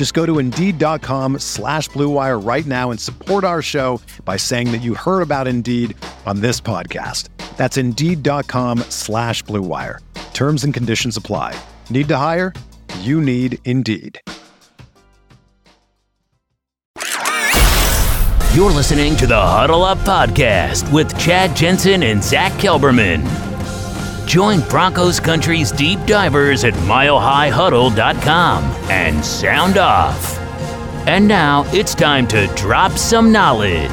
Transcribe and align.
Just 0.00 0.14
go 0.14 0.24
to 0.24 0.38
Indeed.com 0.38 1.40
slash 1.40 1.90
BlueWire 1.90 2.42
right 2.42 2.64
now 2.64 2.90
and 2.90 2.98
support 2.98 3.44
our 3.44 3.60
show 3.60 4.00
by 4.24 4.38
saying 4.38 4.72
that 4.72 4.78
you 4.78 4.94
heard 4.94 5.20
about 5.20 5.46
Indeed 5.46 5.94
on 6.24 6.40
this 6.40 6.58
podcast. 6.58 7.28
That's 7.58 7.76
Indeed.com 7.76 8.78
slash 8.88 9.44
BlueWire. 9.44 9.98
Terms 10.32 10.64
and 10.64 10.72
conditions 10.72 11.18
apply. 11.18 11.54
Need 11.90 12.08
to 12.08 12.16
hire? 12.16 12.54
You 13.00 13.20
need 13.20 13.58
Indeed. 13.66 14.18
You're 18.54 18.72
listening 18.72 19.18
to 19.18 19.26
the 19.26 19.36
Huddle 19.36 19.84
Up 19.84 19.98
Podcast 19.98 20.90
with 20.94 21.14
Chad 21.18 21.54
Jensen 21.54 22.02
and 22.02 22.24
Zack 22.24 22.52
Kelberman. 22.52 23.49
Join 24.30 24.60
Broncos 24.68 25.18
Country's 25.18 25.72
deep 25.72 25.98
divers 26.06 26.62
at 26.62 26.72
milehighhuddle.com 26.72 28.62
and 28.88 29.24
sound 29.24 29.76
off. 29.76 30.38
And 31.08 31.26
now 31.26 31.64
it's 31.74 31.96
time 31.96 32.28
to 32.28 32.46
drop 32.54 32.92
some 32.92 33.32
knowledge. 33.32 33.90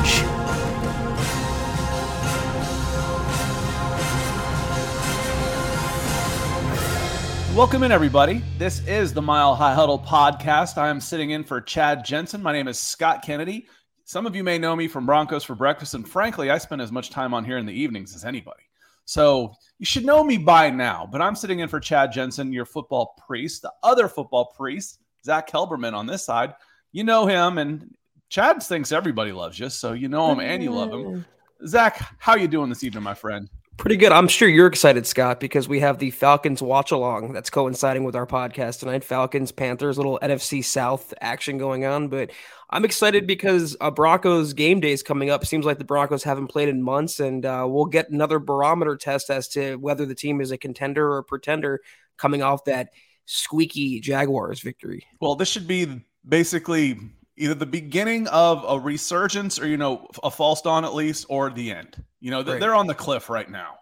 Welcome 7.58 7.81
in, 7.81 7.91
everybody. 7.91 8.43
This 8.59 8.85
is 8.85 9.15
the 9.15 9.23
Mile 9.23 9.55
High 9.55 9.73
Huddle 9.73 9.97
podcast. 9.97 10.77
I 10.77 10.89
am 10.89 11.02
sitting 11.02 11.31
in 11.31 11.45
for 11.45 11.61
Chad 11.61 12.05
Jensen. 12.05 12.43
My 12.43 12.53
name 12.53 12.67
is 12.67 12.77
Scott 12.77 13.23
Kennedy. 13.23 13.65
Some 14.05 14.27
of 14.27 14.35
you 14.35 14.43
may 14.43 14.59
know 14.59 14.75
me 14.75 14.88
from 14.88 15.08
Broncos 15.08 15.43
for 15.43 15.55
Breakfast, 15.55 15.95
and 15.95 16.08
frankly, 16.08 16.52
I 16.52 16.59
spend 16.59 16.83
as 16.83 16.91
much 16.91 17.09
time 17.09 17.33
on 17.33 17.43
here 17.43 17.58
in 17.58 17.65
the 17.65 17.73
evenings 17.73 18.15
as 18.15 18.23
anybody. 18.23 18.61
So 19.08 19.53
you 19.80 19.86
should 19.86 20.05
know 20.05 20.22
me 20.22 20.38
by 20.38 20.69
now, 20.69 21.08
but 21.09 21.22
I'm 21.22 21.33
sitting 21.33 21.59
in 21.59 21.69
for 21.69 21.80
Chad 21.80 22.11
Jensen, 22.11 22.52
your 22.52 22.66
football 22.66 23.16
priest, 23.25 23.61
the 23.61 23.72
other 23.81 24.09
football 24.09 24.52
priest, 24.55 24.99
Zack 25.23 25.49
Kelberman 25.49 25.94
on 25.94 26.05
this 26.05 26.25
side. 26.25 26.53
You 26.91 27.05
know 27.05 27.25
him, 27.25 27.58
and 27.58 27.95
Chad 28.27 28.61
thinks 28.61 28.91
everybody 28.91 29.31
loves 29.31 29.58
you, 29.58 29.69
so 29.69 29.94
you 29.94 30.09
know 30.09 30.30
him 30.33 30.41
and 30.41 30.61
you 30.61 30.72
love 30.72 30.91
him. 30.91 30.99
Mm. 30.99 31.25
Zack, 31.67 32.16
how 32.19 32.36
you 32.36 32.49
doing 32.49 32.67
this 32.67 32.83
evening, 32.83 33.03
my 33.03 33.14
friend? 33.14 33.49
Pretty 33.77 33.95
good. 33.95 34.11
I'm 34.11 34.27
sure 34.27 34.49
you're 34.49 34.67
excited, 34.67 35.08
Scott, 35.08 35.39
because 35.39 35.69
we 35.69 35.80
have 35.80 35.99
the 35.99 36.11
Falcons 36.11 36.61
watch 36.61 36.92
along 36.92 37.31
that's 37.31 37.49
coinciding 37.49 38.03
with 38.03 38.16
our 38.16 38.25
podcast 38.25 38.80
tonight. 38.80 39.05
Falcons, 39.05 39.53
Panthers, 39.53 39.97
little 39.97 40.19
NFC 40.21 40.66
South 40.66 41.14
action 41.21 41.58
going 41.58 41.86
on. 41.86 42.10
But 42.10 42.31
I'm 42.70 42.83
excited 42.83 43.28
because 43.28 43.78
uh, 43.80 43.92
Broncos 43.92 44.54
game 44.54 44.82
day 44.82 44.92
is 44.92 45.02
coming 45.02 45.30
up. 45.30 45.45
Seems 45.45 45.66
like 45.66 45.78
the 45.78 45.86
Broncos 45.86 46.23
haven't 46.23 46.48
played 46.48 46.67
in 46.67 46.82
months, 46.83 47.20
and 47.20 47.45
uh, 47.45 47.66
we'll 47.67 47.86
get 47.86 48.10
another 48.10 48.39
barometer 48.39 48.98
test 48.98 49.30
as 49.30 49.48
to 49.50 49.76
whether 49.78 50.05
the 50.05 50.16
team 50.16 50.42
is 50.42 50.52
a 50.52 50.58
contender 50.58 51.10
or 51.10 51.20
a 51.20 51.23
pretender 51.23 51.82
coming 52.17 52.42
off 52.42 52.66
that 52.66 52.89
squeaky 53.26 54.02
Jaguars 54.02 54.60
victory. 54.60 55.05
Well, 55.22 55.36
this 55.36 55.48
should 55.48 55.67
be 55.67 56.05
basically 56.28 57.00
either 57.38 57.54
the 57.54 57.66
beginning 57.66 58.28
of 58.28 58.66
a 58.67 58.80
resurgence 58.80 59.60
or 59.60 59.67
you 59.67 59.78
know 59.78 60.08
a 60.23 60.32
false 60.32 60.61
dawn 60.61 60.84
at 60.84 60.94
least 60.94 61.28
or 61.30 61.49
the 61.49 61.72
end. 61.72 62.04
You 62.20 62.32
know 62.32 62.44
they're 62.44 62.76
on 62.76 62.88
the 62.88 62.95
cliff 62.95 63.30
right 63.30 63.49
now. 63.49 63.76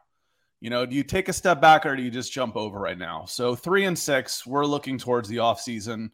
You 0.59 0.69
know 0.69 0.85
do 0.85 0.95
you 0.95 1.03
take 1.03 1.29
a 1.29 1.33
step 1.33 1.61
back 1.61 1.85
or 1.85 1.95
do 1.95 2.03
you 2.03 2.11
just 2.11 2.31
jump 2.31 2.55
over 2.55 2.77
right 2.77 2.97
now? 2.97 3.25
So 3.25 3.55
three 3.55 3.85
and 3.85 3.97
six 3.97 4.45
we're 4.45 4.65
looking 4.65 4.97
towards 4.97 5.29
the 5.29 5.37
offseason 5.37 6.09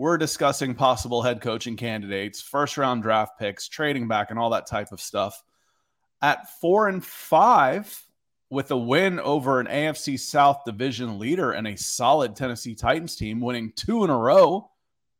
we're 0.00 0.16
discussing 0.16 0.74
possible 0.74 1.22
head 1.22 1.40
coaching 1.40 1.76
candidates 1.76 2.40
first 2.40 2.78
round 2.78 3.02
draft 3.02 3.38
picks 3.38 3.68
trading 3.68 4.08
back 4.08 4.30
and 4.30 4.38
all 4.38 4.50
that 4.50 4.66
type 4.66 4.92
of 4.92 5.00
stuff 5.00 5.42
at 6.22 6.48
four 6.60 6.88
and 6.88 7.04
five 7.04 8.02
with 8.48 8.70
a 8.70 8.76
win 8.76 9.20
over 9.20 9.60
an 9.60 9.66
afc 9.66 10.18
south 10.18 10.62
division 10.64 11.18
leader 11.18 11.52
and 11.52 11.66
a 11.68 11.76
solid 11.76 12.34
tennessee 12.34 12.74
titans 12.74 13.14
team 13.14 13.40
winning 13.40 13.72
two 13.76 14.02
in 14.02 14.10
a 14.10 14.16
row 14.16 14.70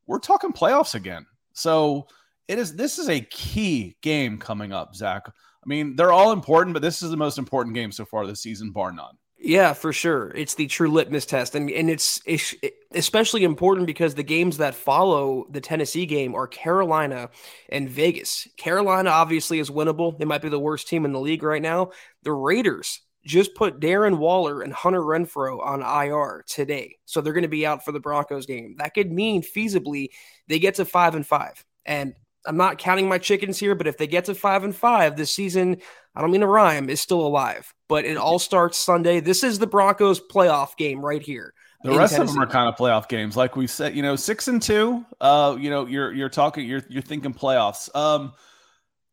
we're 0.07 0.19
talking 0.19 0.53
playoffs 0.53 0.95
again 0.95 1.27
so 1.53 2.07
it 2.51 2.59
is 2.59 2.75
this 2.75 2.99
is 2.99 3.09
a 3.09 3.21
key 3.21 3.97
game 4.01 4.37
coming 4.37 4.73
up, 4.73 4.97
Zack. 4.97 5.29
I 5.29 5.69
mean, 5.69 5.95
they're 5.95 6.11
all 6.11 6.33
important, 6.33 6.75
but 6.75 6.83
this 6.83 7.01
is 7.01 7.11
the 7.11 7.17
most 7.17 7.39
important 7.39 7.77
game 7.77 7.93
so 7.93 8.05
far 8.05 8.27
this 8.27 8.43
season, 8.43 8.73
bar 8.73 8.91
none. 8.91 9.17
Yeah, 9.43 9.73
for 9.73 9.91
sure. 9.93 10.31
It's 10.35 10.55
the 10.55 10.67
true 10.67 10.91
litmus 10.91 11.25
test, 11.25 11.55
and 11.55 11.71
and 11.71 11.89
it's, 11.89 12.21
it's 12.27 12.55
especially 12.93 13.43
important 13.43 13.87
because 13.87 14.15
the 14.15 14.23
games 14.23 14.59
that 14.59 14.75
follow 14.75 15.47
the 15.51 15.63
Tennessee 15.63 16.05
game 16.05 16.35
are 16.35 16.47
Carolina 16.47 17.31
and 17.71 17.89
Vegas. 17.89 18.47
Carolina 18.59 19.09
obviously 19.09 19.59
is 19.59 19.71
winnable; 19.71 20.19
they 20.19 20.27
might 20.27 20.43
be 20.43 20.51
the 20.51 20.59
worst 20.59 20.89
team 20.89 21.07
in 21.07 21.13
the 21.13 21.21
league 21.21 21.43
right 21.43 21.63
now. 21.63 21.91
The 22.23 22.33
Raiders 22.33 23.01
just 23.25 23.55
put 23.55 23.81
Darren 23.81 24.19
Waller 24.19 24.61
and 24.61 24.75
Hunter 24.75 25.01
Renfrow 25.01 25.65
on 25.65 25.81
IR 25.81 26.45
today. 26.47 26.99
So 27.07 27.23
they're 27.23 27.33
going 27.33 27.43
to 27.43 27.49
be 27.49 27.67
out 27.67 27.83
for 27.83 27.93
the 27.93 28.01
Broncos 28.01 28.45
game. 28.45 28.77
That 28.79 28.93
could 28.93 29.11
mean 29.11 29.43
feasibly 29.43 30.09
they 30.49 30.59
get 30.59 30.75
to 30.75 30.85
five 30.85 31.15
and 31.15 31.27
five. 31.27 31.65
And 31.87 32.15
I'm 32.47 32.57
not 32.57 32.79
counting 32.79 33.09
my 33.09 33.19
chickens 33.19 33.59
here, 33.59 33.75
but 33.75 33.87
if 33.87 33.99
they 33.99 34.07
get 34.07 34.25
to 34.27 34.35
five 34.35 34.65
and 34.65 34.75
five 34.75 35.17
this 35.17 35.35
season, 35.35 35.79
I 36.15 36.21
don't 36.21 36.31
mean 36.31 36.41
to 36.41 36.47
rhyme, 36.47 36.89
is 36.89 37.01
still 37.01 37.21
alive. 37.21 37.73
But 37.89 38.05
it 38.05 38.17
all 38.17 38.39
starts 38.39 38.79
Sunday. 38.79 39.21
This 39.21 39.45
is 39.45 39.59
the 39.59 39.67
Broncos 39.67 40.21
playoff 40.21 40.77
game 40.77 41.05
right 41.05 41.23
here. 41.23 41.53
The 41.83 41.91
rest 41.93 42.15
Tennessee. 42.15 42.31
of 42.31 42.35
them 42.35 42.43
are 42.43 42.47
kind 42.47 42.69
of 42.69 42.77
playoff 42.77 43.09
games, 43.09 43.37
like 43.37 43.57
we 43.57 43.67
said. 43.67 43.97
You 43.97 44.03
know, 44.03 44.17
six 44.17 44.49
and 44.49 44.61
two. 44.61 45.05
Uh, 45.21 45.57
you 45.59 45.71
know, 45.71 45.87
you're 45.87 46.13
you're 46.13 46.29
talking, 46.29 46.67
you're 46.67 46.83
you're 46.89 47.03
thinking 47.03 47.33
playoffs. 47.33 47.95
Um, 47.95 48.33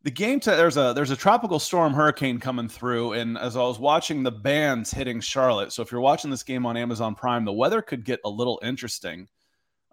the 0.07 0.11
game 0.11 0.39
to, 0.39 0.51
there's 0.51 0.77
a 0.77 0.93
there's 0.95 1.11
a 1.11 1.17
tropical 1.17 1.59
storm 1.59 1.93
hurricane 1.93 2.39
coming 2.39 2.69
through 2.69 3.11
and 3.11 3.37
as 3.37 3.57
i 3.57 3.59
was 3.59 3.77
watching 3.77 4.23
the 4.23 4.31
bands 4.31 4.89
hitting 4.89 5.19
charlotte 5.19 5.73
so 5.73 5.81
if 5.81 5.91
you're 5.91 5.99
watching 5.99 6.31
this 6.31 6.43
game 6.43 6.65
on 6.65 6.77
amazon 6.77 7.13
prime 7.13 7.43
the 7.43 7.51
weather 7.51 7.81
could 7.81 8.05
get 8.05 8.21
a 8.23 8.29
little 8.29 8.57
interesting 8.63 9.27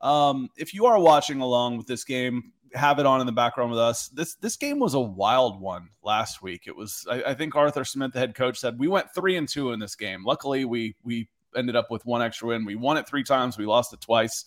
um, 0.02 0.50
if 0.56 0.72
you 0.72 0.86
are 0.86 1.00
watching 1.00 1.40
along 1.40 1.78
with 1.78 1.86
this 1.88 2.04
game 2.04 2.52
have 2.74 2.98
it 2.98 3.06
on 3.06 3.20
in 3.20 3.26
the 3.26 3.32
background 3.32 3.70
with 3.70 3.78
us 3.78 4.08
this 4.08 4.34
this 4.36 4.56
game 4.56 4.78
was 4.78 4.94
a 4.94 5.00
wild 5.00 5.60
one 5.60 5.88
last 6.02 6.42
week 6.42 6.64
it 6.66 6.76
was 6.76 7.06
I, 7.10 7.22
I 7.22 7.34
think 7.34 7.54
arthur 7.54 7.84
smith 7.84 8.12
the 8.12 8.18
head 8.18 8.34
coach 8.34 8.58
said 8.58 8.78
we 8.78 8.88
went 8.88 9.14
three 9.14 9.36
and 9.36 9.48
two 9.48 9.72
in 9.72 9.80
this 9.80 9.94
game 9.94 10.24
luckily 10.24 10.64
we 10.64 10.96
we 11.02 11.28
ended 11.56 11.76
up 11.76 11.90
with 11.90 12.04
one 12.04 12.22
extra 12.22 12.48
win 12.48 12.64
we 12.64 12.74
won 12.74 12.96
it 12.96 13.06
three 13.06 13.24
times 13.24 13.56
we 13.56 13.66
lost 13.66 13.92
it 13.92 14.00
twice 14.00 14.44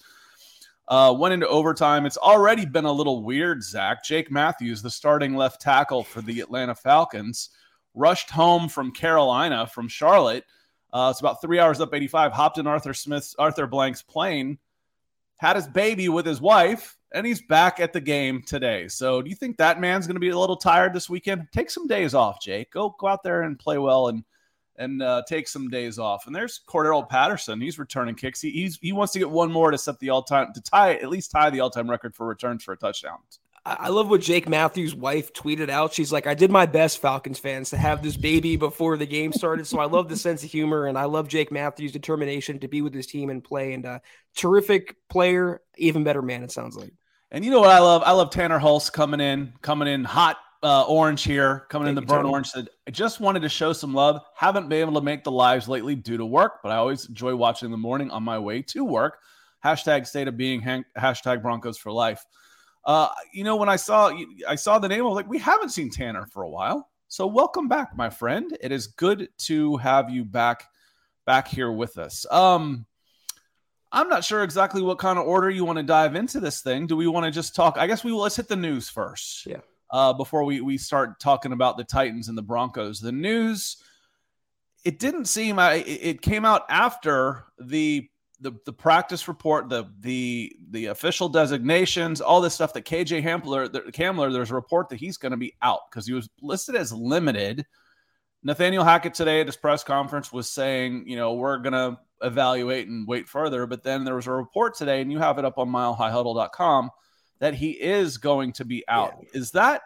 uh, 0.87 1.13
went 1.17 1.33
into 1.33 1.47
overtime. 1.47 2.05
It's 2.05 2.17
already 2.17 2.66
been 2.66 2.85
a 2.85 2.91
little 2.91 3.23
weird, 3.23 3.61
Zack. 3.61 4.03
Jake 4.03 4.31
Matthews, 4.31 4.81
the 4.81 4.89
starting 4.89 5.35
left 5.35 5.59
tackle 5.59 6.03
for 6.03 6.21
the 6.21 6.39
Atlanta 6.39 6.75
Falcons, 6.75 7.49
rushed 7.93 8.29
home 8.29 8.69
from 8.69 8.91
Carolina, 8.91 9.67
from 9.67 9.87
Charlotte. 9.90 10.46
Uh, 10.93 11.09
it's 11.11 11.19
about 11.19 11.41
three 11.41 11.59
hours 11.59 11.81
up 11.81 11.93
85, 11.93 12.31
hopped 12.31 12.57
in 12.57 12.67
Arthur 12.67 12.93
Smith's, 12.93 13.35
Arthur 13.37 13.67
Blank's 13.67 14.02
plane, 14.02 14.57
had 15.37 15.57
his 15.57 15.67
baby 15.67 16.07
with 16.07 16.25
his 16.25 16.40
wife, 16.40 16.97
and 17.13 17.25
he's 17.25 17.41
back 17.41 17.79
at 17.79 17.93
the 17.93 18.01
game 18.01 18.41
today. 18.41 18.87
So 18.87 19.21
do 19.21 19.29
you 19.29 19.35
think 19.35 19.57
that 19.57 19.79
man's 19.79 20.07
going 20.07 20.15
to 20.15 20.21
be 20.21 20.29
a 20.29 20.37
little 20.37 20.57
tired 20.57 20.93
this 20.93 21.09
weekend? 21.09 21.47
Take 21.51 21.69
some 21.69 21.87
days 21.87 22.13
off, 22.13 22.41
Jake. 22.41 22.71
Go, 22.71 22.95
go 22.99 23.07
out 23.07 23.23
there 23.23 23.43
and 23.43 23.57
play 23.59 23.77
well 23.77 24.07
and– 24.07 24.23
and 24.77 25.01
uh, 25.01 25.23
take 25.27 25.47
some 25.47 25.69
days 25.69 25.97
off. 25.97 26.27
And 26.27 26.35
there's 26.35 26.61
Cordarrelle 26.67 27.09
Patterson. 27.09 27.59
He's 27.59 27.79
returning 27.79 28.15
kicks. 28.15 28.41
He, 28.41 28.51
he's, 28.51 28.77
he 28.79 28.91
wants 28.91 29.11
to 29.13 29.19
get 29.19 29.29
one 29.29 29.51
more 29.51 29.71
to 29.71 29.77
set 29.77 29.99
the 29.99 30.11
all 30.11 30.21
time 30.21 30.53
to 30.53 30.61
tie 30.61 30.93
at 30.93 31.09
least 31.09 31.31
tie 31.31 31.49
the 31.49 31.59
all 31.61 31.69
time 31.69 31.89
record 31.89 32.15
for 32.15 32.27
returns 32.27 32.63
for 32.63 32.73
a 32.73 32.77
touchdown. 32.77 33.17
I 33.67 33.90
love 33.90 34.09
what 34.09 34.22
Jake 34.22 34.47
Matthews' 34.47 34.96
wife 34.96 35.34
tweeted 35.34 35.69
out. 35.69 35.93
She's 35.93 36.11
like, 36.11 36.25
I 36.25 36.34
did 36.34 36.52
my 36.52 36.66
best, 36.66 36.99
Falcons 37.02 37.37
fans, 37.37 37.72
to 37.72 37.78
have 37.78 38.02
this 38.02 38.16
baby 38.16 38.55
before 38.55 38.96
the 38.96 39.05
game 39.05 39.34
started. 39.34 39.67
So 39.67 39.79
I 39.79 39.85
love 39.85 40.08
the 40.08 40.16
sense 40.16 40.43
of 40.43 40.49
humor 40.49 40.85
and 40.85 40.97
I 40.97 41.03
love 41.03 41.28
Jake 41.28 41.52
Matthews' 41.52 41.91
determination 41.91 42.59
to 42.59 42.69
be 42.69 42.81
with 42.81 42.93
his 42.93 43.08
team 43.08 43.29
and 43.29 43.43
play. 43.43 43.73
And 43.73 43.85
a 43.85 44.02
terrific 44.35 44.96
player, 45.09 45.61
even 45.78 46.05
better 46.05 46.22
man, 46.22 46.43
it 46.43 46.52
sounds 46.52 46.78
like. 46.78 46.93
And 47.29 47.43
you 47.43 47.52
know 47.52 47.59
what 47.59 47.69
I 47.69 47.79
love? 47.79 48.03
I 48.05 48.14
love 48.14 48.29
Tanner 48.29 48.58
Hulse 48.59 48.90
coming 48.91 49.19
in, 49.19 49.52
coming 49.61 49.90
in 49.90 50.05
hot 50.05 50.37
uh, 50.64 50.85
Orange 50.85 51.23
here, 51.23 51.66
coming 51.69 51.87
Thank 51.87 51.97
in 51.97 52.05
the 52.05 52.14
you, 52.14 52.17
burn 52.19 52.25
orange. 52.25 52.47
Said, 52.47 52.69
I 52.87 52.91
just 52.91 53.19
wanted 53.19 53.41
to 53.41 53.49
show 53.49 53.73
some 53.73 53.93
love. 53.93 54.22
Haven't 54.34 54.69
been 54.69 54.79
able 54.79 54.93
to 54.93 55.02
make 55.02 55.25
the 55.25 55.31
lives 55.31 55.67
lately 55.67 55.96
due 55.96 56.17
to 56.17 56.25
work, 56.25 56.59
but 56.64 56.72
I 56.72 56.78
always 56.78 57.08
enjoy 57.09 57.35
watching 57.35 57.67
in 57.67 57.72
the 57.72 57.78
morning 57.78 58.11
on 58.11 58.23
my 58.23 58.40
way 58.40 58.61
to 58.64 58.85
work. 58.85 59.19
Hashtag 59.64 60.08
state 60.08 60.29
of 60.29 60.37
being. 60.37 60.61
Hashtag 60.61 61.41
Broncos 61.41 61.78
for 61.78 61.91
life. 61.91 62.25
Uh, 62.87 63.09
you 63.34 63.43
know, 63.43 63.57
when 63.57 63.67
I 63.67 63.75
saw 63.75 64.17
I 64.47 64.55
saw 64.55 64.79
the 64.79 64.87
name, 64.87 65.01
I 65.01 65.03
was 65.03 65.16
like, 65.16 65.29
we 65.29 65.37
haven't 65.37 65.69
seen 65.69 65.89
Tanner 65.89 66.25
for 66.25 66.43
a 66.43 66.49
while. 66.49 66.89
So 67.09 67.28
welcome 67.28 67.67
back, 67.67 67.97
my 67.97 68.09
friend. 68.09 68.57
It 68.61 68.72
is 68.72 68.87
good 68.87 69.28
to 69.39 69.75
have 69.78 70.09
you 70.09 70.23
back 70.23 70.63
back 71.25 71.49
here 71.49 71.69
with 71.69 71.97
us. 71.97 72.25
Um, 72.31 72.85
I'm 73.91 74.07
not 74.07 74.23
sure 74.23 74.41
exactly 74.41 74.81
what 74.81 74.99
kind 74.99 75.19
of 75.19 75.25
order 75.25 75.49
you 75.49 75.66
want 75.66 75.78
to 75.78 75.84
dive 75.84 76.16
into 76.16 76.39
this 76.39 76.61
thing. 76.61 76.87
Do 76.87 76.95
we 76.95 77.07
want 77.07 77.25
to 77.25 77.31
just 77.31 77.55
talk? 77.55 77.78
I 77.78 77.87
guess 77.87 78.05
we 78.05 78.13
will. 78.13 78.22
Let's 78.22 78.37
hit 78.37 78.47
the 78.47 78.55
news 78.55 78.90
first. 78.90 79.45
Yeah. 79.45 79.57
Uh, 79.91 80.13
before 80.13 80.45
we 80.45 80.61
we 80.61 80.78
start 80.78 81.19
talking 81.19 81.51
about 81.51 81.75
the 81.75 81.83
Titans 81.83 82.29
and 82.29 82.37
the 82.37 82.41
Broncos, 82.41 83.01
the 83.01 83.11
news. 83.11 83.78
It 84.85 84.97
didn't 84.99 85.25
seem. 85.25 85.59
I 85.59 85.73
it 85.75 85.99
it 86.01 86.22
came 86.22 86.45
out 86.45 86.63
after 86.69 87.43
the 87.59 88.09
the 88.39 88.53
the 88.66 88.73
practice 88.73 89.28
report, 89.28 89.69
the 89.69 89.85
the 89.99 90.55
the 90.69 90.85
official 90.87 91.29
designations, 91.29 92.22
all 92.22 92.41
this 92.41 92.53
stuff 92.53 92.73
that 92.73 92.85
KJ 92.85 93.23
Hamler, 93.23 93.72
the, 93.72 93.81
Hamler, 93.91 94.31
there's 94.31 94.51
a 94.51 94.55
report 94.55 94.89
that 94.89 94.99
he's 94.99 95.17
going 95.17 95.31
to 95.31 95.37
be 95.37 95.55
out 95.61 95.81
because 95.89 96.05
he 96.05 96.13
was 96.13 96.29
listed 96.41 96.75
as 96.75 96.93
limited. 96.93 97.66
Nathaniel 98.43 98.84
Hackett 98.84 99.13
today 99.13 99.41
at 99.41 99.47
his 99.47 99.57
press 99.57 99.84
conference 99.84 100.31
was 100.31 100.49
saying, 100.49 101.05
you 101.07 101.16
know, 101.16 101.34
we're 101.34 101.57
going 101.57 101.73
to 101.73 101.97
evaluate 102.22 102.87
and 102.87 103.07
wait 103.07 103.28
further. 103.28 103.66
But 103.66 103.84
then 103.84 104.05
there 104.05 104.16
was 104.16 104.28
a 104.28 104.31
report 104.31 104.75
today, 104.75 105.01
and 105.01 105.11
you 105.11 105.17
have 105.17 105.40
it 105.40 105.45
up 105.45 105.57
on 105.57 105.69
milehighhuddle.com, 105.69 106.91
that 107.40 107.55
he 107.55 107.72
is 107.72 108.17
going 108.17 108.53
to 108.53 108.66
be 108.66 108.83
out. 108.87 109.25
Is 109.33 109.51
that 109.51 109.81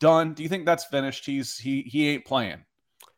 done? 0.00 0.34
Do 0.34 0.42
you 0.42 0.48
think 0.48 0.66
that's 0.66 0.84
finished? 0.84 1.24
He's 1.24 1.56
he 1.56 1.82
he 1.82 2.08
ain't 2.08 2.24
playing. 2.24 2.64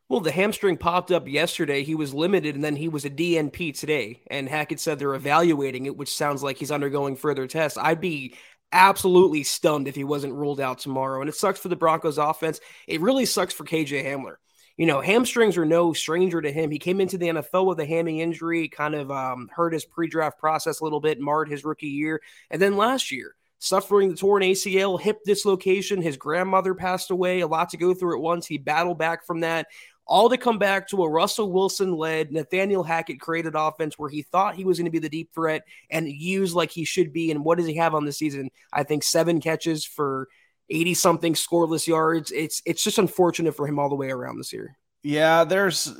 Well, 0.09 0.21
the 0.21 0.33
hamstring 0.33 0.79
popped 0.79 1.11
up 1.11 1.29
yesterday. 1.29 1.83
He 1.83 1.95
was 1.95 2.15
limited, 2.15 2.55
and 2.55 2.65
then 2.65 2.77
he 2.77 2.89
was 2.89 3.05
a 3.05 3.11
DNP 3.11 3.79
today. 3.79 4.23
And 4.29 4.49
Hackett 4.49 4.81
said 4.81 4.99
they're 4.99 5.15
evaluating 5.15 5.85
it, 5.85 5.99
which 5.99 6.15
sounds 6.15 6.43
like 6.43 6.57
he's 6.57 6.71
undergoing 6.71 7.15
further 7.15 7.47
tests. 7.47 7.77
I'd 7.77 8.01
be 8.01 8.35
absolutely 8.73 9.43
stunned 9.43 9.87
if 9.87 9.95
he 9.95 10.05
wasn't 10.05 10.33
ruled 10.33 10.61
out 10.61 10.79
tomorrow. 10.79 11.21
And 11.21 11.29
it 11.29 11.35
sucks 11.35 11.61
for 11.61 11.69
the 11.69 11.77
Broncos 11.77 12.17
offense. 12.17 12.59
It 12.87 13.03
really 13.03 13.27
sucks 13.27 13.53
for 13.53 13.65
KJ 13.65 14.03
Hamler. 14.05 14.37
You 14.79 14.87
know, 14.87 15.01
hamstrings 15.03 15.59
are 15.59 15.67
no 15.67 15.93
stranger 15.93 16.41
to 16.41 16.53
him. 16.53 16.71
He 16.71 16.79
came 16.79 17.01
into 17.01 17.19
the 17.19 17.29
NFL 17.29 17.67
with 17.67 17.81
a 17.81 17.85
hammy 17.87 18.23
injury, 18.23 18.69
kind 18.69 18.95
of 18.95 19.11
um, 19.11 19.51
hurt 19.53 19.75
his 19.75 19.85
pre 19.85 20.09
draft 20.09 20.39
process 20.39 20.81
a 20.81 20.85
little 20.85 21.01
bit, 21.01 21.21
marred 21.21 21.51
his 21.51 21.65
rookie 21.65 21.89
year. 21.89 22.23
And 22.51 22.63
then 22.63 22.77
last 22.77 23.11
year, 23.11 23.35
suffering 23.59 24.09
the 24.09 24.17
torn 24.17 24.43
ACL, 24.43 25.01
hip 25.01 25.19
dislocation. 25.25 26.01
His 26.01 26.17
grandmother 26.17 26.75
passed 26.75 27.11
away, 27.11 27.41
a 27.41 27.47
lot 27.47 27.71
to 27.71 27.77
go 27.77 27.93
through 27.93 28.17
at 28.17 28.23
once. 28.23 28.47
He 28.47 28.59
battled 28.59 28.99
back 28.99 29.27
from 29.27 29.41
that 29.41 29.67
all 30.09 30.31
to 30.31 30.39
come 30.39 30.59
back 30.59 30.89
to 30.89 31.03
a 31.05 31.09
Russell 31.09 31.53
Wilson 31.53 31.95
led, 31.95 32.33
Nathaniel 32.33 32.83
Hackett 32.83 33.21
created 33.21 33.55
offense 33.55 33.99
where 33.99 34.09
he 34.09 34.23
thought 34.23 34.57
he 34.57 34.65
was 34.65 34.79
going 34.79 34.87
to 34.87 34.91
be 34.91 34.99
the 34.99 35.09
deep 35.09 35.31
threat 35.35 35.65
and 35.91 36.09
used 36.09 36.55
like 36.55 36.71
he 36.71 36.85
should 36.85 37.13
be. 37.13 37.31
And 37.31 37.45
what 37.45 37.59
does 37.59 37.67
he 37.67 37.77
have 37.77 37.95
on 37.95 38.07
the 38.07 38.13
season? 38.13 38.51
I 38.73 38.85
think 38.85 39.05
seven 39.05 39.41
catches 39.41 39.85
for 39.85 40.29
80 40.71 40.95
something 40.95 41.35
scoreless 41.35 41.87
yards. 41.87 42.33
It's 42.33 42.63
it's 42.65 42.83
just 42.83 42.99
unfortunate 42.99 43.55
for 43.55 43.67
him 43.67 43.79
all 43.79 43.91
the 43.91 43.95
way 43.95 44.11
around 44.11 44.39
this 44.39 44.53
year. 44.53 44.77
Yeah, 45.03 45.45
there's 45.45 45.93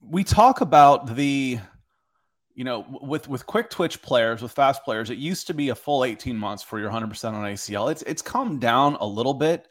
we 0.00 0.22
talk 0.22 0.60
about 0.60 1.14
the 1.16 1.58
you 2.54 2.64
know 2.64 2.84
with 3.02 3.26
with 3.26 3.46
quick 3.46 3.70
twitch 3.70 4.02
players 4.02 4.42
with 4.42 4.52
fast 4.52 4.84
players 4.84 5.08
it 5.08 5.18
used 5.18 5.46
to 5.46 5.54
be 5.54 5.68
a 5.68 5.74
full 5.74 6.04
18 6.04 6.36
months 6.36 6.62
for 6.62 6.78
your 6.78 6.90
100% 6.90 7.32
on 7.32 7.44
ACL 7.44 7.90
it's 7.90 8.02
it's 8.02 8.22
come 8.22 8.58
down 8.58 8.96
a 9.00 9.06
little 9.06 9.34
bit 9.34 9.68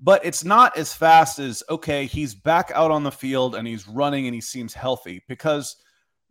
but 0.00 0.24
it's 0.24 0.44
not 0.44 0.76
as 0.76 0.92
fast 0.92 1.38
as 1.38 1.62
okay 1.70 2.06
he's 2.06 2.34
back 2.34 2.70
out 2.74 2.90
on 2.90 3.02
the 3.02 3.10
field 3.10 3.54
and 3.54 3.66
he's 3.66 3.88
running 3.88 4.26
and 4.26 4.34
he 4.34 4.40
seems 4.40 4.74
healthy 4.74 5.22
because 5.28 5.76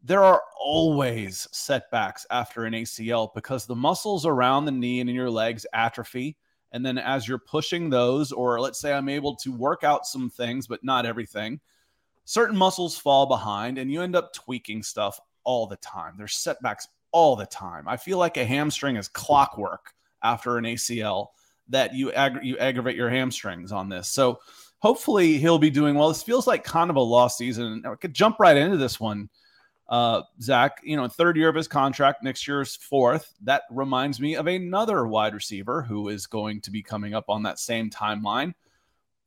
there 0.03 0.23
are 0.23 0.43
always 0.59 1.47
setbacks 1.51 2.27
after 2.29 2.65
an 2.65 2.73
ACL 2.73 3.33
because 3.33 3.65
the 3.65 3.75
muscles 3.75 4.25
around 4.25 4.65
the 4.65 4.71
knee 4.71 4.99
and 4.99 5.09
in 5.09 5.15
your 5.15 5.31
legs 5.31 5.65
atrophy. 5.73 6.37
And 6.71 6.85
then 6.85 6.99
as 6.99 7.27
you're 7.27 7.39
pushing 7.39 7.89
those 7.89 8.31
or 8.31 8.59
let's 8.59 8.79
say 8.79 8.93
I'm 8.93 9.09
able 9.09 9.35
to 9.37 9.51
work 9.51 9.83
out 9.83 10.05
some 10.05 10.29
things 10.29 10.67
but 10.67 10.83
not 10.83 11.05
everything 11.05 11.59
certain 12.25 12.57
muscles 12.57 12.97
fall 12.97 13.27
behind 13.27 13.77
and 13.77 13.91
you 13.91 14.01
end 14.01 14.15
up 14.15 14.33
tweaking 14.33 14.83
stuff 14.83 15.19
all 15.43 15.67
the 15.67 15.77
time. 15.77 16.15
There's 16.17 16.35
setbacks 16.35 16.87
all 17.11 17.35
the 17.35 17.45
time. 17.45 17.87
I 17.87 17.97
feel 17.97 18.17
like 18.17 18.37
a 18.37 18.45
hamstring 18.45 18.97
is 18.97 19.07
clockwork 19.07 19.93
after 20.21 20.57
an 20.57 20.65
ACL 20.65 21.27
that 21.69 21.93
you 21.93 22.11
ag- 22.11 22.43
you 22.43 22.57
aggravate 22.57 22.95
your 22.95 23.09
hamstrings 23.09 23.71
on 23.71 23.89
this. 23.89 24.07
So 24.07 24.39
hopefully 24.79 25.37
he'll 25.37 25.59
be 25.59 25.69
doing 25.69 25.95
well. 25.95 26.09
This 26.09 26.23
feels 26.23 26.47
like 26.47 26.63
kind 26.63 26.89
of 26.89 26.95
a 26.95 27.01
lost 27.01 27.37
season. 27.37 27.83
I 27.85 27.95
could 27.95 28.13
jump 28.13 28.39
right 28.39 28.57
into 28.57 28.77
this 28.77 28.99
one. 28.99 29.29
Uh, 29.87 30.23
Zack, 30.41 30.81
you 30.83 30.97
know, 30.97 31.07
third 31.07 31.37
year 31.37 31.49
of 31.49 31.55
his 31.55 31.67
contract, 31.67 32.23
next 32.23 32.47
year's 32.47 32.75
fourth. 32.75 33.33
That 33.43 33.63
reminds 33.69 34.19
me 34.19 34.35
of 34.35 34.47
another 34.47 35.05
wide 35.05 35.33
receiver 35.33 35.83
who 35.83 36.09
is 36.09 36.25
going 36.25 36.61
to 36.61 36.71
be 36.71 36.81
coming 36.81 37.13
up 37.13 37.29
on 37.29 37.43
that 37.43 37.59
same 37.59 37.89
timeline. 37.89 38.53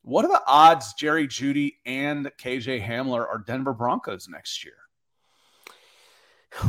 What 0.03 0.25
are 0.25 0.29
the 0.29 0.43
odds 0.47 0.95
Jerry 0.95 1.29
Jeudy 1.29 1.75
and 1.87 2.31
KJ 2.39 2.85
Hamler 2.85 3.21
are 3.21 3.45
Denver 3.47 3.75
Broncos 3.75 4.29
next 4.29 4.65
year? 4.65 4.75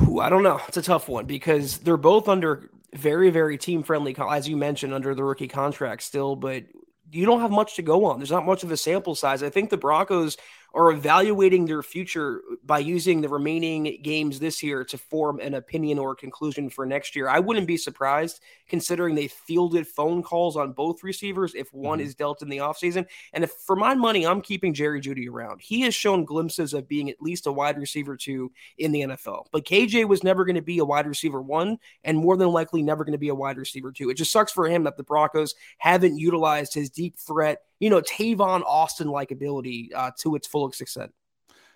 Ooh, 0.07 0.19
I 0.19 0.29
don't 0.29 0.43
know. 0.43 0.59
It's 0.67 0.77
a 0.77 0.81
tough 0.81 1.07
one 1.07 1.25
because 1.25 1.77
they're 1.79 1.97
both 1.97 2.27
under 2.27 2.69
very, 2.93 3.29
very 3.29 3.57
team 3.57 3.83
friendly, 3.83 4.15
as 4.17 4.47
you 4.47 4.57
mentioned, 4.57 4.93
under 4.93 5.13
the 5.15 5.23
rookie 5.23 5.47
contract 5.47 6.03
still, 6.03 6.35
but 6.35 6.63
you 7.11 7.25
don't 7.25 7.41
have 7.41 7.51
much 7.51 7.75
to 7.75 7.81
go 7.81 8.05
on. 8.05 8.19
There's 8.19 8.31
not 8.31 8.45
much 8.45 8.63
of 8.63 8.71
a 8.71 8.77
sample 8.77 9.15
size. 9.15 9.43
I 9.43 9.49
think 9.49 9.69
the 9.69 9.77
Broncos 9.77 10.37
are 10.73 10.91
evaluating 10.91 11.65
their 11.65 11.81
future 11.81 12.41
by 12.63 12.79
using 12.79 13.21
the 13.21 13.29
remaining 13.29 13.99
games 14.01 14.39
this 14.39 14.61
year 14.61 14.83
to 14.83 14.97
form 14.97 15.39
an 15.39 15.55
opinion 15.55 15.97
or 15.97 16.15
conclusion 16.15 16.69
for 16.69 16.85
next 16.85 17.15
year. 17.15 17.27
I 17.27 17.39
wouldn't 17.39 17.67
be 17.67 17.77
surprised 17.77 18.39
considering 18.67 19.15
they 19.15 19.27
fielded 19.27 19.87
phone 19.87 20.21
calls 20.21 20.55
on 20.55 20.73
both 20.73 21.03
receivers 21.03 21.55
if 21.55 21.73
one 21.73 21.99
Mhm. 21.99 22.03
is 22.03 22.15
dealt 22.15 22.41
in 22.41 22.49
the 22.49 22.57
offseason. 22.57 23.07
And 23.33 23.43
if 23.43 23.51
for 23.51 23.75
my 23.75 23.95
money, 23.95 24.25
I'm 24.25 24.41
keeping 24.41 24.73
Jerry 24.73 25.01
Jeudy 25.01 25.27
around. 25.27 25.61
He 25.61 25.81
has 25.81 25.95
shown 25.95 26.23
glimpses 26.23 26.73
of 26.73 26.87
being 26.87 27.09
at 27.09 27.21
least 27.21 27.47
a 27.47 27.51
wide 27.51 27.77
receiver 27.77 28.15
two 28.15 28.51
in 28.77 28.91
the 28.91 29.01
NFL. 29.01 29.47
But 29.51 29.65
KJ 29.65 30.05
was 30.05 30.23
never 30.23 30.45
going 30.45 30.55
to 30.55 30.61
be 30.61 30.77
a 30.77 30.85
wide 30.85 31.07
receiver 31.07 31.41
one 31.41 31.79
and 32.03 32.17
more 32.17 32.37
than 32.37 32.49
likely 32.49 32.83
never 32.83 33.03
going 33.03 33.13
to 33.13 33.17
be 33.17 33.29
a 33.29 33.35
wide 33.35 33.57
receiver 33.57 33.91
two. 33.91 34.09
It 34.09 34.15
just 34.15 34.31
sucks 34.31 34.51
for 34.51 34.67
him 34.67 34.83
that 34.83 34.97
the 34.97 35.03
Broncos 35.03 35.55
haven't 35.79 36.17
utilized 36.17 36.73
his 36.73 36.89
deep 36.89 37.17
threat, 37.17 37.63
you 37.79 37.89
know, 37.89 38.01
Tavon 38.01 38.63
Austin 38.65 39.07
like 39.07 39.31
ability 39.31 39.91
uh, 39.95 40.11
to 40.19 40.35
its 40.35 40.47
full 40.47 40.67
extent. 40.67 41.13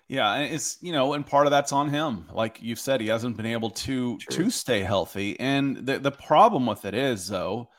Yeah, 0.08 0.36
it's 0.40 0.76
you 0.82 0.92
know, 0.92 1.14
and 1.14 1.24
part 1.26 1.46
of 1.46 1.50
that's 1.50 1.72
on 1.72 1.88
him. 1.88 2.26
Like 2.32 2.58
you've 2.60 2.78
said, 2.78 3.00
he 3.00 3.08
hasn't 3.08 3.36
been 3.36 3.46
able 3.46 3.70
to 3.70 4.18
Sure. 4.20 4.44
to 4.44 4.50
stay 4.50 4.80
healthy. 4.80 5.38
And 5.40 5.78
the 5.78 5.98
the 5.98 6.10
problem 6.10 6.66
with 6.66 6.84
it 6.84 6.94
is 6.94 7.26
though, 7.28 7.70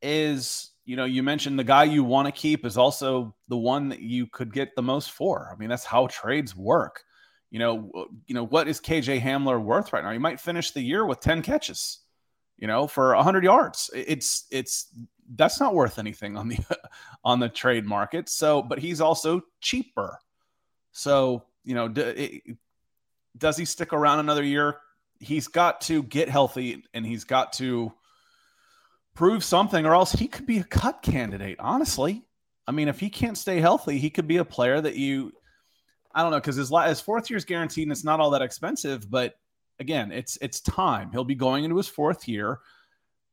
is 0.00 0.70
you 0.86 0.96
know, 0.96 1.04
you 1.04 1.22
mentioned 1.22 1.58
the 1.58 1.64
guy 1.64 1.84
you 1.84 2.02
want 2.04 2.26
to 2.26 2.32
keep 2.32 2.64
is 2.64 2.78
also 2.78 3.34
the 3.48 3.56
one 3.56 3.88
that 3.90 4.00
you 4.00 4.26
could 4.26 4.54
get 4.54 4.74
the 4.74 4.82
most 4.82 5.10
for. 5.10 5.50
I 5.52 5.56
mean, 5.58 5.68
that's 5.68 5.84
how 5.84 6.06
trades 6.06 6.54
work. 6.56 7.02
You 7.50 7.58
know, 7.58 8.08
you 8.26 8.34
know 8.34 8.46
what 8.46 8.68
is 8.68 8.80
KJ 8.80 9.20
Hamler 9.20 9.60
worth 9.60 9.92
right 9.92 10.02
now? 10.02 10.12
He 10.12 10.18
might 10.18 10.40
finish 10.40 10.70
the 10.70 10.80
year 10.80 11.04
with 11.04 11.20
ten 11.20 11.42
catches. 11.42 11.98
You 12.56 12.68
know, 12.68 12.86
for 12.86 13.14
hundred 13.16 13.44
yards. 13.44 13.90
It's 13.94 14.46
it's 14.50 14.86
that's 15.34 15.60
not 15.60 15.74
worth 15.74 15.98
anything 15.98 16.36
on 16.36 16.48
the 16.48 16.58
on 17.24 17.40
the 17.40 17.48
trade 17.48 17.84
market. 17.84 18.28
So, 18.28 18.62
but 18.62 18.78
he's 18.78 19.00
also 19.00 19.42
cheaper. 19.60 20.18
So, 20.92 21.44
you 21.64 21.74
know, 21.74 21.88
d- 21.88 22.00
it, 22.00 22.56
does 23.36 23.56
he 23.56 23.64
stick 23.64 23.92
around 23.92 24.20
another 24.20 24.42
year? 24.42 24.78
He's 25.18 25.48
got 25.48 25.82
to 25.82 26.02
get 26.02 26.28
healthy 26.28 26.84
and 26.94 27.04
he's 27.04 27.24
got 27.24 27.54
to 27.54 27.92
prove 29.14 29.42
something, 29.42 29.84
or 29.84 29.94
else 29.94 30.12
he 30.12 30.28
could 30.28 30.46
be 30.46 30.58
a 30.58 30.64
cut 30.64 31.02
candidate, 31.02 31.56
honestly. 31.58 32.22
I 32.66 32.72
mean, 32.72 32.88
if 32.88 33.00
he 33.00 33.08
can't 33.08 33.38
stay 33.38 33.60
healthy, 33.60 33.98
he 33.98 34.10
could 34.10 34.26
be 34.26 34.36
a 34.36 34.44
player 34.44 34.80
that 34.80 34.96
you, 34.96 35.32
I 36.14 36.22
don't 36.22 36.30
know, 36.30 36.38
because 36.38 36.56
his, 36.56 36.70
his 36.86 37.00
fourth 37.00 37.30
year 37.30 37.36
is 37.36 37.44
guaranteed 37.44 37.84
and 37.84 37.92
it's 37.92 38.04
not 38.04 38.20
all 38.20 38.30
that 38.30 38.42
expensive. 38.42 39.10
But 39.10 39.38
again, 39.78 40.12
it's 40.12 40.38
it's 40.40 40.60
time. 40.60 41.10
He'll 41.12 41.24
be 41.24 41.34
going 41.34 41.64
into 41.64 41.76
his 41.76 41.88
fourth 41.88 42.28
year. 42.28 42.60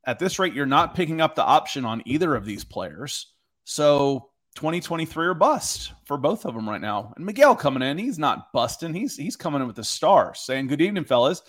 At 0.05 0.19
this 0.19 0.39
rate, 0.39 0.53
you're 0.53 0.65
not 0.65 0.95
picking 0.95 1.22
up 1.22 1.36
the 1.36 1.43
option 1.43 1.86
on 1.86 2.01
either 2.05 2.36
of 2.36 2.45
these 2.45 2.63
players. 2.63 3.33
So 3.63 4.29
2023 4.55 5.27
or 5.27 5.33
bust 5.33 5.93
for 6.05 6.17
both 6.17 6.45
of 6.45 6.53
them 6.53 6.69
right 6.69 6.81
now. 6.81 7.13
And 7.15 7.25
Miguel 7.25 7.55
coming 7.55 7.83
in, 7.83 7.98
he's 7.98 8.19
not 8.19 8.51
busting. 8.53 8.93
He's 8.93 9.15
he's 9.15 9.36
coming 9.36 9.62
in 9.62 9.67
with 9.67 9.75
the 9.75 9.83
stars, 9.83 10.39
saying, 10.39 10.67
"Good 10.67 10.81
evening, 10.81 11.05
fellas." 11.05 11.41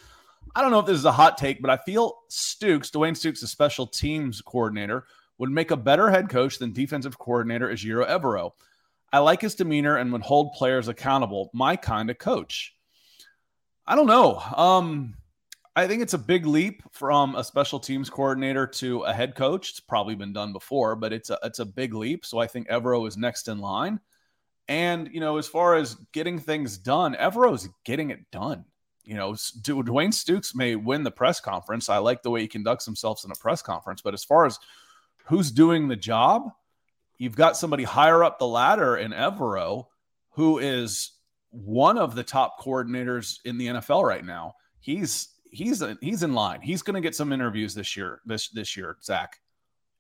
I 0.54 0.62
don't 0.62 0.70
know 0.70 0.78
if 0.78 0.86
this 0.86 0.98
is 0.98 1.04
a 1.04 1.12
hot 1.12 1.36
take, 1.36 1.60
but 1.60 1.70
I 1.70 1.76
feel 1.78 2.14
Stukes, 2.30 2.90
Dwayne 2.90 3.12
Stukes, 3.12 3.42
a 3.42 3.46
special 3.46 3.86
teams 3.86 4.40
coordinator, 4.40 5.06
would 5.38 5.50
make 5.50 5.70
a 5.70 5.76
better 5.76 6.10
head 6.10 6.28
coach 6.28 6.58
than 6.58 6.72
defensive 6.72 7.18
coordinator 7.18 7.68
Ejiro 7.68 8.06
Evero. 8.06 8.52
I 9.12 9.18
like 9.18 9.40
his 9.40 9.54
demeanor 9.54 9.96
and 9.96 10.12
would 10.12 10.22
hold 10.22 10.52
players 10.52 10.88
accountable. 10.88 11.50
My 11.52 11.76
kind 11.76 12.10
of 12.10 12.18
coach. 12.18 12.74
I 13.86 13.96
don't 13.96 14.06
know. 14.06 14.38
Um, 14.38 15.14
I 15.76 15.88
think 15.88 16.02
it's 16.02 16.14
a 16.14 16.18
big 16.18 16.46
leap 16.46 16.82
from 16.92 17.34
a 17.34 17.42
special 17.42 17.80
teams 17.80 18.08
coordinator 18.08 18.66
to 18.66 19.02
a 19.02 19.12
head 19.12 19.34
coach. 19.34 19.70
It's 19.70 19.80
probably 19.80 20.14
been 20.14 20.32
done 20.32 20.52
before, 20.52 20.94
but 20.94 21.12
it's 21.12 21.30
a 21.30 21.38
it's 21.42 21.58
a 21.58 21.64
big 21.64 21.94
leap. 21.94 22.24
So 22.24 22.38
I 22.38 22.46
think 22.46 22.68
Evero 22.68 23.06
is 23.08 23.16
next 23.16 23.48
in 23.48 23.58
line. 23.58 23.98
And 24.68 25.10
you 25.12 25.20
know, 25.20 25.36
as 25.36 25.48
far 25.48 25.74
as 25.74 25.96
getting 26.12 26.38
things 26.38 26.78
done, 26.78 27.14
Evero's 27.14 27.68
getting 27.84 28.10
it 28.10 28.30
done. 28.30 28.64
You 29.04 29.16
know, 29.16 29.32
Dwayne 29.32 30.14
Stukes 30.14 30.54
may 30.54 30.76
win 30.76 31.02
the 31.02 31.10
press 31.10 31.40
conference. 31.40 31.88
I 31.88 31.98
like 31.98 32.22
the 32.22 32.30
way 32.30 32.40
he 32.40 32.48
conducts 32.48 32.86
himself 32.86 33.22
in 33.24 33.30
a 33.30 33.34
press 33.34 33.60
conference, 33.60 34.00
but 34.00 34.14
as 34.14 34.24
far 34.24 34.46
as 34.46 34.58
who's 35.24 35.50
doing 35.50 35.88
the 35.88 35.96
job, 35.96 36.50
you've 37.18 37.36
got 37.36 37.56
somebody 37.56 37.84
higher 37.84 38.24
up 38.24 38.38
the 38.38 38.46
ladder 38.46 38.96
in 38.96 39.10
Evero 39.10 39.86
who 40.34 40.58
is 40.58 41.12
one 41.50 41.96
of 41.96 42.14
the 42.14 42.24
top 42.24 42.60
coordinators 42.60 43.38
in 43.44 43.56
the 43.56 43.68
NFL 43.68 44.02
right 44.02 44.24
now. 44.24 44.54
He's 44.80 45.28
he's 45.54 45.82
a, 45.82 45.96
he's 46.00 46.22
in 46.22 46.34
line. 46.34 46.60
He's 46.60 46.82
going 46.82 46.94
to 46.94 47.00
get 47.00 47.14
some 47.14 47.32
interviews 47.32 47.74
this 47.74 47.96
year. 47.96 48.20
This 48.26 48.48
this 48.48 48.76
year, 48.76 48.96
Zack. 49.02 49.40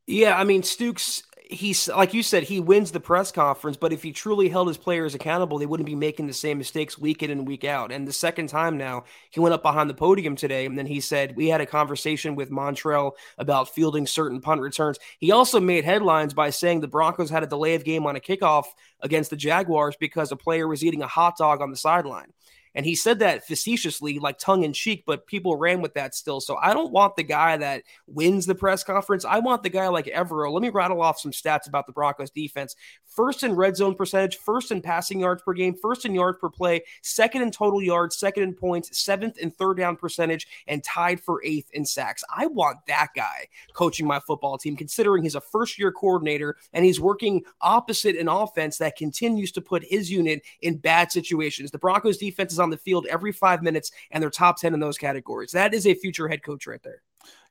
Yeah, 0.06 0.36
I 0.36 0.44
mean 0.44 0.62
Stukes 0.62 1.22
he's 1.44 1.88
like 1.88 2.14
you 2.14 2.22
said, 2.22 2.42
he 2.42 2.60
wins 2.60 2.90
the 2.90 3.00
press 3.00 3.30
conference, 3.30 3.76
but 3.76 3.92
if 3.92 4.02
he 4.02 4.12
truly 4.12 4.48
held 4.48 4.68
his 4.68 4.78
players 4.78 5.14
accountable, 5.14 5.58
they 5.58 5.66
wouldn't 5.66 5.86
be 5.86 5.94
making 5.94 6.26
the 6.26 6.32
same 6.32 6.58
mistakes 6.58 6.98
week 6.98 7.22
in 7.22 7.30
and 7.30 7.46
week 7.46 7.64
out. 7.64 7.92
And 7.92 8.08
the 8.08 8.12
second 8.12 8.48
time 8.48 8.78
now, 8.78 9.04
he 9.30 9.40
went 9.40 9.54
up 9.54 9.62
behind 9.62 9.90
the 9.90 9.94
podium 9.94 10.36
today, 10.36 10.66
and 10.66 10.78
then 10.78 10.86
he 10.86 11.00
said, 11.00 11.36
We 11.36 11.48
had 11.48 11.60
a 11.60 11.66
conversation 11.66 12.34
with 12.34 12.50
Montrell 12.50 13.12
about 13.38 13.74
fielding 13.74 14.06
certain 14.06 14.40
punt 14.40 14.60
returns. 14.60 14.98
He 15.18 15.32
also 15.32 15.60
made 15.60 15.84
headlines 15.84 16.34
by 16.34 16.50
saying 16.50 16.80
the 16.80 16.88
Broncos 16.88 17.30
had 17.30 17.42
a 17.42 17.48
delay 17.48 17.74
of 17.74 17.84
game 17.84 18.06
on 18.06 18.16
a 18.16 18.20
kickoff 18.20 18.64
against 19.00 19.30
the 19.30 19.36
Jaguars 19.36 19.96
because 19.98 20.32
a 20.32 20.36
player 20.36 20.66
was 20.66 20.84
eating 20.84 21.02
a 21.02 21.08
hot 21.08 21.36
dog 21.36 21.60
on 21.60 21.70
the 21.70 21.76
sideline. 21.76 22.32
And 22.74 22.84
he 22.84 22.94
said 22.94 23.18
that 23.20 23.46
facetiously, 23.46 24.18
like 24.18 24.38
tongue 24.38 24.64
in 24.64 24.72
cheek, 24.72 25.04
but 25.06 25.26
people 25.26 25.56
ran 25.56 25.80
with 25.80 25.94
that 25.94 26.14
still. 26.14 26.40
So 26.40 26.56
I 26.56 26.74
don't 26.74 26.92
want 26.92 27.16
the 27.16 27.22
guy 27.22 27.56
that 27.56 27.82
wins 28.06 28.46
the 28.46 28.54
press 28.54 28.82
conference. 28.82 29.24
I 29.24 29.38
want 29.38 29.62
the 29.62 29.70
guy 29.70 29.88
like 29.88 30.06
Evero. 30.06 30.52
Let 30.52 30.62
me 30.62 30.70
rattle 30.70 31.02
off 31.02 31.18
some 31.20 31.30
stats 31.30 31.68
about 31.68 31.86
the 31.86 31.92
Broncos 31.92 32.30
defense. 32.30 32.74
First 33.06 33.42
in 33.42 33.54
red 33.54 33.76
zone 33.76 33.94
percentage, 33.94 34.38
first 34.38 34.72
in 34.72 34.82
passing 34.82 35.20
yards 35.20 35.42
per 35.42 35.52
game, 35.52 35.74
first 35.80 36.04
in 36.04 36.14
yards 36.14 36.38
per 36.40 36.50
play, 36.50 36.82
second 37.02 37.42
in 37.42 37.50
total 37.50 37.80
yards, 37.80 38.16
second 38.16 38.42
in 38.42 38.54
points, 38.54 38.98
seventh 38.98 39.38
in 39.38 39.50
third 39.50 39.76
down 39.76 39.96
percentage, 39.96 40.48
and 40.66 40.82
tied 40.82 41.20
for 41.20 41.42
eighth 41.44 41.70
in 41.72 41.84
sacks. 41.84 42.24
I 42.34 42.46
want 42.46 42.78
that 42.88 43.08
guy 43.14 43.46
coaching 43.72 44.06
my 44.06 44.18
football 44.20 44.58
team, 44.58 44.76
considering 44.76 45.22
he's 45.22 45.36
a 45.36 45.40
first 45.40 45.78
year 45.78 45.92
coordinator 45.92 46.56
and 46.72 46.84
he's 46.84 47.00
working 47.00 47.44
opposite 47.60 48.16
an 48.16 48.28
offense 48.28 48.78
that 48.78 48.96
continues 48.96 49.52
to 49.52 49.60
put 49.60 49.84
his 49.84 50.10
unit 50.10 50.42
in 50.62 50.76
bad 50.76 51.12
situations. 51.12 51.70
The 51.70 51.78
Broncos 51.78 52.18
defense 52.18 52.52
is 52.52 52.58
on 52.64 52.70
the 52.70 52.76
field 52.76 53.06
every 53.08 53.30
five 53.30 53.62
minutes, 53.62 53.92
and 54.10 54.20
they're 54.20 54.30
top 54.30 54.60
10 54.60 54.74
in 54.74 54.80
those 54.80 54.98
categories. 54.98 55.52
That 55.52 55.72
is 55.72 55.86
a 55.86 55.94
future 55.94 56.26
head 56.26 56.42
coach 56.42 56.66
right 56.66 56.82
there. 56.82 57.02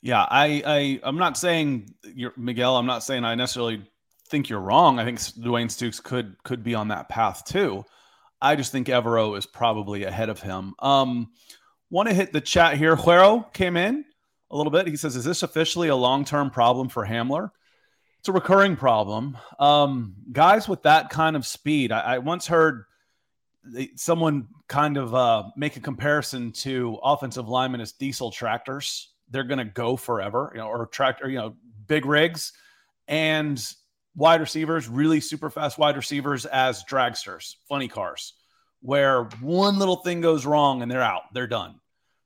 Yeah, 0.02 0.26
I, 0.30 0.62
I 0.66 1.00
I'm 1.04 1.18
not 1.18 1.38
saying 1.38 1.96
you're 2.04 2.34
Miguel. 2.36 2.76
I'm 2.76 2.86
not 2.86 3.04
saying 3.04 3.24
I 3.24 3.36
necessarily 3.36 3.82
think 4.28 4.50
you're 4.50 4.60
wrong. 4.60 5.00
I 5.00 5.06
think 5.06 5.20
Dwayne 5.20 5.68
Stukes 5.68 6.04
could 6.04 6.36
could 6.44 6.62
be 6.62 6.76
on 6.76 6.90
that 6.90 7.08
path 7.08 7.46
too. 7.46 7.86
I 8.42 8.58
just 8.58 8.74
think 8.74 8.88
Evero 8.88 9.38
is 9.38 9.46
probably 9.46 10.04
ahead 10.04 10.28
of 10.28 10.42
him. 10.42 10.74
Um, 10.80 11.30
want 11.90 12.10
to 12.10 12.16
hit 12.16 12.34
the 12.34 12.42
chat 12.42 12.78
here. 12.78 12.98
Huero 12.98 13.52
came 13.54 13.78
in 13.78 14.04
a 14.52 14.58
little 14.58 14.72
bit. 14.72 14.88
He 14.88 14.98
says, 14.98 15.16
"Is 15.16 15.24
this 15.24 15.44
officially 15.44 15.88
a 15.88 15.96
long 15.96 16.26
term 16.26 16.50
problem 16.50 16.90
for 16.90 17.06
Hamler?" 17.06 17.52
It's 18.20 18.30
a 18.30 18.34
recurring 18.34 18.76
problem. 18.76 19.38
Um, 19.60 20.16
guys 20.32 20.68
with 20.68 20.84
that 20.84 21.10
kind 21.10 21.36
of 21.36 21.46
speed. 21.46 21.92
I, 21.92 22.16
I 22.16 22.18
once 22.20 22.48
heard 22.48 22.86
someone 23.96 24.48
kind 24.74 24.98
of 24.98 25.14
uh, 25.14 25.44
make 25.56 25.78
a 25.78 25.80
comparison 25.80 26.52
to 26.52 26.98
offensive 27.04 27.48
linemen 27.48 27.80
as 27.80 27.92
diesel 27.92 28.32
tractors. 28.32 29.14
They're 29.30 29.44
going 29.44 29.60
to 29.60 29.66
go 29.66 29.96
forever, 29.96 30.52
you 30.52 30.60
know, 30.60 30.68
or 30.68 30.88
tractor, 30.88 31.30
you 31.30 31.38
know, 31.38 31.56
big 31.86 32.08
rigs 32.08 32.54
and 33.08 33.64
wide 34.16 34.42
receivers, 34.42 34.90
really 34.90 35.20
super 35.20 35.52
fast 35.52 35.78
wide 35.78 35.96
receivers 35.96 36.48
as 36.48 36.84
dragsters, 36.86 37.58
funny 37.70 37.88
cars, 37.88 38.34
where 38.82 39.26
one 39.42 39.78
little 39.78 39.98
thing 39.98 40.22
goes 40.22 40.44
wrong 40.44 40.82
and 40.82 40.92
they're 40.92 41.04
out, 41.04 41.22
they're 41.36 41.46
done. 41.46 41.76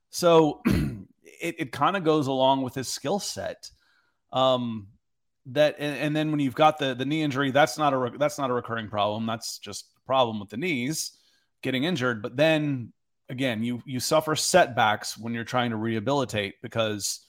So 0.08 0.62
it, 0.66 1.56
it 1.58 1.72
kind 1.72 1.98
of 1.98 2.04
goes 2.04 2.28
along 2.28 2.62
with 2.62 2.74
his 2.74 2.88
skill 2.88 3.18
set. 3.18 3.70
Um, 4.32 4.88
that 5.46 5.76
and, 5.78 5.98
and, 5.98 6.16
then 6.16 6.30
when 6.30 6.40
you've 6.40 6.54
got 6.54 6.78
the 6.78 6.94
the 6.94 7.04
knee 7.04 7.22
injury, 7.22 7.50
that's 7.50 7.76
not 7.76 7.92
a 7.92 8.18
that's 8.18 8.38
not 8.38 8.50
a 8.50 8.54
recurring 8.54 8.88
problem. 8.88 9.26
That's 9.26 9.58
just 9.58 9.86
a 9.98 10.06
problem 10.06 10.40
with 10.40 10.48
the 10.48 10.56
knees 10.56 11.12
getting 11.62 11.84
injured. 11.84 12.22
But 12.22 12.36
then 12.36 12.92
again, 13.28 13.62
you 13.62 13.82
you 13.84 14.00
suffer 14.00 14.36
setbacks 14.36 15.16
when 15.16 15.34
you're 15.34 15.44
trying 15.44 15.70
to 15.70 15.76
rehabilitate 15.76 16.60
because 16.62 17.20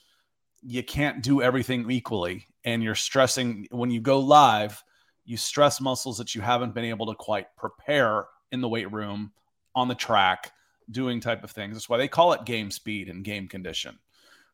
you 0.61 0.83
can't 0.83 1.23
do 1.23 1.41
everything 1.41 1.89
equally, 1.89 2.45
and 2.63 2.83
you're 2.83 2.95
stressing 2.95 3.67
when 3.71 3.91
you 3.91 4.01
go 4.01 4.19
live. 4.19 4.83
You 5.25 5.37
stress 5.37 5.79
muscles 5.79 6.17
that 6.17 6.33
you 6.33 6.41
haven't 6.41 6.73
been 6.73 6.85
able 6.85 7.05
to 7.07 7.15
quite 7.15 7.55
prepare 7.55 8.25
in 8.51 8.61
the 8.61 8.69
weight 8.69 8.91
room, 8.91 9.31
on 9.75 9.87
the 9.87 9.95
track, 9.95 10.51
doing 10.89 11.19
type 11.19 11.43
of 11.43 11.51
things. 11.51 11.75
That's 11.75 11.87
why 11.87 11.97
they 11.97 12.07
call 12.07 12.33
it 12.33 12.45
game 12.45 12.71
speed 12.71 13.09
and 13.09 13.23
game 13.23 13.47
condition. 13.47 13.99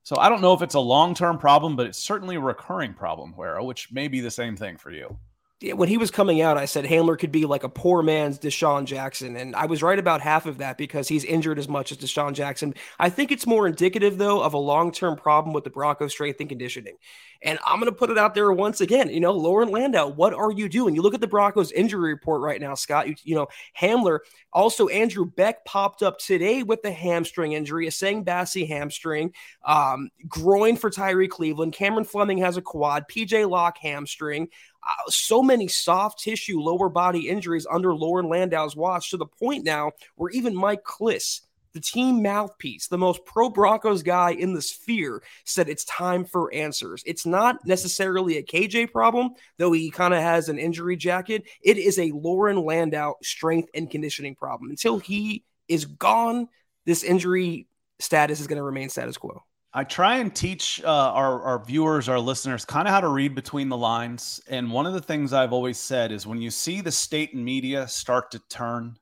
So 0.04 0.18
I 0.18 0.28
don't 0.28 0.42
know 0.42 0.54
if 0.54 0.62
it's 0.62 0.76
a 0.76 0.80
long 0.80 1.16
term 1.16 1.38
problem, 1.38 1.76
but 1.76 1.88
it's 1.88 1.98
certainly 1.98 2.36
a 2.36 2.42
recurring 2.42 2.94
problem, 2.94 3.34
Huero, 3.38 3.66
which 3.66 3.92
may 3.92 4.08
be 4.08 4.20
the 4.20 4.30
same 4.30 4.56
thing 4.56 4.78
for 4.78 4.92
you 4.92 5.18
when 5.62 5.88
he 5.88 5.98
was 5.98 6.12
coming 6.12 6.42
out, 6.42 6.58
I 6.58 6.66
said 6.66 6.84
Hamler 6.84 7.18
could 7.18 7.32
be 7.32 7.46
like 7.46 7.64
a 7.64 7.70
poor 7.70 8.04
man's 8.04 8.38
DeSean 8.38 8.84
Jackson. 8.86 9.38
And 9.38 9.56
I 9.56 9.68
was 9.68 9.82
right 9.82 9.98
about 9.98 10.20
half 10.20 10.46
of 10.46 10.58
that 10.58 10.78
because 10.78 11.08
he's 11.08 11.24
injured 11.24 11.58
as 11.58 11.70
much 11.70 11.94
as 11.94 11.98
DeSean 11.98 12.34
Jackson. 12.34 12.74
I 13.00 13.10
think 13.10 13.32
it's 13.32 13.48
more 13.48 13.66
indicative, 13.66 14.18
though, 14.18 14.44
of 14.44 14.54
a 14.54 14.58
long 14.58 14.92
term 14.92 15.16
problem 15.16 15.54
with 15.54 15.64
the 15.64 15.70
Broncos' 15.70 16.12
strength 16.12 16.42
and 16.42 16.50
conditioning. 16.50 16.98
And 17.42 17.58
I'm 17.66 17.80
going 17.80 17.92
to 17.92 17.98
put 17.98 18.10
it 18.10 18.18
out 18.18 18.34
there 18.36 18.52
once 18.52 18.82
again. 18.82 19.10
You 19.10 19.20
know, 19.22 19.32
Loren 19.32 19.70
Landow, 19.70 20.08
what 20.08 20.34
are 20.34 20.52
you 20.52 20.68
doing? 20.68 20.94
You 20.94 21.02
look 21.02 21.14
at 21.14 21.22
the 21.22 21.28
Broncos 21.28 21.72
injury 21.72 22.12
report 22.12 22.42
right 22.42 22.60
now, 22.60 22.74
Scott. 22.76 23.08
You, 23.08 23.16
you 23.24 23.36
know, 23.36 23.48
Hamler, 23.80 24.20
also 24.52 24.88
Andrew 24.90 25.26
Beck 25.26 25.64
popped 25.64 26.04
up 26.04 26.18
today 26.18 26.64
with 26.64 26.82
the 26.82 26.92
hamstring 26.92 27.54
injury, 27.54 27.88
Essang 27.88 28.26
Bassey 28.26 28.68
hamstring, 28.68 29.34
um, 29.64 30.10
groin 30.28 30.76
for 30.76 30.90
Tyree 30.90 31.28
Cleveland. 31.28 31.74
Cameron 31.74 32.06
Fleming 32.06 32.40
has 32.40 32.58
a 32.58 32.62
quad, 32.62 33.06
PJ 33.08 33.50
Locke 33.50 33.78
hamstring. 33.78 34.50
Uh, 34.86 35.10
so 35.10 35.42
many 35.42 35.68
soft 35.68 36.20
tissue 36.20 36.60
lower 36.60 36.90
body 36.90 37.28
injuries 37.28 37.68
under 37.70 37.96
Loren 37.96 38.30
Landow's 38.30 38.76
watch 38.76 39.10
to 39.10 39.18
the 39.18 39.26
point 39.26 39.64
now 39.64 39.92
where 40.16 40.30
even 40.32 40.56
Mike 40.56 40.84
Klis, 40.84 41.42
the 41.74 41.80
team 41.82 42.22
mouthpiece, 42.22 42.88
the 42.88 42.98
most 42.98 43.26
pro 43.26 43.50
Broncos 43.50 44.04
guy 44.04 44.32
in 44.32 44.54
the 44.54 44.62
sphere, 44.62 45.22
said 45.44 45.68
it's 45.68 45.84
time 45.86 46.24
for 46.24 46.54
answers. 46.54 47.04
It's 47.06 47.26
not 47.26 47.66
necessarily 47.66 48.38
a 48.38 48.44
KJ 48.44 48.92
problem, 48.92 49.32
though 49.58 49.72
he 49.72 49.92
kind 49.92 50.14
of 50.14 50.22
has 50.22 50.50
an 50.50 50.58
injury 50.58 50.96
jacket. 50.96 51.44
It 51.62 51.78
is 51.78 52.00
a 52.00 52.12
Loren 52.12 52.64
Landow 52.64 53.16
strength 53.22 53.70
and 53.74 53.92
conditioning 53.92 54.36
problem. 54.36 54.70
Until 54.70 55.00
he 55.00 55.44
is 55.68 55.86
gone, 55.86 56.48
this 56.86 57.04
injury 57.04 57.68
status 58.00 58.40
is 58.40 58.48
going 58.48 58.58
to 58.58 58.64
remain 58.64 58.90
status 58.90 59.18
quo. 59.18 59.44
I 59.78 59.84
try 59.84 60.20
and 60.20 60.34
teach 60.34 60.82
uh, 60.86 60.88
our, 60.88 61.42
our 61.42 61.66
viewers, 61.66 62.08
our 62.08 62.18
listeners, 62.18 62.64
kind 62.64 62.88
of 62.88 62.94
how 62.94 63.02
to 63.02 63.10
read 63.10 63.36
between 63.36 63.68
the 63.68 63.76
lines. 63.76 64.40
And 64.48 64.72
one 64.72 64.86
of 64.86 64.94
the 64.94 65.02
things 65.02 65.34
I've 65.34 65.52
always 65.52 65.78
said 65.78 66.14
is 66.14 66.26
when 66.26 66.42
you 66.42 66.50
see 66.50 66.80
the 66.80 66.94
state 66.94 67.34
and 67.34 67.44
media 67.44 67.86
start 67.90 68.32
to 68.32 68.40
turn, 68.48 68.96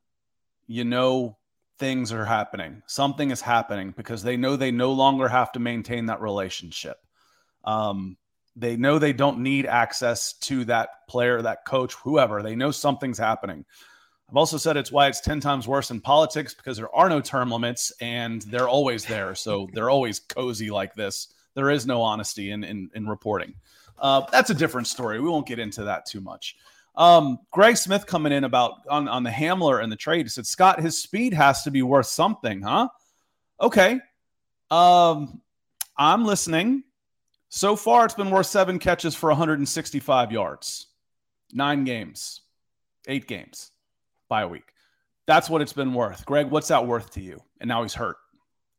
you 0.65 0.84
know 0.84 1.38
things 1.77 2.12
are 2.12 2.25
happening. 2.25 2.82
Something 2.88 3.30
is 3.30 3.39
happening 3.39 3.94
because 3.96 4.24
they 4.24 4.36
know 4.36 4.56
they 4.56 4.72
no 4.72 4.94
longer 4.94 5.27
have 5.27 5.51
to 5.51 5.60
maintain 5.60 6.08
that 6.08 6.22
relationship. 6.22 6.98
Um, 7.63 8.18
they 8.56 8.75
know 8.75 8.98
they 8.98 9.13
don't 9.13 9.42
need 9.44 9.68
access 9.68 10.34
to 10.39 10.65
that 10.65 11.08
player, 11.08 11.39
that 11.44 11.65
coach, 11.65 11.94
whoever. 11.94 12.42
They 12.42 12.56
know 12.56 12.72
something's 12.72 13.20
happening. 13.20 13.65
I've 14.33 14.37
also 14.37 14.57
said 14.57 14.77
it's 14.77 14.91
why 14.91 15.09
it's 15.09 15.21
10 15.21 15.41
times 15.41 15.67
worse 15.67 15.91
in 15.91 16.01
politics 16.01 16.55
because 16.55 16.75
there 16.75 16.93
are 16.95 17.07
no 17.07 17.21
term 17.21 17.51
limits 17.51 17.93
and 18.01 18.41
they're 18.41 18.67
always 18.67 19.05
there. 19.05 19.35
So 19.35 19.69
they're 19.73 19.91
always 19.91 20.19
cozy 20.19 20.71
like 20.71 20.95
this. 20.95 21.27
There 21.53 21.69
is 21.69 21.85
no 21.85 22.01
honesty 22.01 22.49
in, 22.49 22.63
in, 22.63 22.89
in 22.95 23.07
reporting. 23.07 23.53
Uh, 23.99 24.21
that's 24.31 24.49
a 24.49 24.55
different 24.55 24.87
story. 24.87 25.21
We 25.21 25.29
won't 25.29 25.45
get 25.45 25.59
into 25.59 25.83
that 25.83 26.07
too 26.07 26.19
much. 26.19 26.55
Um, 26.95 27.37
Greg 27.51 27.77
Smith 27.77 28.07
coming 28.07 28.31
in 28.31 28.43
about 28.43 28.79
on, 28.89 29.07
on 29.07 29.21
the 29.21 29.29
Hamler 29.29 29.83
and 29.83 29.91
the 29.91 29.95
trade 29.95 30.31
said, 30.31 30.47
Scott, 30.47 30.81
his 30.81 30.97
speed 30.97 31.35
has 31.35 31.61
to 31.61 31.69
be 31.69 31.83
worth 31.83 32.07
something, 32.07 32.63
huh? 32.63 32.87
Okay. 33.61 33.99
Um, 34.71 35.41
I'm 35.95 36.25
listening. 36.25 36.81
So 37.49 37.75
far, 37.75 38.05
it's 38.05 38.15
been 38.15 38.31
worth 38.31 38.47
seven 38.47 38.79
catches 38.79 39.13
for 39.13 39.29
165 39.29 40.31
yards, 40.31 40.87
nine 41.51 41.83
games, 41.83 42.41
eight 43.07 43.27
games 43.27 43.73
bye 44.30 44.46
week. 44.46 44.74
That's 45.25 45.50
what 45.50 45.62
it's 45.62 45.74
been 45.74 45.94
worth. 45.94 46.25
Greg, 46.25 46.50
what's 46.50 46.68
that 46.68 46.86
worth 46.86 47.12
to 47.12 47.22
you? 47.22 47.42
And 47.60 47.68
now 47.68 47.82
he's 47.84 47.94
hurt. 47.94 48.18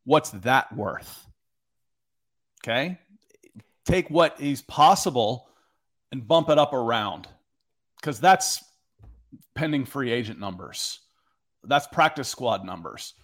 What's 0.03 0.29
that 0.31 0.75
worth? 0.75 1.25
Okay. 2.63 2.99
Take 3.85 4.09
what 4.09 4.39
is 4.39 4.61
possible 4.61 5.47
and 6.11 6.27
bump 6.27 6.49
it 6.49 6.57
up 6.57 6.73
around 6.73 7.27
because 7.99 8.19
that's 8.19 8.63
pending 9.55 9.85
free 9.85 10.11
agent 10.11 10.39
numbers. 10.39 10.99
That's 11.63 11.87
practice 11.87 12.27
squad 12.27 12.63
numbers. 12.63 13.15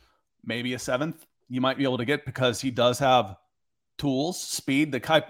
Maybe 0.43 0.73
a 0.73 0.79
seventh, 0.79 1.25
you 1.49 1.61
might 1.61 1.77
be 1.77 1.83
able 1.83 1.99
to 1.99 2.05
get 2.05 2.25
because 2.25 2.59
he 2.59 2.71
does 2.71 2.97
have 2.99 3.35
tools, 3.97 4.41
speed. 4.41 4.91
The 4.91 4.99
type. 4.99 5.27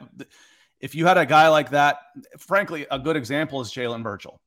If 0.79 0.95
you 0.95 1.05
had 1.05 1.17
a 1.17 1.25
guy 1.25 1.49
like 1.49 1.71
that, 1.71 1.97
frankly, 2.39 2.87
a 2.89 2.97
good 2.97 3.17
example 3.17 3.59
is 3.61 3.71
Jalen 3.71 4.03
Virgil. 4.03 4.39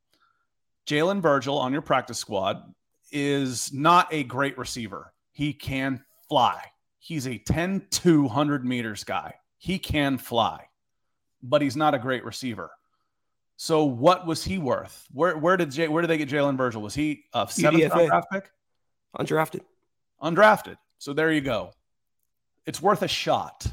Jalen 0.87 1.21
Virgil 1.21 1.59
on 1.59 1.73
your 1.73 1.83
practice 1.83 2.19
squad 2.19 2.63
is 3.11 3.73
not 3.73 4.13
a 4.13 4.25
great 4.25 4.59
receiver. 4.59 5.13
He 5.33 5.53
can 5.53 6.05
fly. 6.29 6.63
He's 6.99 7.27
a 7.27 7.39
10 7.39 7.87
200 7.91 8.65
meters 8.65 9.05
guy. 9.05 9.35
He 9.59 9.79
can 9.79 10.19
fly, 10.19 10.69
but 11.43 11.63
he's 11.63 11.77
not 11.77 11.95
a 11.95 11.99
great 11.99 12.25
receiver. 12.25 12.71
So 13.57 13.85
what 13.85 14.27
was 14.27 14.43
he 14.45 14.59
worth? 14.59 15.07
Where 15.13 15.37
where 15.39 15.57
did 15.57 15.71
Jay, 15.71 15.89
where 15.89 16.03
did 16.03 16.09
they 16.09 16.19
get 16.19 16.29
Jalen 16.29 16.57
Virgil? 16.57 16.83
Was 16.83 16.95
he 16.95 17.25
a 17.33 17.47
seventh 17.49 17.93
round 17.93 18.09
draft 18.09 18.27
pick? 18.33 18.51
Undrafted. 19.19 19.61
Undrafted. 20.23 20.77
So 20.99 21.13
there 21.13 21.33
you 21.33 21.41
go. 21.41 21.73
It's 22.67 22.83
worth 22.83 23.03
a 23.03 23.09
shot. 23.09 23.67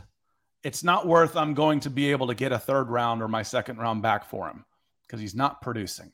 It's 0.64 0.84
not 0.84 1.08
worth 1.08 1.36
I'm 1.36 1.54
going 1.54 1.80
to 1.82 1.90
be 1.90 2.12
able 2.12 2.28
to 2.28 2.36
get 2.36 2.52
a 2.52 2.60
third 2.60 2.90
round 2.90 3.22
or 3.22 3.28
my 3.28 3.42
second 3.42 3.78
round 3.78 4.02
back 4.02 4.26
for 4.26 4.48
him 4.48 4.66
because 5.08 5.20
he's 5.20 5.34
not 5.34 5.62
producing. 5.62 6.12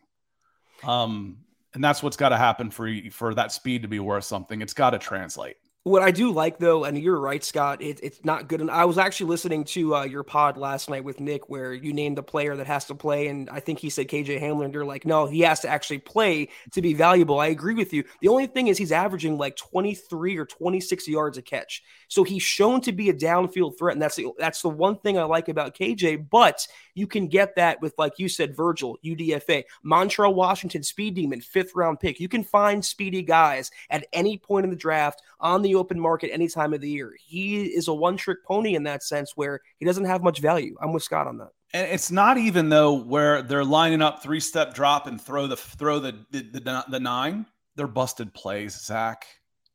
Um, 0.84 1.38
and 1.74 1.84
that's 1.84 2.02
what's 2.02 2.18
got 2.18 2.30
to 2.30 2.38
happen 2.38 2.72
for 2.72 2.90
for 3.12 3.34
that 3.36 3.52
speed 3.52 3.84
to 3.84 3.88
be 3.88 4.00
worth 4.00 4.24
something. 4.24 4.62
It's 4.62 4.74
got 4.74 4.92
to 4.92 5.00
translate. 5.00 5.58
What 5.88 6.04
I 6.04 6.12
do 6.12 6.34
like 6.34 6.60
though, 6.60 6.84
and 6.84 6.98
you're 6.98 7.18
right, 7.18 7.42
Scott, 7.42 7.82
it, 7.82 8.02
it's 8.04 8.20
not 8.26 8.50
good. 8.50 8.60
And 8.60 8.70
I 8.70 8.84
was 8.84 8.98
actually 8.98 9.30
listening 9.30 9.64
to 9.66 9.96
uh, 9.96 10.04
your 10.04 10.24
pod 10.24 10.58
last 10.58 10.90
night 10.90 11.06
with 11.06 11.22
Nick, 11.22 11.48
where 11.48 11.74
you 11.74 11.94
named 11.94 12.18
the 12.18 12.24
player 12.24 12.58
that 12.58 12.68
has 12.68 12.84
to 12.86 12.96
play, 12.96 13.28
and 13.28 13.50
I 13.50 13.62
think 13.62 13.80
he 13.80 13.90
said 13.90 14.10
KJ 14.10 14.42
Hamler, 14.42 14.72
you're 14.74 14.84
like, 14.84 15.06
no, 15.06 15.28
he 15.28 15.40
has 15.42 15.62
to 15.62 15.70
actually 15.70 16.00
play 16.00 16.50
to 16.74 16.82
be 16.82 16.94
valuable. 16.94 17.40
I 17.40 17.48
agree 17.48 17.74
with 17.74 17.94
you. 17.94 18.04
The 18.20 18.28
only 18.28 18.48
thing 18.48 18.68
is 18.68 18.78
he's 18.78 18.92
averaging 18.92 19.38
like 19.38 19.56
23 19.56 20.38
or 20.38 20.46
26 20.46 21.08
yards 21.08 21.38
a 21.38 21.42
catch, 21.42 21.82
so 22.10 22.26
he's 22.26 22.44
shown 22.44 22.82
to 22.82 22.92
be 22.92 23.10
a 23.10 23.14
downfield 23.14 23.78
threat, 23.78 23.94
and 23.94 24.02
that's 24.02 24.18
the 24.18 24.28
that's 24.38 24.62
the 24.62 24.70
one 24.70 24.98
thing 24.98 25.18
I 25.18 25.24
like 25.24 25.48
about 25.48 25.74
KJ. 25.74 26.30
But 26.30 26.68
you 26.96 27.08
can 27.08 27.28
get 27.28 27.56
that 27.56 27.82
with, 27.82 27.94
like 27.98 28.14
you 28.18 28.28
said, 28.28 28.58
Virgil, 28.58 28.98
UDFA, 29.06 29.64
Montrell 29.86 30.34
Washington, 30.34 30.84
speed 30.84 31.16
demon, 31.16 31.40
fifth 31.40 31.76
round 31.76 32.02
pick. 32.02 32.20
You 32.20 32.28
can 32.28 32.44
find 32.44 32.84
speedy 32.84 33.22
guys 33.22 33.72
at 33.90 34.06
any 34.12 34.38
point 34.38 34.66
in 34.66 34.70
the 34.70 34.76
draft 34.76 35.22
on 35.40 35.62
the 35.62 35.77
open 35.78 36.00
market 36.00 36.32
any 36.32 36.48
time 36.48 36.74
of 36.74 36.82
the 36.82 36.90
year. 36.90 37.14
He 37.20 37.64
is 37.64 37.88
a 37.88 37.94
one 37.94 38.18
trick 38.18 38.44
pony 38.46 38.76
in 38.76 38.84
that 38.84 39.04
sense 39.04 39.34
where 39.36 39.62
he 39.78 39.86
doesn't 39.86 40.06
have 40.06 40.24
much 40.24 40.40
value. 40.40 40.76
I'm 40.82 40.94
with 40.94 41.04
Scott 41.04 41.28
on 41.28 41.38
that. 41.38 41.50
And 41.74 41.88
it's 41.92 42.12
not 42.12 42.38
even 42.38 42.70
though 42.70 42.94
where 42.94 43.42
they're 43.42 43.66
lining 43.66 44.02
up 44.02 44.24
three 44.24 44.40
step 44.40 44.74
drop 44.74 45.08
and 45.08 45.20
throw 45.20 45.48
the 45.48 45.58
throw 45.58 46.00
the 46.00 46.14
the, 46.32 46.42
the, 46.42 46.86
the 46.90 47.00
nine. 47.00 47.46
They're 47.76 47.88
busted 47.88 48.34
plays, 48.34 48.80
Zack. 48.80 49.26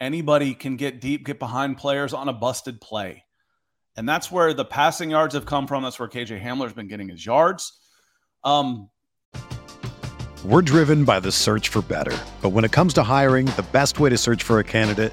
Anybody 0.00 0.54
can 0.54 0.76
get 0.76 1.00
deep, 1.00 1.24
get 1.24 1.38
behind 1.38 1.78
players 1.78 2.12
on 2.12 2.28
a 2.28 2.32
busted 2.32 2.80
play. 2.80 3.24
And 3.96 4.08
that's 4.08 4.32
where 4.32 4.54
the 4.54 4.64
passing 4.64 5.10
yards 5.10 5.34
have 5.34 5.46
come 5.46 5.66
from. 5.66 5.82
That's 5.82 5.98
where 5.98 6.08
KJ 6.08 6.42
Hamler's 6.42 6.72
been 6.72 6.88
getting 6.88 7.08
his 7.08 7.24
yards. 7.24 7.78
Um, 8.42 8.88
We're 10.44 10.62
driven 10.62 11.04
by 11.04 11.20
the 11.20 11.30
search 11.30 11.68
for 11.68 11.82
better. 11.82 12.16
But 12.40 12.48
when 12.48 12.64
it 12.64 12.72
comes 12.72 12.94
to 12.94 13.02
hiring, 13.02 13.46
the 13.46 13.64
best 13.70 14.00
way 14.00 14.10
to 14.10 14.18
search 14.18 14.42
for 14.42 14.58
a 14.58 14.64
candidate 14.64 15.12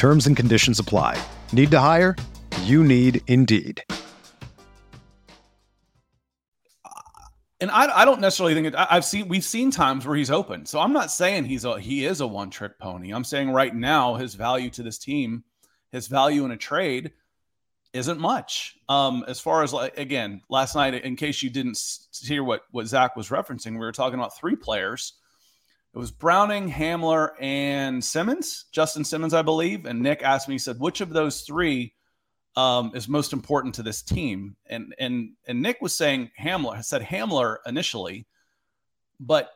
Terms 0.00 0.26
and 0.26 0.34
conditions 0.34 0.78
apply. 0.78 1.22
Need 1.52 1.70
to 1.72 1.78
hire? 1.78 2.16
You 2.62 2.82
need 2.82 3.20
Indeed. 3.26 3.84
and 7.60 7.70
I, 7.70 8.00
I 8.00 8.04
don't 8.06 8.22
necessarily 8.22 8.54
think 8.54 8.68
it, 8.68 8.74
I, 8.74 8.86
I've 8.92 9.04
seen 9.04 9.28
we've 9.28 9.44
seen 9.44 9.70
times 9.70 10.06
where 10.06 10.16
he's 10.16 10.30
open. 10.30 10.64
So 10.64 10.80
I'm 10.80 10.94
not 10.94 11.10
saying 11.10 11.44
he's 11.44 11.66
a 11.66 11.78
he 11.78 12.06
is 12.06 12.22
a 12.22 12.26
one 12.26 12.48
trick 12.48 12.78
pony. 12.78 13.10
I'm 13.10 13.24
saying 13.24 13.50
right 13.50 13.74
now 13.74 14.14
his 14.14 14.34
value 14.34 14.70
to 14.70 14.82
this 14.82 14.96
team, 14.96 15.44
his 15.92 16.06
value 16.06 16.46
in 16.46 16.50
a 16.50 16.56
trade 16.56 17.12
isn't 17.92 18.18
much. 18.18 18.78
Um, 18.88 19.22
as 19.28 19.38
far 19.38 19.62
as 19.62 19.74
like 19.74 19.98
again, 19.98 20.40
last 20.48 20.74
night, 20.76 20.94
in 20.94 21.14
case 21.14 21.42
you 21.42 21.50
didn't 21.50 21.78
hear 22.22 22.42
what 22.42 22.62
what 22.70 22.86
Zack 22.86 23.16
was 23.16 23.28
referencing, 23.28 23.72
we 23.72 23.80
were 23.80 23.92
talking 23.92 24.18
about 24.18 24.34
three 24.34 24.56
players. 24.56 25.19
It 25.92 25.98
was 25.98 26.12
Browning, 26.12 26.70
Hamler, 26.70 27.30
and 27.40 28.02
Simmons, 28.02 28.66
Justin 28.70 29.04
Simmons, 29.04 29.34
I 29.34 29.42
believe. 29.42 29.86
And 29.86 30.00
Nick 30.00 30.22
asked 30.22 30.46
me, 30.46 30.54
he 30.54 30.58
said, 30.58 30.78
which 30.78 31.00
of 31.00 31.10
those 31.10 31.40
three 31.40 31.94
um, 32.56 32.92
is 32.94 33.08
most 33.08 33.32
important 33.32 33.74
to 33.76 33.82
this 33.82 34.02
team? 34.02 34.56
And 34.66 34.94
and 34.98 35.30
and 35.46 35.60
Nick 35.60 35.80
was 35.80 35.96
saying 35.96 36.30
Hamler 36.40 36.84
said 36.84 37.02
Hamler 37.02 37.56
initially, 37.66 38.26
but 39.18 39.50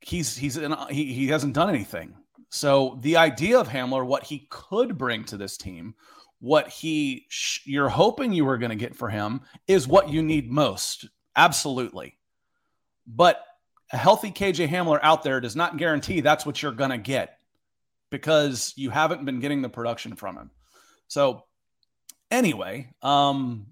he's 0.00 0.36
he's 0.36 0.56
in, 0.56 0.74
he 0.90 1.12
he 1.12 1.28
hasn't 1.28 1.54
done 1.54 1.68
anything. 1.68 2.14
So 2.48 2.98
the 3.00 3.16
idea 3.16 3.60
of 3.60 3.68
Hamler, 3.68 4.04
what 4.04 4.24
he 4.24 4.48
could 4.50 4.98
bring 4.98 5.24
to 5.26 5.36
this 5.36 5.56
team, 5.56 5.94
what 6.40 6.68
he 6.68 7.26
sh- 7.28 7.60
you're 7.64 7.88
hoping 7.88 8.32
you 8.32 8.44
were 8.44 8.58
going 8.58 8.70
to 8.70 8.76
get 8.76 8.96
for 8.96 9.08
him, 9.08 9.42
is 9.68 9.86
what 9.86 10.08
you 10.08 10.22
need 10.22 10.50
most. 10.50 11.06
Absolutely, 11.36 12.18
but 13.06 13.44
a 13.92 13.96
healthy 13.96 14.30
KJ 14.30 14.68
Hamler 14.68 15.00
out 15.02 15.22
there 15.22 15.40
does 15.40 15.56
not 15.56 15.76
guarantee 15.76 16.20
that's 16.20 16.46
what 16.46 16.62
you're 16.62 16.72
going 16.72 16.90
to 16.90 16.98
get 16.98 17.38
because 18.10 18.72
you 18.76 18.90
haven't 18.90 19.24
been 19.24 19.40
getting 19.40 19.62
the 19.62 19.68
production 19.68 20.16
from 20.16 20.36
him. 20.36 20.50
So 21.08 21.44
anyway, 22.30 22.92
um 23.02 23.66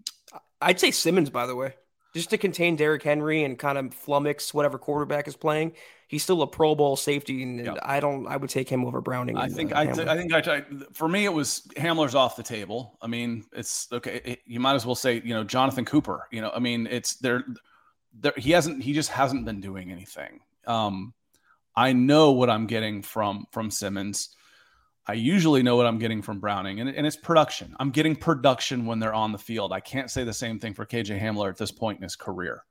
I'd 0.61 0.81
say 0.81 0.91
Simmons 0.91 1.31
by 1.31 1.47
the 1.47 1.55
way. 1.55 1.75
Just 2.15 2.31
to 2.31 2.39
contain 2.39 2.75
Derrick 2.75 3.03
Henry 3.03 3.45
and 3.45 3.59
kind 3.59 3.79
of 3.79 3.87
flummox 3.87 4.53
whatever 4.55 4.79
quarterback 4.79 5.29
is 5.29 5.37
playing, 5.37 5.73
he's 6.09 6.23
still 6.23 6.43
a 6.43 6.47
Pro 6.47 6.75
Bowl 6.75 6.97
safety, 6.97 7.43
and. 7.43 7.79
I 7.83 8.01
don't. 8.01 8.27
I 8.27 8.37
would 8.37 8.51
take 8.51 8.69
him 8.69 8.85
over 8.85 9.01
Browning. 9.01 9.37
I 9.37 9.49
think 9.49 9.73
uh, 9.73 9.81
I, 9.81 9.87
t- 9.87 10.03
I 10.03 10.17
think 10.17 10.33
I 10.33 10.41
t- 10.41 10.65
for 10.95 11.07
me 11.07 11.27
it 11.27 11.33
was 11.33 11.69
Hamler's 11.77 12.15
off 12.15 12.35
the 12.35 12.43
table. 12.43 12.99
I 13.01 13.07
mean, 13.07 13.45
it's 13.53 13.89
okay. 13.93 14.21
It, 14.25 14.41
you 14.47 14.59
might 14.59 14.75
as 14.75 14.87
well 14.87 14.95
say 14.95 15.23
you 15.23 15.35
know 15.35 15.45
Jonathan 15.45 15.85
Cooper. 15.85 16.27
You 16.33 16.41
know, 16.41 16.51
I 16.53 16.59
mean, 16.59 16.89
it's 16.91 17.17
there 17.17 17.45
there, 18.21 18.33
he 18.37 18.51
hasn't 18.53 18.83
he 18.83 18.93
just 18.93 19.11
hasn't 19.11 19.45
been 19.45 19.61
doing 19.61 19.91
anything. 19.91 20.41
Um, 20.67 21.15
I 21.77 21.93
know 21.93 22.33
what 22.33 22.51
I'm 22.51 22.67
getting 22.67 23.03
from 23.03 23.47
from 23.51 23.71
Simmons. 23.71 24.31
I 25.07 25.15
usually 25.15 25.63
know 25.63 25.77
what 25.77 25.87
I'm 25.87 25.99
getting 25.99 26.21
from 26.21 26.39
Browning, 26.39 26.81
and, 26.81 26.91
and 26.91 27.07
it's 27.07 27.17
production. 27.17 27.75
I'm 27.81 27.91
getting 27.91 28.15
production 28.15 28.85
when 28.85 28.99
they're 28.99 29.15
on 29.15 29.33
the 29.33 29.39
field. 29.39 29.73
I 29.73 29.81
can't 29.81 30.11
say 30.11 30.23
the 30.23 30.35
same 30.35 30.59
thing 30.59 30.75
for 30.75 30.85
KJ 30.85 31.19
Hamler 31.19 31.49
at 31.49 31.57
this 31.57 31.73
point 31.73 31.97
in 31.97 32.03
his 32.03 32.15
career. 32.15 32.63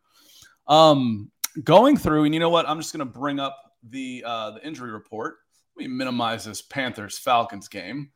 Um, 0.68 1.32
going 1.64 1.98
through, 1.98 2.26
and 2.26 2.36
you 2.36 2.40
know 2.40 2.52
what? 2.52 2.70
I'm 2.70 2.80
just 2.80 2.94
going 2.94 3.08
to 3.08 3.20
bring 3.20 3.40
up 3.40 3.58
the 3.90 4.24
uh, 4.26 4.52
the 4.52 4.66
injury 4.66 4.92
report. 4.92 5.38
Let 5.76 5.88
me 5.88 5.96
minimize 5.96 6.46
this 6.46 6.62
Panthers 6.62 7.18
Falcons 7.18 7.68
game. 7.68 8.12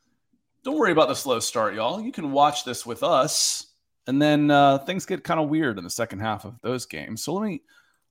Don't 0.63 0.77
worry 0.77 0.91
about 0.91 1.07
the 1.07 1.15
slow 1.15 1.39
start, 1.39 1.73
y'all. 1.73 1.99
You 1.99 2.11
can 2.11 2.31
watch 2.31 2.63
this 2.63 2.85
with 2.85 3.01
us 3.01 3.70
and 4.07 4.21
then 4.21 4.51
uh, 4.51 4.79
things 4.79 5.05
get 5.05 5.23
kind 5.23 5.39
of 5.39 5.49
weird 5.49 5.77
in 5.77 5.83
the 5.83 5.89
second 5.89 6.19
half 6.19 6.45
of 6.45 6.55
those 6.61 6.85
games. 6.85 7.23
So 7.23 7.33
let 7.33 7.47
me 7.47 7.61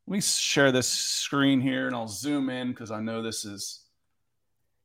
let 0.07 0.15
me 0.15 0.21
share 0.21 0.73
this 0.73 0.89
screen 0.89 1.61
here, 1.61 1.87
and 1.87 1.95
I'll 1.95 2.09
zoom 2.09 2.51
in 2.51 2.69
because 2.69 2.91
I 2.91 3.01
know 3.01 3.23
this 3.23 3.45
is. 3.45 3.85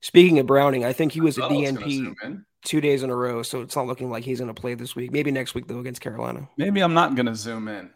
Speaking 0.02 0.38
of 0.38 0.46
Browning, 0.46 0.86
I 0.86 0.94
think 0.94 1.12
he 1.12 1.22
was 1.22 1.40
a 1.40 1.42
DNP 1.42 2.44
two 2.64 2.82
days 2.82 3.02
in 3.02 3.10
a 3.10 3.16
row, 3.16 3.42
so 3.42 3.62
it's 3.62 3.76
not 3.76 3.88
looking 3.88 4.12
like 4.12 4.24
he's 4.24 4.40
going 4.40 4.54
to 4.54 4.60
play 4.60 4.76
this 4.76 4.96
week. 4.96 5.12
Maybe 5.12 5.32
next 5.32 5.56
week 5.56 5.68
though 5.68 5.80
against 5.80 6.02
Carolina. 6.02 6.48
Maybe 6.58 6.82
I'm 6.82 6.94
not 6.94 7.16
going 7.16 7.26
to 7.26 7.36
zoom 7.36 7.68
in. 7.68 7.90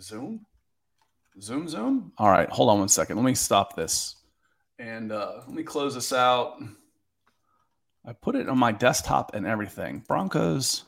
Zoom, 0.00 0.46
zoom, 1.40 1.68
zoom. 1.68 2.12
All 2.18 2.30
right, 2.30 2.48
hold 2.48 2.70
on 2.70 2.78
one 2.78 2.88
second. 2.88 3.16
Let 3.16 3.24
me 3.24 3.34
stop 3.34 3.74
this, 3.76 4.16
and 4.78 5.12
uh, 5.12 5.40
let 5.46 5.54
me 5.54 5.62
close 5.62 5.94
this 5.94 6.12
out. 6.12 6.56
I 8.04 8.12
put 8.12 8.34
it 8.34 8.48
on 8.48 8.58
my 8.58 8.72
desktop 8.72 9.34
and 9.34 9.46
everything. 9.46 10.04
Broncos 10.06 10.84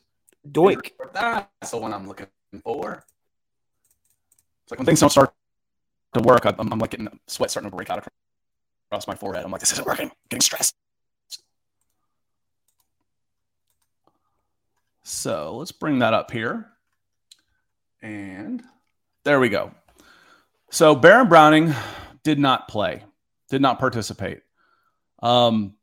Doink. 0.49 0.93
That's 1.13 1.71
the 1.71 1.79
one 1.79 1.93
I'm 1.93 2.09
looking 2.09 2.27
for. 2.63 3.05
It's 4.63 4.71
like 4.71 4.79
when 4.79 4.87
things 4.87 5.01
don't 5.01 5.11
start 5.11 5.33
to 6.15 6.21
work, 6.21 6.45
I'm, 6.45 6.73
I'm 6.73 6.79
like 6.79 6.91
getting 6.91 7.09
sweat 7.27 7.51
starting 7.51 7.71
to 7.71 7.77
break 7.77 7.91
out 7.91 8.07
across 8.89 9.07
my 9.07 9.15
forehead. 9.15 9.45
I'm 9.45 9.51
like, 9.51 9.61
this 9.61 9.73
isn't 9.73 9.87
working. 9.87 10.07
I'm 10.07 10.17
getting 10.29 10.43
stressed. 10.43 10.75
So 15.03 15.57
let's 15.57 15.73
bring 15.73 16.01
that 16.01 16.15
up 16.15 16.31
here. 16.31 16.67
And 18.01 18.63
there 19.25 19.41
we 19.41 19.49
go. 19.49 19.73
So 20.71 20.95
Baron 20.95 21.29
Browning 21.29 21.75
did 22.23 22.39
not 22.39 22.67
play, 22.67 23.05
did 23.51 23.61
not 23.61 23.79
participate. 23.79 24.41
Um, 25.23 25.75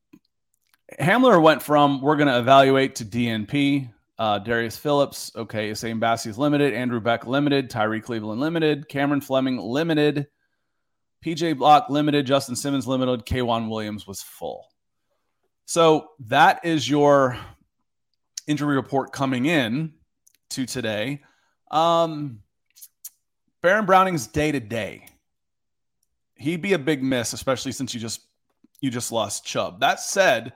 Hamler 1.00 1.42
went 1.42 1.62
from 1.62 2.02
we're 2.02 2.16
going 2.16 2.28
to 2.28 2.40
evaluate 2.40 2.96
to 2.96 3.06
DNP. 3.06 3.90
Uh, 4.20 4.38
Darius 4.38 4.76
Phillips, 4.76 5.32
okay. 5.34 5.72
Essang 5.72 5.98
Bassey's 5.98 6.38
limited. 6.38 6.74
Andrew 6.74 7.00
Beck 7.00 7.26
limited. 7.26 7.70
Tyree 7.70 8.02
Cleveland 8.02 8.42
limited. 8.42 8.90
Cameron 8.90 9.22
Fleming 9.22 9.58
limited. 9.58 10.28
PJ 11.26 11.58
Locke 11.58 11.90
limited. 11.90 12.26
Justin 12.26 12.58
Simmons 12.58 12.86
limited. 12.86 13.26
K'Waun 13.26 13.70
Williams 13.70 14.06
was 14.06 14.22
full. 14.22 14.68
So 15.66 16.10
that 16.28 16.66
is 16.66 16.90
your 16.90 17.38
injury 18.46 18.76
report 18.76 19.14
coming 19.14 19.46
in 19.46 19.94
to 20.50 20.66
today. 20.66 21.22
Um, 21.72 22.42
Baron 23.62 23.86
Browning's 23.86 24.28
day 24.28 24.52
to 24.52 24.60
day. 24.60 25.06
He'd 26.36 26.62
be 26.62 26.74
a 26.74 26.80
big 26.80 27.02
miss, 27.02 27.32
especially 27.32 27.72
since 27.72 27.94
you 27.94 28.02
just 28.02 28.22
you 28.82 28.90
just 28.90 29.12
lost 29.12 29.46
Chubb. 29.46 29.80
That 29.80 30.00
said, 30.00 30.54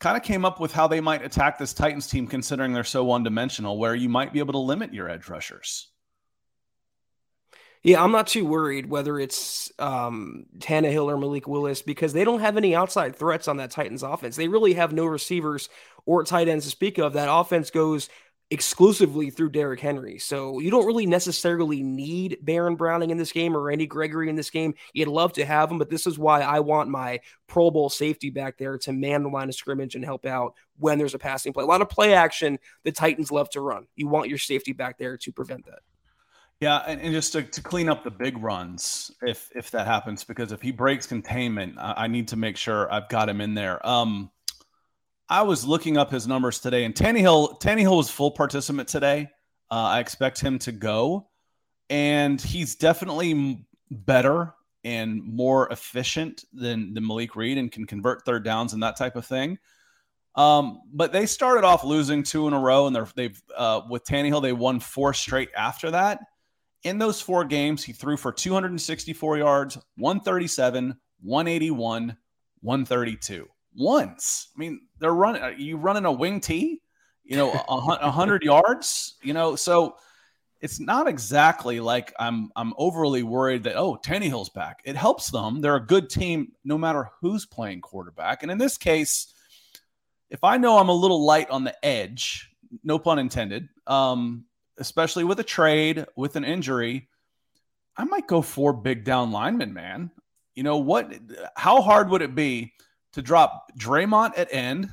kind 0.00 0.16
of 0.16 0.22
came 0.22 0.44
up 0.44 0.60
with 0.60 0.72
how 0.72 0.86
they 0.86 1.00
might 1.00 1.24
attack 1.24 1.58
this 1.58 1.72
Titans 1.72 2.06
team, 2.06 2.26
considering 2.26 2.72
they're 2.72 2.84
so 2.84 3.04
one 3.04 3.22
dimensional, 3.22 3.78
where 3.78 3.94
you 3.94 4.08
might 4.08 4.32
be 4.32 4.38
able 4.38 4.52
to 4.52 4.58
limit 4.58 4.94
your 4.94 5.08
edge 5.08 5.28
rushers. 5.28 5.88
Yeah, 7.82 8.02
I'm 8.02 8.12
not 8.12 8.26
too 8.26 8.44
worried 8.44 8.90
whether 8.90 9.18
it's 9.20 9.70
um, 9.78 10.46
Tannehill 10.58 11.06
or 11.06 11.16
Malik 11.16 11.46
Willis 11.46 11.80
because 11.80 12.12
they 12.12 12.24
don't 12.24 12.40
have 12.40 12.56
any 12.56 12.74
outside 12.74 13.14
threats 13.14 13.46
on 13.46 13.58
that 13.58 13.70
Titans 13.70 14.02
offense. 14.02 14.34
They 14.36 14.48
really 14.48 14.74
have 14.74 14.92
no 14.92 15.06
receivers 15.06 15.68
or 16.04 16.24
tight 16.24 16.48
ends 16.48 16.64
to 16.64 16.70
speak 16.70 16.98
of. 16.98 17.12
That 17.12 17.32
offense 17.32 17.70
goes 17.70 18.08
exclusively 18.50 19.28
through 19.30 19.50
Derrick 19.50 19.80
Henry. 19.80 20.18
So 20.18 20.58
you 20.58 20.70
don't 20.70 20.86
really 20.86 21.06
necessarily 21.06 21.82
need 21.82 22.38
Baron 22.40 22.76
Browning 22.76 23.10
in 23.10 23.18
this 23.18 23.32
game 23.32 23.54
or 23.54 23.60
Randy 23.60 23.86
Gregory 23.86 24.30
in 24.30 24.36
this 24.36 24.50
game. 24.50 24.74
You'd 24.94 25.08
love 25.08 25.34
to 25.34 25.44
have 25.44 25.70
him, 25.70 25.78
but 25.78 25.90
this 25.90 26.06
is 26.06 26.18
why 26.18 26.40
I 26.40 26.60
want 26.60 26.88
my 26.88 27.20
Pro 27.46 27.70
Bowl 27.70 27.90
safety 27.90 28.30
back 28.30 28.56
there 28.56 28.78
to 28.78 28.92
man 28.92 29.22
the 29.22 29.28
line 29.28 29.48
of 29.48 29.54
scrimmage 29.54 29.94
and 29.94 30.04
help 30.04 30.24
out 30.24 30.54
when 30.78 30.98
there's 30.98 31.14
a 31.14 31.18
passing 31.18 31.52
play. 31.52 31.64
A 31.64 31.66
lot 31.66 31.82
of 31.82 31.90
play 31.90 32.14
action 32.14 32.58
the 32.84 32.92
Titans 32.92 33.30
love 33.30 33.50
to 33.50 33.60
run. 33.60 33.86
You 33.96 34.08
want 34.08 34.30
your 34.30 34.38
safety 34.38 34.72
back 34.72 34.98
there 34.98 35.18
to 35.18 35.32
prevent 35.32 35.66
that. 35.66 35.80
Yeah, 36.60 36.78
and, 36.78 37.00
and 37.00 37.12
just 37.12 37.32
to, 37.34 37.42
to, 37.42 37.62
clean 37.62 37.88
up 37.88 38.02
the 38.02 38.10
big 38.10 38.36
runs, 38.38 39.12
if 39.22 39.48
if 39.54 39.70
that 39.70 39.86
happens, 39.86 40.24
because 40.24 40.50
if 40.50 40.60
he 40.60 40.72
breaks 40.72 41.06
containment, 41.06 41.78
I, 41.78 41.94
I 41.98 42.06
need 42.08 42.26
to 42.28 42.36
make 42.36 42.56
sure 42.56 42.92
I've 42.92 43.08
got 43.08 43.28
him 43.28 43.40
in 43.40 43.54
there. 43.54 43.86
Um, 43.86 44.32
I 45.28 45.42
was 45.42 45.66
looking 45.66 45.96
up 45.98 46.10
his 46.10 46.26
numbers 46.26 46.58
today, 46.58 46.84
and 46.84 46.94
Tannehill 46.94 47.60
Tannehill 47.60 47.96
was 47.96 48.08
full 48.10 48.30
participant 48.30 48.88
today. 48.88 49.30
Uh, 49.70 49.74
I 49.74 50.00
expect 50.00 50.40
him 50.40 50.58
to 50.60 50.72
go, 50.72 51.28
and 51.90 52.40
he's 52.40 52.76
definitely 52.76 53.66
better 53.90 54.54
and 54.84 55.22
more 55.22 55.70
efficient 55.70 56.44
than 56.52 56.94
than 56.94 57.06
Malik 57.06 57.36
Reed, 57.36 57.58
and 57.58 57.70
can 57.70 57.86
convert 57.86 58.24
third 58.24 58.44
downs 58.44 58.72
and 58.72 58.82
that 58.82 58.96
type 58.96 59.16
of 59.16 59.26
thing. 59.26 59.58
Um, 60.34 60.80
but 60.92 61.12
they 61.12 61.26
started 61.26 61.64
off 61.64 61.84
losing 61.84 62.22
two 62.22 62.46
in 62.46 62.54
a 62.54 62.60
row, 62.60 62.86
and 62.86 62.96
they're, 62.96 63.08
they've 63.14 63.42
uh, 63.54 63.82
with 63.88 64.04
Tannehill 64.04 64.40
they 64.40 64.52
won 64.52 64.80
four 64.80 65.12
straight 65.12 65.50
after 65.54 65.90
that. 65.90 66.20
In 66.84 66.98
those 66.98 67.20
four 67.20 67.44
games, 67.44 67.82
he 67.82 67.92
threw 67.92 68.16
for 68.16 68.32
264 68.32 69.38
yards, 69.38 69.76
137, 69.96 70.96
181, 71.20 72.16
132 72.60 73.48
once. 73.78 74.48
I 74.54 74.58
mean, 74.58 74.80
they're 74.98 75.14
running. 75.14 75.42
Uh, 75.42 75.48
you 75.56 75.76
running 75.76 76.04
a 76.04 76.12
wing 76.12 76.40
T, 76.40 76.80
you 77.24 77.36
know, 77.36 77.52
a 77.68 78.10
hundred 78.10 78.42
yards. 78.42 79.16
You 79.22 79.34
know, 79.34 79.56
so 79.56 79.96
it's 80.60 80.80
not 80.80 81.06
exactly 81.06 81.80
like 81.80 82.12
I'm 82.18 82.50
I'm 82.56 82.74
overly 82.76 83.22
worried 83.22 83.64
that 83.64 83.76
oh 83.76 83.98
Tannehill's 84.04 84.50
back. 84.50 84.80
It 84.84 84.96
helps 84.96 85.30
them. 85.30 85.60
They're 85.60 85.76
a 85.76 85.86
good 85.86 86.10
team 86.10 86.52
no 86.64 86.76
matter 86.76 87.10
who's 87.20 87.46
playing 87.46 87.80
quarterback. 87.80 88.42
And 88.42 88.50
in 88.50 88.58
this 88.58 88.76
case, 88.76 89.32
if 90.30 90.42
I 90.42 90.56
know 90.56 90.78
I'm 90.78 90.88
a 90.88 90.94
little 90.94 91.24
light 91.24 91.50
on 91.50 91.64
the 91.64 91.84
edge, 91.84 92.50
no 92.82 92.98
pun 92.98 93.18
intended, 93.18 93.68
um, 93.86 94.44
especially 94.78 95.24
with 95.24 95.40
a 95.40 95.44
trade 95.44 96.06
with 96.16 96.36
an 96.36 96.44
injury, 96.44 97.08
I 97.96 98.04
might 98.04 98.26
go 98.26 98.42
for 98.42 98.72
big 98.72 99.04
down 99.04 99.30
linemen. 99.30 99.72
Man, 99.72 100.10
you 100.54 100.64
know 100.64 100.78
what? 100.78 101.12
How 101.56 101.82
hard 101.82 102.10
would 102.10 102.22
it 102.22 102.34
be? 102.34 102.72
To 103.14 103.22
drop 103.22 103.72
Dre'Mont 103.76 104.32
at 104.36 104.52
end, 104.52 104.90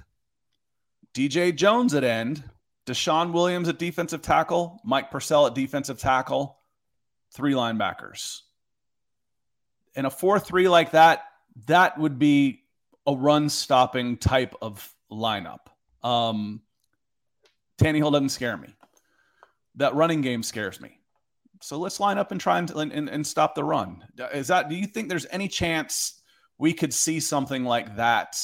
DJ 1.13 1.56
Jones 1.56 1.93
at 1.93 2.04
end, 2.04 2.43
DeShawn 2.86 3.32
Williams 3.32 3.67
at 3.67 3.80
defensive 3.80 4.21
tackle, 4.21 4.80
Mike 4.84 5.12
Purcell 5.12 5.47
at 5.47 5.56
defensive 5.56 5.99
tackle, 5.99 6.60
three 7.32 7.54
linebackers. 7.54 8.41
In 9.95 10.06
a 10.06 10.10
4 10.10 10.39
3 10.39 10.69
like 10.69 10.91
that, 10.91 11.23
that 11.67 11.97
would 11.97 12.19
be 12.19 12.63
a 13.08 13.15
run 13.15 13.49
stopping 13.49 14.17
type 14.17 14.56
of 14.62 14.93
lineup. 15.12 15.67
Um, 16.04 16.62
Tannehill 17.78 18.12
doesn't 18.12 18.30
scare 18.30 18.58
me. 18.58 18.69
That 19.75 19.95
running 19.95 20.21
game 20.21 20.43
scares 20.43 20.80
me. 20.80 20.99
So 21.62 21.80
let's 21.80 21.99
line 21.99 22.17
up 22.17 22.32
and 22.32 22.39
try 22.39 22.60
and, 22.60 22.69
and, 22.71 23.10
and 23.10 23.25
stop 23.25 23.56
the 23.56 23.63
run. 23.63 24.04
Is 24.34 24.47
that, 24.47 24.69
do 24.69 24.75
you 24.75 24.86
think 24.86 25.10
there's 25.10 25.25
any 25.32 25.47
chance 25.47 26.14
we 26.57 26.73
could 26.73 26.93
see 26.93 27.19
something 27.19 27.63
like 27.63 27.97
that 27.97 28.37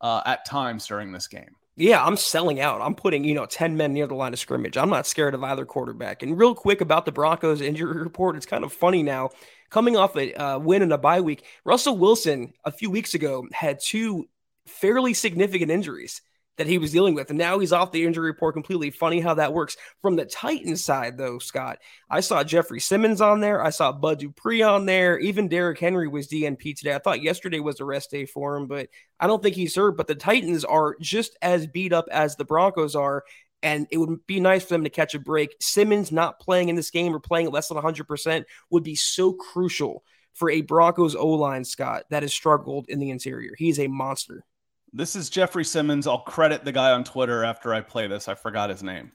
uh, 0.00 0.22
at 0.24 0.44
times 0.44 0.86
during 0.86 1.12
this 1.12 1.28
game. 1.28 1.56
Yeah, 1.76 2.04
I'm 2.04 2.16
selling 2.16 2.58
out. 2.58 2.80
I'm 2.80 2.96
putting, 2.96 3.22
you 3.22 3.34
know, 3.34 3.46
10 3.46 3.76
men 3.76 3.92
near 3.92 4.08
the 4.08 4.14
line 4.14 4.32
of 4.32 4.40
scrimmage. 4.40 4.76
I'm 4.76 4.90
not 4.90 5.06
scared 5.06 5.34
of 5.34 5.44
either 5.44 5.64
quarterback. 5.64 6.24
And 6.24 6.36
real 6.36 6.52
quick 6.52 6.80
about 6.80 7.04
the 7.04 7.12
Broncos 7.12 7.60
injury 7.60 8.02
report, 8.02 8.34
it's 8.34 8.46
kind 8.46 8.64
of 8.64 8.72
funny 8.72 9.04
now. 9.04 9.30
Coming 9.70 9.96
off 9.96 10.16
a 10.16 10.34
uh, 10.34 10.58
win 10.58 10.82
in 10.82 10.90
a 10.90 10.98
bye 10.98 11.20
week, 11.20 11.44
Russell 11.64 11.96
Wilson 11.96 12.52
a 12.64 12.72
few 12.72 12.90
weeks 12.90 13.14
ago 13.14 13.46
had 13.52 13.78
two 13.80 14.28
fairly 14.66 15.14
significant 15.14 15.70
injuries 15.70 16.20
that 16.58 16.66
he 16.66 16.76
was 16.76 16.92
dealing 16.92 17.14
with. 17.14 17.30
And 17.30 17.38
now 17.38 17.58
he's 17.58 17.72
off 17.72 17.92
the 17.92 18.04
injury 18.04 18.26
report 18.26 18.54
completely. 18.54 18.90
Funny 18.90 19.20
how 19.20 19.34
that 19.34 19.54
works. 19.54 19.76
From 20.02 20.16
the 20.16 20.26
Titans 20.26 20.84
side, 20.84 21.16
though, 21.16 21.38
Scott, 21.38 21.78
I 22.10 22.20
saw 22.20 22.44
Jeffrey 22.44 22.80
Simmons 22.80 23.20
on 23.20 23.40
there. 23.40 23.64
I 23.64 23.70
saw 23.70 23.92
Bud 23.92 24.18
Dupree 24.18 24.62
on 24.62 24.84
there. 24.84 25.18
Even 25.18 25.48
Derrick 25.48 25.78
Henry 25.78 26.08
was 26.08 26.28
DNP 26.28 26.76
today. 26.76 26.94
I 26.94 26.98
thought 26.98 27.22
yesterday 27.22 27.60
was 27.60 27.80
a 27.80 27.84
rest 27.84 28.10
day 28.10 28.26
for 28.26 28.56
him, 28.56 28.66
but 28.66 28.88
I 29.18 29.26
don't 29.26 29.42
think 29.42 29.56
he's 29.56 29.76
hurt. 29.76 29.96
But 29.96 30.08
the 30.08 30.14
Titans 30.14 30.64
are 30.64 30.96
just 31.00 31.38
as 31.40 31.66
beat 31.66 31.92
up 31.92 32.06
as 32.10 32.36
the 32.36 32.44
Broncos 32.44 32.94
are. 32.94 33.24
And 33.62 33.86
it 33.90 33.98
would 33.98 34.24
be 34.26 34.38
nice 34.38 34.62
for 34.62 34.74
them 34.74 34.84
to 34.84 34.90
catch 34.90 35.14
a 35.14 35.18
break. 35.18 35.56
Simmons 35.60 36.12
not 36.12 36.38
playing 36.38 36.68
in 36.68 36.76
this 36.76 36.90
game 36.90 37.14
or 37.14 37.18
playing 37.18 37.50
less 37.50 37.68
than 37.68 37.76
100% 37.76 38.44
would 38.70 38.84
be 38.84 38.94
so 38.94 39.32
crucial 39.32 40.04
for 40.34 40.50
a 40.50 40.60
Broncos 40.60 41.16
O 41.16 41.26
line, 41.30 41.64
Scott, 41.64 42.04
that 42.10 42.22
has 42.22 42.32
struggled 42.32 42.86
in 42.88 43.00
the 43.00 43.10
interior. 43.10 43.54
He's 43.58 43.80
a 43.80 43.88
monster. 43.88 44.44
This 44.92 45.14
is 45.14 45.28
Jeffrey 45.28 45.64
Simmons. 45.64 46.06
I'll 46.06 46.20
credit 46.20 46.64
the 46.64 46.72
guy 46.72 46.92
on 46.92 47.04
Twitter 47.04 47.44
after 47.44 47.74
I 47.74 47.82
play 47.82 48.06
this. 48.06 48.26
I 48.26 48.34
forgot 48.34 48.70
his 48.70 48.82
name. 48.82 49.12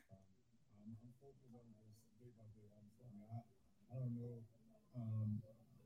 I 3.92 3.98
don't 3.98 4.14
know 4.14 4.38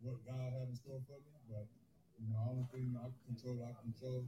what 0.02 0.20
God 0.28 0.52
has 0.60 0.68
in 0.68 0.76
store 0.76 1.00
for 1.08 1.14
me, 1.24 1.40
but 1.48 1.68
I'll 2.36 2.68
control, 3.26 4.26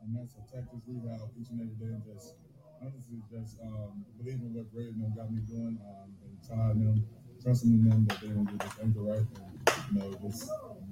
and 0.00 0.16
that's 0.16 0.32
a 0.34 0.40
Texas 0.48 0.80
rebound 0.88 1.28
each 1.38 1.50
and 1.50 1.60
every 1.60 1.76
day. 1.76 1.92
And 1.92 2.04
just 2.08 2.34
honestly, 2.80 3.20
just 3.30 3.60
um, 3.60 4.06
believing 4.16 4.54
what 4.54 4.72
Braden 4.72 5.12
got 5.14 5.30
me 5.30 5.42
doing, 5.44 5.78
um, 5.84 6.08
and 6.24 6.40
telling 6.48 6.80
them, 6.80 7.06
trusting 7.42 7.70
in 7.70 7.84
them 7.84 8.06
that 8.08 8.18
they're 8.22 8.32
gonna 8.32 8.50
do 8.50 8.56
this 8.56 8.72
thing 8.80 8.94
right, 8.96 9.18
and 9.20 9.60
you 9.92 10.00
know, 10.00 10.08
just 10.24 10.48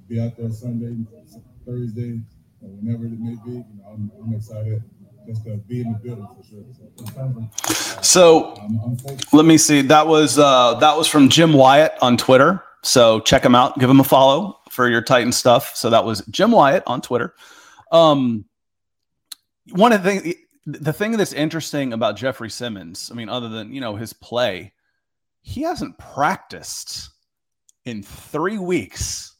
be 0.08 0.20
out 0.20 0.36
there 0.36 0.50
Sunday, 0.50 0.94
Thursday, 1.64 2.20
whenever 2.68 3.04
it 3.04 3.18
may 3.18 3.36
be, 3.44 3.58
you 3.58 3.64
know, 3.78 3.84
I'm, 3.92 4.10
I'm 4.22 4.34
excited 4.34 4.82
just 5.26 5.44
to 5.44 5.56
be 5.56 5.80
in 5.82 5.92
the 5.92 5.98
building 5.98 6.26
for 6.36 6.42
sure. 6.42 6.64
So, 8.02 8.54
so 8.54 9.36
let 9.36 9.46
me 9.46 9.58
see. 9.58 9.82
That 9.82 10.06
was 10.06 10.38
uh, 10.38 10.74
that 10.74 10.96
was 10.96 11.06
from 11.06 11.28
Jim 11.28 11.52
Wyatt 11.52 11.94
on 12.00 12.16
Twitter. 12.16 12.62
So 12.82 13.20
check 13.20 13.44
him 13.44 13.54
out. 13.54 13.78
Give 13.78 13.90
him 13.90 14.00
a 14.00 14.04
follow 14.04 14.58
for 14.70 14.88
your 14.88 15.02
Titan 15.02 15.32
stuff. 15.32 15.76
So 15.76 15.90
that 15.90 16.04
was 16.04 16.24
Jim 16.26 16.50
Wyatt 16.50 16.82
on 16.86 17.02
Twitter. 17.02 17.34
Um, 17.92 18.46
one 19.72 19.92
of 19.92 20.02
the 20.02 20.10
things, 20.10 20.34
the 20.66 20.92
thing 20.92 21.16
that's 21.16 21.32
interesting 21.32 21.92
about 21.92 22.16
Jeffrey 22.16 22.50
Simmons, 22.50 23.10
I 23.12 23.14
mean, 23.14 23.28
other 23.28 23.48
than 23.48 23.72
you 23.72 23.80
know 23.80 23.96
his 23.96 24.12
play, 24.12 24.72
he 25.42 25.62
hasn't 25.62 25.98
practiced 25.98 27.10
in 27.84 28.02
three 28.02 28.58
weeks. 28.58 29.36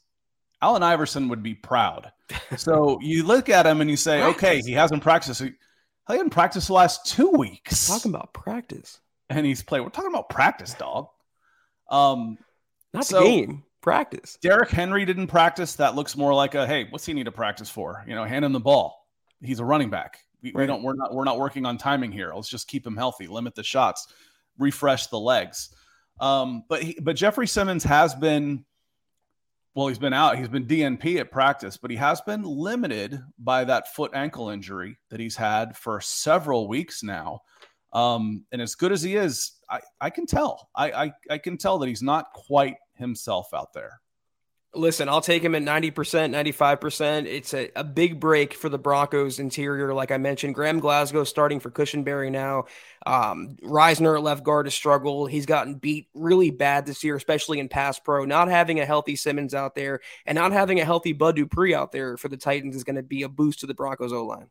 Allen 0.63 0.83
Iverson 0.83 1.29
would 1.29 1.43
be 1.43 1.55
proud 1.55 2.13
so 2.57 2.99
you 3.01 3.25
look 3.25 3.49
at 3.49 3.67
him 3.67 3.81
and 3.81 3.91
you 3.91 3.97
say, 3.97 4.21
practice. 4.21 4.45
okay, 4.45 4.61
he 4.61 4.73
hasn't 4.73 5.03
practiced. 5.03 5.41
He 5.41 5.53
hasn't 6.09 6.33
practiced 6.33 6.69
the 6.69 6.73
last 6.73 7.07
two 7.07 7.31
weeks. 7.31 7.87
Talking 7.89 8.15
about 8.15 8.33
practice. 8.33 9.01
and 9.29 9.47
he's 9.47 9.63
played. 9.63 9.81
We're 9.81 9.91
talking 9.91 10.11
about 10.11 10.29
practice, 10.29 10.75
dog. 10.75 11.09
Um, 11.89 12.39
not 12.93 13.07
so, 13.07 13.21
the 13.21 13.25
game, 13.25 13.65
practice. 13.81 14.39
Derrick 14.43 14.71
Henry 14.71 15.05
didn't 15.05 15.29
practice. 15.29 15.75
That 15.77 15.95
looks 15.95 16.17
more 16.17 16.35
like 16.35 16.55
a 16.55 16.67
hey, 16.67 16.87
what's 16.91 17.07
he 17.07 17.13
need 17.13 17.25
to 17.25 17.33
practice 17.33 17.71
for? 17.71 18.05
You 18.07 18.15
know, 18.15 18.25
hand 18.25 18.45
him 18.45 18.53
the 18.53 18.61
ball. 18.61 19.07
He's 19.43 19.61
a 19.61 19.65
running 19.65 19.91
back. 19.91 20.19
We, 20.43 20.53
right. 20.53 20.63
we 20.63 20.67
don't. 20.67 20.83
We're 20.83 20.95
not. 20.95 21.15
We're 21.15 21.25
not 21.25 21.39
working 21.39 21.67
on 21.67 21.79
timing 21.79 22.13
here. 22.13 22.33
Let's 22.35 22.49
just 22.49 22.69
keep 22.69 22.87
him 22.87 22.97
healthy. 22.97 23.27
Limit 23.27 23.55
the 23.55 23.63
shots. 23.63 24.13
Refresh 24.59 25.07
the 25.09 25.19
legs. 25.19 25.75
Um, 26.21 26.65
but 26.69 26.83
he, 26.83 26.99
but 27.01 27.17
Jeffrey 27.17 27.47
Simmons 27.47 27.85
has 27.85 28.15
been 28.15 28.65
well, 29.75 29.87
he's 29.87 29.99
been 29.99 30.13
out. 30.13 30.39
He's 30.39 30.49
been 30.49 30.67
DNP 30.67 31.21
at 31.21 31.31
practice, 31.31 31.77
but 31.77 31.91
he 31.91 31.97
has 31.97 32.21
been 32.21 32.43
limited 32.43 33.21
by 33.39 33.65
that 33.65 33.95
foot 33.95 34.11
ankle 34.15 34.51
injury 34.51 34.99
that 35.11 35.21
he's 35.21 35.37
had 35.37 35.77
for 35.77 36.01
several 36.01 36.67
weeks 36.67 37.03
now. 37.03 37.43
Um, 37.93 38.45
and 38.53 38.61
as 38.61 38.75
good 38.75 38.93
as 38.93 39.03
he 39.03 39.17
is, 39.17 39.53
I, 39.69 39.81
I 40.01 40.11
can 40.11 40.27
tell. 40.27 40.71
I, 40.75 40.91
I, 40.91 41.13
I 41.31 41.39
can 41.39 41.57
tell 41.57 41.79
that 41.79 41.89
he's 41.89 42.03
not 42.03 42.33
quite 42.33 42.77
himself 42.95 43.55
out 43.55 43.73
there. 43.73 44.01
Listen, 44.73 45.09
I'll 45.09 45.21
take 45.21 45.43
him 45.43 45.57
at 45.57 45.63
90%, 45.63 45.93
95%. 45.93 47.27
It's 47.27 47.55
a, 47.55 47.71
a 47.75 47.83
big 47.83 48.21
break 48.21 48.55
for 48.55 48.69
the 48.69 48.79
Broncos 48.79 49.41
interior. 49.41 49.93
Like 49.93 50.13
I 50.13 50.17
mentioned, 50.17 50.55
Graham 50.55 50.79
Glasgow 50.79 51.25
starting 51.25 51.59
for 51.59 51.73
Cushenberry 51.73 52.31
now. 52.31 52.67
Um, 53.05 53.57
Risner 53.65 54.17
at 54.17 54.23
left 54.23 54.45
guard 54.45 54.67
has 54.67 54.75
struggled. 54.75 55.33
He's 55.33 55.47
gotten 55.47 55.75
beat 55.75 56.07
really 56.15 56.51
bad 56.51 56.87
this 56.87 57.03
year, 57.03 57.17
especially 57.17 57.59
in 57.59 57.69
pass 57.69 57.99
pro. 57.99 58.25
Not 58.25 58.47
having 58.47 58.79
a 58.79 58.87
healthy 58.87 59.17
Simmons 59.17 59.55
out 59.55 59.75
there 59.75 60.01
and 60.25 60.37
not 60.37 60.53
having 60.53 60.79
a 60.79 60.85
healthy 60.85 61.15
Bud 61.15 61.35
Dupree 61.35 61.75
out 61.75 61.91
there 61.91 62.17
for 62.17 62.29
the 62.29 62.37
Titans 62.37 62.77
is 62.77 62.85
going 62.85 62.95
to 62.95 63.03
be 63.03 63.25
a 63.25 63.29
boost 63.29 63.61
to 63.61 63.67
the 63.67 63.75
Broncos 63.75 64.13
O 64.13 64.25
line. 64.25 64.51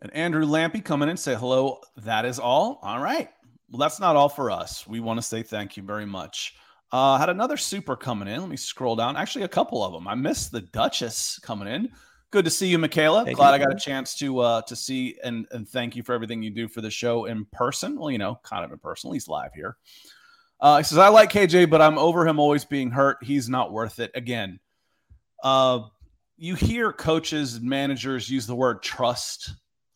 And 0.00 0.12
Andrew 0.12 0.44
Lampy 0.44 0.84
coming 0.84 1.08
in 1.08 1.16
say 1.16 1.34
hello. 1.34 1.80
That 1.96 2.26
is 2.26 2.38
all. 2.38 2.78
All 2.82 3.00
right. 3.00 3.30
Well, 3.70 3.78
that's 3.78 4.00
not 4.00 4.16
all 4.16 4.28
for 4.28 4.50
us. 4.50 4.86
We 4.86 5.00
want 5.00 5.18
to 5.18 5.22
say 5.22 5.42
thank 5.42 5.78
you 5.78 5.82
very 5.82 6.06
much. 6.06 6.56
Uh, 6.90 7.18
had 7.18 7.28
another 7.28 7.56
super 7.56 7.96
coming 7.96 8.28
in. 8.28 8.40
Let 8.40 8.48
me 8.48 8.56
scroll 8.56 8.96
down. 8.96 9.16
Actually, 9.16 9.44
a 9.44 9.48
couple 9.48 9.84
of 9.84 9.92
them. 9.92 10.08
I 10.08 10.14
missed 10.14 10.52
the 10.52 10.62
Duchess 10.62 11.38
coming 11.40 11.68
in. 11.68 11.90
Good 12.30 12.44
to 12.44 12.50
see 12.50 12.68
you, 12.68 12.78
Michaela. 12.78 13.24
Thank 13.24 13.36
Glad 13.36 13.50
you. 13.50 13.54
I 13.54 13.58
got 13.66 13.74
a 13.74 13.78
chance 13.78 14.14
to 14.16 14.40
uh, 14.40 14.62
to 14.62 14.76
see 14.76 15.16
and, 15.24 15.46
and 15.50 15.68
thank 15.68 15.96
you 15.96 16.02
for 16.02 16.14
everything 16.14 16.42
you 16.42 16.50
do 16.50 16.68
for 16.68 16.80
the 16.80 16.90
show 16.90 17.24
in 17.24 17.46
person. 17.52 17.98
Well, 17.98 18.10
you 18.10 18.18
know, 18.18 18.38
kind 18.42 18.64
of 18.64 18.72
in 18.72 18.78
person. 18.78 19.12
He's 19.12 19.28
live 19.28 19.52
here. 19.54 19.76
Uh, 20.60 20.78
he 20.78 20.84
says, 20.84 20.98
I 20.98 21.08
like 21.08 21.30
KJ, 21.30 21.70
but 21.70 21.80
I'm 21.80 21.98
over 21.98 22.26
him 22.26 22.38
always 22.38 22.64
being 22.64 22.90
hurt. 22.90 23.18
He's 23.22 23.48
not 23.48 23.72
worth 23.72 24.00
it. 24.00 24.10
Again, 24.14 24.58
uh, 25.44 25.80
you 26.36 26.54
hear 26.54 26.92
coaches 26.92 27.54
and 27.54 27.64
managers 27.64 28.28
use 28.28 28.46
the 28.46 28.56
word 28.56 28.82
trust 28.82 29.54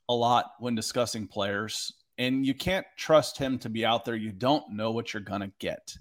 a 0.09 0.14
lot 0.14 0.52
when 0.59 0.74
discussing 0.74 1.26
players, 1.26 1.92
and 2.18 2.46
you 2.46 2.55
can't 2.55 2.87
trust 2.96 3.38
him 3.38 3.59
to 3.59 3.68
be 3.68 3.85
out 3.85 4.05
there. 4.05 4.14
You 4.14 4.33
don't 4.33 4.72
know 4.72 4.92
what 4.92 5.12
you're 5.12 5.22
going 5.22 5.40
to 5.40 5.52
get. 5.59 5.96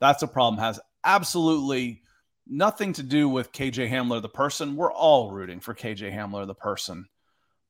That's 0.00 0.22
a 0.22 0.28
problem. 0.28 0.60
Has 0.60 0.80
absolutely 1.04 2.02
nothing 2.46 2.92
to 2.94 3.02
do 3.02 3.28
with 3.28 3.52
KJ 3.52 3.90
Hamler, 3.90 4.20
the 4.20 4.28
person. 4.28 4.76
We're 4.76 4.92
all 4.92 5.30
rooting 5.30 5.60
for 5.60 5.74
KJ 5.74 6.12
Hamler, 6.12 6.46
the 6.46 6.54
person. 6.54 7.06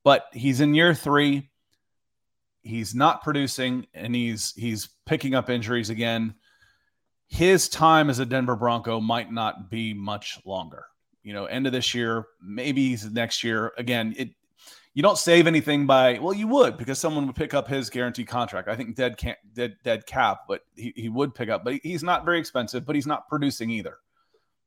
But 0.03 0.27
he's 0.33 0.61
in 0.61 0.75
year 0.75 0.95
three. 0.95 1.51
He's 2.63 2.95
not 2.95 3.23
producing 3.23 3.87
and 3.93 4.15
he's 4.15 4.53
he's 4.57 4.89
picking 5.07 5.35
up 5.35 5.51
injuries 5.51 5.91
again. 5.91 6.35
His 7.29 7.69
time 7.69 8.11
as 8.11 8.19
a 8.19 8.27
Denver 8.27 8.57
Bronco 8.57 9.01
might 9.01 9.31
not 9.31 9.71
be 9.71 9.93
much 9.93 10.39
longer. 10.45 10.87
You 11.23 11.33
know, 11.33 11.47
end 11.47 11.67
of 11.67 11.73
this 11.73 11.95
year, 11.95 12.27
maybe 12.43 12.97
next 13.11 13.45
year. 13.45 13.73
Again, 13.79 14.15
it 14.17 14.31
you 14.95 15.03
don't 15.03 15.19
save 15.19 15.47
anything 15.47 15.87
by 15.87 16.19
well 16.21 16.33
you 16.33 16.47
would 16.49 16.77
because 16.77 16.99
someone 16.99 17.27
would 17.27 17.37
pick 17.37 17.53
up 17.53 17.69
his 17.69 17.91
guaranteed 17.91 18.29
contract. 18.29 18.69
I 18.69 18.77
think 18.77 18.95
dead 18.97 19.17
can't 19.17 19.39
dead 19.53 19.77
dead 19.83 20.07
cap 20.07 20.43
but 20.49 20.63
he, 20.77 20.93
he 20.97 21.09
would 21.09 21.35
pick 21.35 21.49
up 21.49 21.65
but 21.65 21.75
he's 21.83 22.03
not 22.03 22.25
very 22.25 22.39
expensive 22.39 22.87
but 22.87 22.95
he's 22.95 23.07
not 23.07 23.29
producing 23.29 23.71
either. 23.71 23.99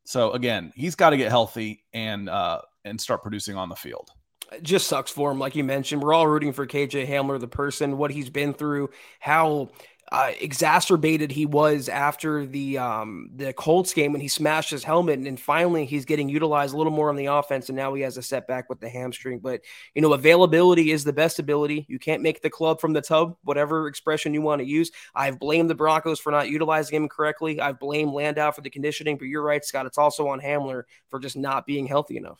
So 0.03 0.31
again 0.31 0.71
he's 0.75 0.95
got 0.95 1.11
to 1.11 1.17
get 1.17 1.29
healthy 1.29 1.83
and 1.93 2.29
uh 2.29 2.61
and 2.85 2.99
start 2.99 3.23
producing 3.23 3.55
on 3.55 3.69
the 3.69 3.75
field. 3.75 4.11
It 4.51 4.63
just 4.63 4.87
sucks 4.87 5.11
for 5.11 5.31
him. 5.31 5.39
Like 5.39 5.55
you 5.55 5.63
mentioned 5.63 6.03
we're 6.03 6.13
all 6.13 6.27
rooting 6.27 6.53
for 6.53 6.67
kj 6.67 7.07
hamler 7.07 7.39
the 7.39 7.47
person 7.47 7.97
what 7.97 8.11
he's 8.11 8.29
been 8.29 8.53
through 8.53 8.89
how 9.19 9.69
uh, 10.09 10.31
exacerbated 10.39 11.31
he 11.31 11.45
was 11.45 11.89
after 11.89 12.45
the 12.45 12.77
um, 12.77 13.29
the 13.35 13.51
Colts 13.51 13.93
game 13.93 14.13
when 14.13 14.21
he 14.21 14.29
smashed 14.29 14.69
his 14.69 14.83
helmet, 14.83 15.17
and, 15.17 15.27
and, 15.27 15.37
finally 15.37 15.85
he's 15.85 16.05
getting 16.05 16.29
utilized 16.29 16.73
a 16.73 16.77
little 16.77 16.93
more 16.93 17.09
on 17.09 17.17
the 17.17 17.25
offense, 17.25 17.67
and 17.67 17.75
now 17.75 17.93
he 17.93 18.03
has 18.03 18.15
a 18.15 18.21
setback 18.21 18.69
with 18.69 18.79
the 18.79 18.87
hamstring. 18.87 19.39
But 19.39 19.61
you 19.95 20.01
know, 20.01 20.13
availability 20.13 20.91
is 20.91 21.03
the 21.03 21.11
best 21.11 21.39
ability. 21.39 21.85
You 21.89 21.99
can't 21.99 22.21
make 22.21 22.41
the 22.41 22.49
club 22.49 22.79
from 22.79 22.93
the 22.93 23.01
tub, 23.01 23.35
whatever 23.43 23.87
expression 23.87 24.33
you 24.33 24.41
want 24.41 24.61
to 24.61 24.67
use. 24.67 24.91
I've 25.13 25.39
blamed 25.39 25.69
the 25.69 25.75
Broncos 25.75 26.21
for 26.21 26.31
not 26.31 26.49
utilizing 26.49 26.95
him 26.95 27.09
correctly. 27.09 27.59
I've 27.59 27.79
blamed 27.79 28.13
Landow 28.13 28.51
for 28.53 28.61
the 28.61 28.69
conditioning, 28.69 29.17
but 29.17 29.25
you're 29.25 29.43
right, 29.43 29.63
Scott. 29.65 29.85
It's 29.85 29.97
also 29.97 30.29
on 30.29 30.39
Hamler 30.39 30.83
for 31.09 31.19
just 31.19 31.35
not 31.35 31.65
being 31.65 31.85
healthy 31.85 32.15
enough. 32.15 32.39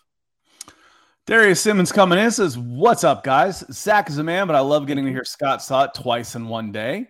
Darius 1.26 1.60
Simmons 1.60 1.92
coming 1.92 2.18
in 2.18 2.32
says, 2.32 2.58
"What's 2.58 3.04
up, 3.04 3.26
guys? 3.26 3.66
Zack 3.74 4.10
is 4.10 4.20
a 4.20 4.24
man, 4.24 4.48
but 4.48 4.56
I 4.56 4.62
love 4.62 4.88
getting 4.88 5.04
to 5.04 5.12
hear 5.12 5.26
Scott 5.26 5.62
saw 5.62 5.84
it 5.84 5.94
twice 5.94 6.36
in 6.36 6.48
one 6.48 6.72
day." 6.72 7.10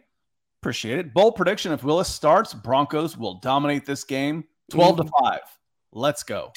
Appreciate 0.68 1.00
it. 1.00 1.14
Bold 1.14 1.38
prediction 1.38 1.72
if 1.72 1.82
Willis 1.82 2.14
starts, 2.14 2.54
Broncos 2.54 3.18
will 3.18 3.36
dominate 3.36 3.86
this 3.86 4.04
game 4.04 4.44
12 4.70 4.98
to. 4.98 5.10
5. 5.22 5.40
Let's 5.94 6.24
go. 6.24 6.52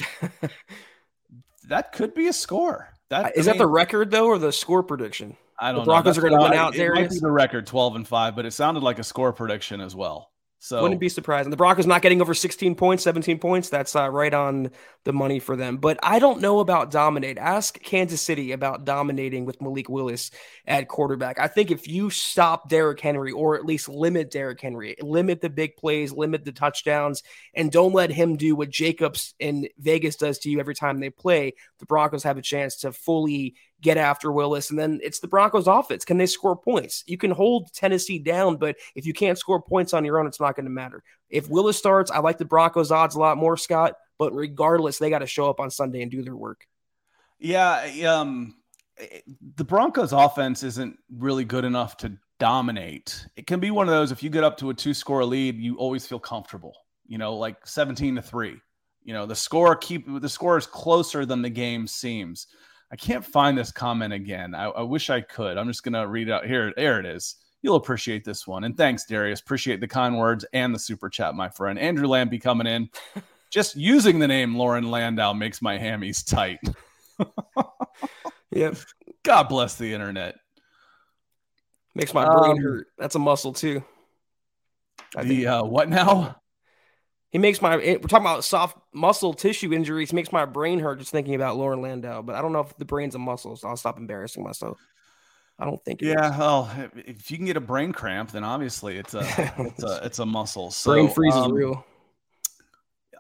that 1.69 1.93
could 1.93 2.13
be 2.13 2.27
a 2.27 2.33
score. 2.33 2.89
That 3.11 3.37
is 3.37 3.47
I 3.47 3.53
mean, 3.53 3.59
that 3.59 3.63
the 3.63 3.69
record 3.69 4.11
though, 4.11 4.27
or 4.27 4.41
the 4.41 4.51
score 4.51 4.83
prediction? 4.83 5.37
I 5.61 5.71
don't 5.71 5.83
the 5.83 5.85
Broncos 5.85 6.17
know. 6.17 6.25
are 6.25 6.29
going 6.29 6.41
to 6.41 6.49
win 6.49 6.59
out. 6.59 6.75
It 6.75 6.93
might 6.93 7.09
be 7.09 7.21
the 7.21 7.31
record 7.31 7.69
12 7.69 7.95
and 7.95 8.09
5, 8.09 8.35
but 8.35 8.45
it 8.45 8.51
sounded 8.51 8.83
like 8.83 8.99
a 8.99 9.05
score 9.05 9.33
prediction 9.33 9.81
as 9.81 9.95
well. 9.95 10.30
So 10.63 10.83
wouldn't 10.83 11.01
be 11.01 11.09
surprising. 11.09 11.49
The 11.49 11.57
Broncos 11.57 11.87
not 11.87 12.03
getting 12.03 12.21
over 12.21 12.35
16 12.35 12.75
points, 12.75 13.03
17 13.03 13.39
points. 13.39 13.71
That's 13.71 13.97
uh, 13.97 14.11
right 14.11 14.33
on 14.33 14.71
the 15.05 15.13
money 15.13 15.39
for 15.39 15.57
them. 15.57 15.79
But 15.79 15.99
I 16.03 16.19
don't 16.19 16.43
know 16.43 16.61
about 16.61 16.91
dominate. 16.91 17.39
Ask 17.39 17.81
Kansas 17.81 18.21
City 18.21 18.53
about 18.53 18.85
dominating 18.85 19.47
with 19.47 19.63
Malik 19.63 19.89
Willis 19.89 20.31
at 20.67 20.87
quarterback. 20.87 21.41
I 21.41 21.47
think 21.47 21.71
if 21.71 21.89
you 21.89 22.11
stop 22.11 22.69
Derrick 22.69 23.01
Henry 23.01 23.33
or 23.33 23.57
at 23.57 23.65
least 23.65 23.89
limit 23.89 24.31
Derrick 24.31 24.61
Henry, 24.61 24.97
limit 25.01 25.41
the 25.41 25.49
big 25.49 25.77
plays, 25.77 26.13
limit 26.13 26.45
the 26.45 26.53
touchdowns, 26.53 27.23
and 27.55 27.73
don't 27.73 27.95
let 27.95 28.11
him 28.11 28.37
do 28.37 28.55
what 28.55 28.69
Jacobs 28.69 29.35
in 29.41 29.67
Vegas 29.79 30.17
does 30.17 30.41
to 30.41 30.51
you 30.51 30.61
every 30.61 30.75
time 30.75 31.01
they 31.01 31.09
play, 31.09 31.55
the 31.79 31.87
Broncos 31.87 32.25
have 32.25 32.37
a 32.37 32.43
chance 32.43 32.77
to 32.81 32.93
fully 32.93 33.55
get 33.81 33.97
after 33.97 34.31
Willis. 34.31 34.71
And 34.71 34.79
then 34.79 35.01
it's 35.03 35.21
the 35.21 35.29
Broncos 35.29 35.67
offense. 35.67 36.05
Can 36.05 36.19
they 36.19 36.27
score 36.27 36.57
points? 36.57 37.05
You 37.07 37.19
can 37.19 37.31
hold 37.31 37.73
Tennessee 37.73 38.19
down, 38.19 38.57
but 38.57 38.77
if 38.95 39.07
you 39.07 39.13
can't 39.13 39.39
score 39.39 39.61
points 39.61 39.95
on 39.95 40.05
your 40.05 40.19
own, 40.19 40.27
it's 40.27 40.41
not 40.41 40.57
going 40.57 40.65
to 40.67 40.71
matter. 40.71 41.03
If 41.29 41.49
Willis 41.49 41.79
starts, 41.79 42.11
I 42.11 42.19
like 42.19 42.39
the 42.39 42.45
Broncos 42.45 42.91
odds 42.91 43.15
a 43.15 43.19
lot 43.21 43.39
more, 43.39 43.57
Scott, 43.57 43.95
but 44.19 44.35
regardless, 44.35 44.99
they 44.99 45.11
got 45.11 45.21
to 45.21 45.27
show 45.27 45.49
up 45.49 45.61
on 45.61 45.71
Sunday 45.71 46.03
and 46.03 46.11
do 46.11 46.23
their 46.23 46.37
work. 46.37 46.67
Yeah. 47.39 47.81
Um, 48.07 48.57
the 49.57 49.65
Broncos 49.65 50.13
offense 50.13 50.63
isn't 50.63 50.99
really 51.17 51.45
good 51.45 51.65
enough 51.65 51.97
to 51.99 52.13
dominate. 52.39 53.27
It 53.37 53.47
can 53.47 53.61
be 53.61 53.71
one 53.71 53.89
of 53.89 53.95
those, 53.95 54.13
if 54.13 54.23
you 54.23 54.31
get 54.31 54.45
up 54.45 54.57
to 54.59 54.71
a 54.71 54.75
two 54.75 54.95
score 54.95 55.25
lead, 55.25 55.59
you 55.59 55.77
always 55.77 56.07
feel 56.07 56.19
comfortable, 56.19 56.75
you 57.07 57.19
know, 57.19 57.35
like 57.35 57.67
17 57.67 58.17
to 58.17 58.23
three. 58.23 58.61
You 59.03 59.15
know, 59.15 59.27
the 59.27 59.35
score 59.35 59.75
keep 59.77 60.07
the 60.21 60.29
score 60.29 60.59
is 60.59 60.67
closer 60.67 61.25
than 61.25 61.41
the 61.41 61.51
game 61.51 61.87
seems. 61.87 62.49
I 62.93 62.97
can't 62.97 63.25
find 63.25 63.57
this 63.57 63.71
comment 63.71 64.13
again. 64.13 64.55
I, 64.55 64.65
I 64.65 64.83
wish 64.83 65.11
I 65.11 65.21
could. 65.21 65.57
I'm 65.57 65.69
just 65.69 65.83
gonna 65.83 66.07
read 66.07 66.29
it 66.29 66.33
out 66.33 66.47
here. 66.47 66.73
There 66.77 67.01
it 67.01 67.07
is. 67.07 67.37
You'll 67.63 67.77
appreciate 67.77 68.25
this 68.25 68.47
one. 68.47 68.65
And 68.65 68.77
thanks, 68.77 69.05
Darius. 69.05 69.41
Appreciate 69.41 69.81
the 69.81 69.89
kind 69.89 70.19
words 70.19 70.45
and 70.53 70.75
the 70.75 70.79
super 70.79 71.09
chat, 71.09 71.35
my 71.35 71.49
friend. 71.49 71.79
Andrew 71.79 72.09
Lampy 72.09 72.41
coming 72.41 72.67
in. 72.67 72.89
Just 73.51 73.77
using 73.77 74.19
the 74.19 74.29
name 74.29 74.57
Loren 74.57 74.91
Landow 74.91 75.35
makes 75.35 75.61
my 75.61 75.77
hammies 75.77 76.25
tight. 76.25 76.61
yep. 78.51 78.77
God 79.25 79.49
bless 79.49 79.75
the 79.75 79.93
internet. 79.93 80.37
Makes 81.95 82.15
my 82.15 82.25
brain 82.25 82.53
um, 82.53 82.59
hurt. 82.59 82.87
That's 82.97 83.17
a 83.17 83.19
muscle 83.19 83.53
too. 83.53 83.83
I 85.17 85.25
the 85.25 85.49
uh, 85.49 85.65
what 85.65 85.89
now? 85.89 86.40
He 87.31 87.39
makes 87.39 87.63
my 87.63 87.77
we're 87.77 87.99
talking 87.99 88.27
about 88.27 88.45
soft 88.45 88.77
muscle 88.93 89.33
tissue 89.33 89.73
injuries. 89.73 90.11
He 90.11 90.17
makes 90.17 90.33
my 90.33 90.45
brain 90.45 90.81
hurt 90.81 90.99
just 90.99 91.13
thinking 91.13 91.35
about 91.35 91.57
Loren 91.57 91.81
Landow. 91.81 92.23
But 92.23 92.35
I 92.35 92.43
don't 92.43 92.53
know 92.53 92.61
if 92.61 92.77
the 92.77 92.85
brain's 92.85 93.15
a 93.15 93.19
muscle, 93.19 93.57
so 93.57 93.69
I'll 93.69 93.77
stop 93.77 93.99
embarrassing 93.99 94.43
myself. 94.43 94.79
I 95.59 95.65
don't 95.65 95.83
think. 95.85 96.01
yeah, 96.01 96.37
well, 96.39 96.71
if 96.95 97.31
you 97.31 97.37
can 97.37 97.47
get 97.47 97.57
a 97.57 97.61
brain 97.61 97.93
cramp, 97.93 98.33
then 98.33 98.45
obviously 98.45 98.97
it's 98.97 99.15
a 99.15 99.21
it's 99.59 99.83
a 99.85 100.01
it's 100.05 100.19
a 100.19 100.27
muscle. 100.27 100.71
So, 100.71 100.93
brain 100.93 101.09
freeze 101.09 101.35
um, 101.35 101.45
is 101.45 101.53
real. 101.53 101.87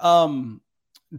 Um, 0.00 0.60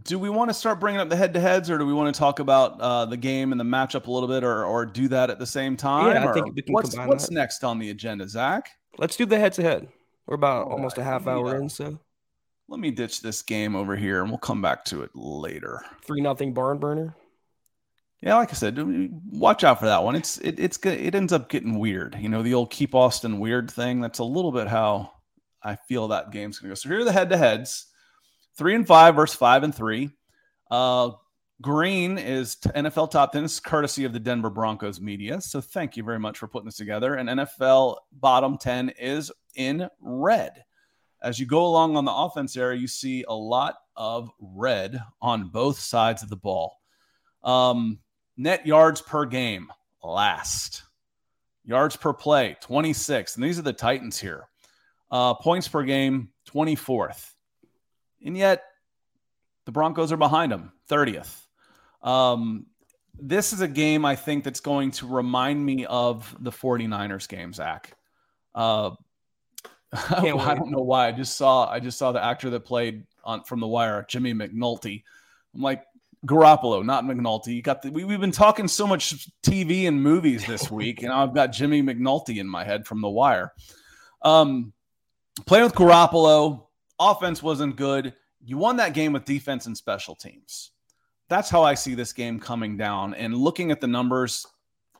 do 0.04 0.18
we 0.18 0.28
want 0.28 0.50
to 0.50 0.54
start 0.54 0.80
bringing 0.80 1.00
up 1.00 1.08
the 1.08 1.16
head 1.16 1.32
to 1.34 1.40
heads, 1.40 1.70
or 1.70 1.78
do 1.78 1.86
we 1.86 1.94
want 1.94 2.14
to 2.14 2.18
talk 2.18 2.40
about 2.40 2.80
uh, 2.80 3.04
the 3.06 3.16
game 3.16 3.52
and 3.52 3.60
the 3.60 3.64
matchup 3.64 4.06
a 4.06 4.10
little 4.10 4.28
bit, 4.28 4.42
or 4.42 4.64
or 4.64 4.84
do 4.84 5.08
that 5.08 5.30
at 5.30 5.38
the 5.38 5.46
same 5.46 5.76
time? 5.76 6.12
Yeah, 6.12 6.28
I 6.28 6.32
think 6.32 6.54
we 6.54 6.60
can 6.60 6.74
what's 6.74 6.96
what's 6.96 7.28
that. 7.28 7.34
next 7.34 7.64
on 7.64 7.78
the 7.78 7.88
agenda, 7.90 8.28
Zack? 8.28 8.68
Let's 8.98 9.16
do 9.16 9.24
the 9.24 9.38
head 9.38 9.52
to 9.54 9.62
head. 9.62 9.88
We're 10.26 10.34
about 10.34 10.68
almost 10.68 10.98
a 10.98 11.04
half 11.04 11.26
hour 11.26 11.56
in, 11.56 11.68
so 11.68 11.98
let 12.72 12.80
me 12.80 12.90
ditch 12.90 13.20
this 13.20 13.42
game 13.42 13.76
over 13.76 13.94
here 13.94 14.22
and 14.22 14.30
we'll 14.30 14.38
come 14.38 14.62
back 14.62 14.82
to 14.86 15.02
it 15.02 15.10
later. 15.14 15.84
Three 16.06 16.22
nothing 16.22 16.54
barn 16.54 16.78
burner. 16.78 17.14
Yeah, 18.22 18.36
like 18.36 18.50
I 18.50 18.54
said, 18.54 18.78
watch 19.30 19.62
out 19.62 19.78
for 19.78 19.84
that 19.84 20.02
one. 20.02 20.16
It's 20.16 20.38
it, 20.38 20.58
it's 20.58 20.78
it 20.86 21.14
ends 21.14 21.34
up 21.34 21.50
getting 21.50 21.78
weird. 21.78 22.16
You 22.18 22.30
know, 22.30 22.42
the 22.42 22.54
old 22.54 22.70
keep 22.70 22.94
Austin 22.94 23.40
weird 23.40 23.70
thing. 23.70 24.00
That's 24.00 24.20
a 24.20 24.24
little 24.24 24.52
bit 24.52 24.68
how 24.68 25.12
I 25.62 25.76
feel 25.76 26.08
that 26.08 26.30
game's 26.30 26.58
going 26.58 26.68
to 26.68 26.70
go. 26.70 26.74
So 26.76 26.88
here 26.88 27.00
are 27.00 27.04
the 27.04 27.12
head 27.12 27.28
to 27.28 27.36
heads: 27.36 27.88
three 28.56 28.74
and 28.74 28.86
five 28.86 29.16
versus 29.16 29.36
five 29.36 29.64
and 29.64 29.74
three. 29.74 30.08
Uh, 30.70 31.10
green 31.60 32.16
is 32.16 32.56
NFL 32.56 33.10
top 33.10 33.32
ten. 33.32 33.42
This 33.42 33.54
is 33.54 33.60
courtesy 33.60 34.04
of 34.04 34.14
the 34.14 34.20
Denver 34.20 34.50
Broncos 34.50 34.98
media. 34.98 35.42
So 35.42 35.60
thank 35.60 35.98
you 35.98 36.04
very 36.04 36.20
much 36.20 36.38
for 36.38 36.46
putting 36.46 36.66
this 36.66 36.76
together. 36.76 37.16
And 37.16 37.28
NFL 37.28 37.96
bottom 38.12 38.56
ten 38.56 38.88
is 38.98 39.30
in 39.56 39.90
red. 40.00 40.64
As 41.22 41.38
you 41.38 41.46
go 41.46 41.64
along 41.64 41.96
on 41.96 42.04
the 42.04 42.12
offense 42.12 42.56
area, 42.56 42.80
you 42.80 42.88
see 42.88 43.24
a 43.26 43.34
lot 43.34 43.76
of 43.96 44.30
red 44.40 45.00
on 45.20 45.48
both 45.48 45.78
sides 45.78 46.22
of 46.22 46.28
the 46.28 46.36
ball. 46.36 46.78
Um, 47.42 47.98
Net 48.36 48.66
yards 48.66 49.02
per 49.02 49.26
game, 49.26 49.70
last. 50.02 50.84
Yards 51.64 51.96
per 51.96 52.12
play, 52.12 52.56
26. 52.60 53.36
And 53.36 53.44
these 53.44 53.58
are 53.58 53.62
the 53.62 53.72
Titans 53.72 54.18
here. 54.18 54.48
Uh, 55.10 55.34
points 55.34 55.68
per 55.68 55.82
game, 55.82 56.30
24th. 56.50 57.32
And 58.24 58.36
yet, 58.36 58.64
the 59.66 59.72
Broncos 59.72 60.12
are 60.12 60.16
behind 60.16 60.50
them, 60.50 60.72
30th. 60.90 61.46
Um, 62.02 62.66
this 63.14 63.52
is 63.52 63.60
a 63.60 63.68
game 63.68 64.04
I 64.04 64.16
think 64.16 64.44
that's 64.44 64.60
going 64.60 64.92
to 64.92 65.06
remind 65.06 65.64
me 65.64 65.84
of 65.84 66.34
the 66.40 66.50
49ers 66.50 67.28
game, 67.28 67.52
Zack. 67.52 67.96
Uh, 68.54 68.92
I 70.10 70.54
don't 70.54 70.70
know 70.70 70.82
why. 70.82 71.08
I 71.08 71.12
just 71.12 71.36
saw 71.36 71.68
I 71.68 71.78
just 71.78 71.98
saw 71.98 72.12
the 72.12 72.24
actor 72.24 72.50
that 72.50 72.60
played 72.60 73.04
on 73.24 73.44
from 73.44 73.60
The 73.60 73.66
Wire, 73.66 74.04
Jimmy 74.08 74.32
McNulty. 74.32 75.02
I'm 75.54 75.60
like, 75.60 75.84
Garoppolo, 76.26 76.84
not 76.84 77.04
McNulty. 77.04 77.48
You 77.48 77.62
got 77.62 77.82
the, 77.82 77.90
we, 77.90 78.02
have 78.02 78.20
been 78.20 78.30
talking 78.30 78.68
so 78.68 78.86
much 78.86 79.28
TV 79.42 79.86
and 79.88 80.02
movies 80.02 80.46
this 80.46 80.70
week, 80.70 81.02
and 81.02 81.12
I've 81.12 81.34
got 81.34 81.48
Jimmy 81.48 81.82
McNulty 81.82 82.38
in 82.38 82.48
my 82.48 82.64
head 82.64 82.86
from 82.86 83.00
The 83.00 83.08
Wire. 83.08 83.52
Um, 84.22 84.72
playing 85.46 85.64
with 85.64 85.74
Garoppolo, 85.74 86.66
offense 86.98 87.42
wasn't 87.42 87.76
good. 87.76 88.14
You 88.44 88.56
won 88.56 88.76
that 88.76 88.94
game 88.94 89.12
with 89.12 89.24
defense 89.24 89.66
and 89.66 89.76
special 89.76 90.14
teams. 90.14 90.70
That's 91.28 91.50
how 91.50 91.62
I 91.62 91.74
see 91.74 91.94
this 91.94 92.12
game 92.12 92.38
coming 92.38 92.76
down. 92.76 93.14
And 93.14 93.36
looking 93.36 93.70
at 93.70 93.80
the 93.80 93.86
numbers, 93.86 94.46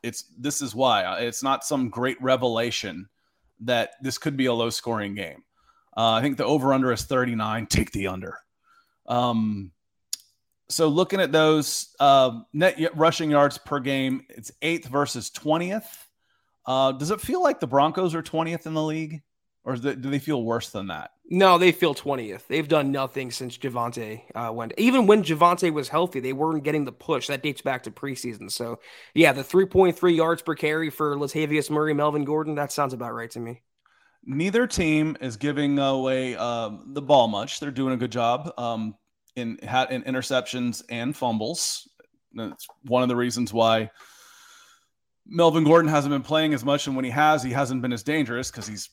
it's 0.01 0.25
this 0.37 0.61
is 0.61 0.75
why 0.75 1.19
it's 1.19 1.43
not 1.43 1.63
some 1.63 1.89
great 1.89 2.21
revelation 2.21 3.07
that 3.61 3.91
this 4.01 4.17
could 4.17 4.37
be 4.37 4.45
a 4.45 4.53
low 4.53 4.69
scoring 4.69 5.15
game. 5.15 5.43
Uh, 5.95 6.11
I 6.11 6.21
think 6.21 6.37
the 6.37 6.45
over 6.45 6.73
under 6.73 6.91
is 6.91 7.03
39. 7.03 7.67
Take 7.67 7.91
the 7.91 8.07
under. 8.07 8.39
Um, 9.07 9.71
so 10.69 10.87
looking 10.87 11.19
at 11.19 11.31
those 11.31 11.93
uh, 11.99 12.41
net 12.53 12.79
rushing 12.95 13.29
yards 13.31 13.57
per 13.57 13.79
game, 13.79 14.25
it's 14.29 14.51
eighth 14.61 14.87
versus 14.87 15.29
twentieth. 15.29 16.07
Uh, 16.65 16.93
does 16.93 17.11
it 17.11 17.21
feel 17.21 17.43
like 17.43 17.59
the 17.59 17.67
Broncos 17.67 18.15
are 18.15 18.21
twentieth 18.21 18.65
in 18.65 18.73
the 18.73 18.81
league, 18.81 19.21
or 19.63 19.75
do 19.75 19.95
they 19.95 20.19
feel 20.19 20.43
worse 20.43 20.69
than 20.69 20.87
that? 20.87 21.11
No, 21.29 21.57
they 21.57 21.71
feel 21.71 21.93
twentieth. 21.93 22.47
They've 22.47 22.67
done 22.67 22.91
nothing 22.91 23.31
since 23.31 23.57
Javonte 23.57 24.23
uh, 24.35 24.51
went. 24.51 24.73
Even 24.77 25.07
when 25.07 25.23
Javonte 25.23 25.71
was 25.71 25.89
healthy, 25.89 26.19
they 26.19 26.33
weren't 26.33 26.63
getting 26.63 26.83
the 26.83 26.91
push. 26.91 27.27
That 27.27 27.41
dates 27.41 27.61
back 27.61 27.83
to 27.83 27.91
preseason. 27.91 28.51
So 28.51 28.79
yeah, 29.13 29.31
the 29.31 29.43
three 29.43 29.65
point 29.65 29.97
three 29.97 30.15
yards 30.15 30.41
per 30.41 30.53
carry 30.53 30.89
for 30.89 31.15
Latavius 31.15 31.69
Murray, 31.69 31.93
Melvin 31.93 32.25
Gordon. 32.25 32.55
That 32.55 32.71
sounds 32.71 32.93
about 32.93 33.13
right 33.13 33.31
to 33.31 33.39
me. 33.39 33.61
Neither 34.25 34.67
team 34.67 35.17
is 35.21 35.37
giving 35.37 35.79
away 35.79 36.35
um, 36.35 36.93
the 36.93 37.01
ball 37.01 37.27
much. 37.27 37.59
They're 37.59 37.71
doing 37.71 37.93
a 37.93 37.97
good 37.97 38.11
job. 38.11 38.51
Um, 38.57 38.95
in 39.35 39.57
in 39.57 40.03
interceptions 40.03 40.83
and 40.89 41.15
fumbles. 41.15 41.89
That's 42.33 42.67
one 42.83 43.03
of 43.03 43.09
the 43.09 43.15
reasons 43.15 43.53
why 43.53 43.91
Melvin 45.25 45.63
Gordon 45.63 45.89
hasn't 45.89 46.11
been 46.11 46.23
playing 46.23 46.53
as 46.53 46.65
much, 46.65 46.87
and 46.87 46.95
when 46.95 47.05
he 47.05 47.11
has, 47.11 47.43
he 47.43 47.51
hasn't 47.51 47.81
been 47.81 47.93
as 47.93 48.03
dangerous 48.03 48.51
because 48.51 48.67
he's 48.67 48.89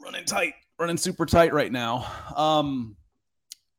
running 0.00 0.24
tight, 0.24 0.54
running 0.78 0.96
super 0.96 1.26
tight 1.26 1.52
right 1.52 1.72
now. 1.72 2.06
Um, 2.36 2.96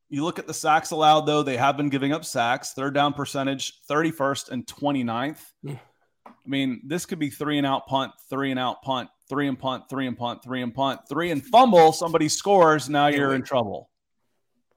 you 0.09 0.23
look 0.23 0.39
at 0.39 0.47
the 0.47 0.53
sacks 0.53 0.91
allowed, 0.91 1.21
though, 1.21 1.43
they 1.43 1.57
have 1.57 1.77
been 1.77 1.89
giving 1.89 2.13
up 2.13 2.25
sacks. 2.25 2.73
Third 2.73 2.93
down 2.93 3.13
percentage, 3.13 3.81
31st 3.88 4.49
and 4.49 4.65
29th. 4.65 5.39
I 5.67 6.49
mean, 6.49 6.81
this 6.85 7.05
could 7.05 7.19
be 7.19 7.29
three 7.29 7.57
and 7.57 7.67
out 7.67 7.85
punt, 7.85 8.13
three 8.29 8.49
and 8.49 8.59
out 8.59 8.81
punt, 8.81 9.09
three 9.29 9.47
and 9.47 9.57
punt, 9.57 9.83
three 9.89 10.07
and 10.07 10.17
punt, 10.17 10.43
three 10.43 10.63
and 10.63 10.73
punt, 10.73 11.01
three 11.07 11.31
and 11.31 11.45
fumble. 11.45 11.91
Somebody 11.91 12.27
scores. 12.27 12.89
Now 12.89 13.07
you're 13.07 13.35
in 13.35 13.43
trouble. 13.43 13.89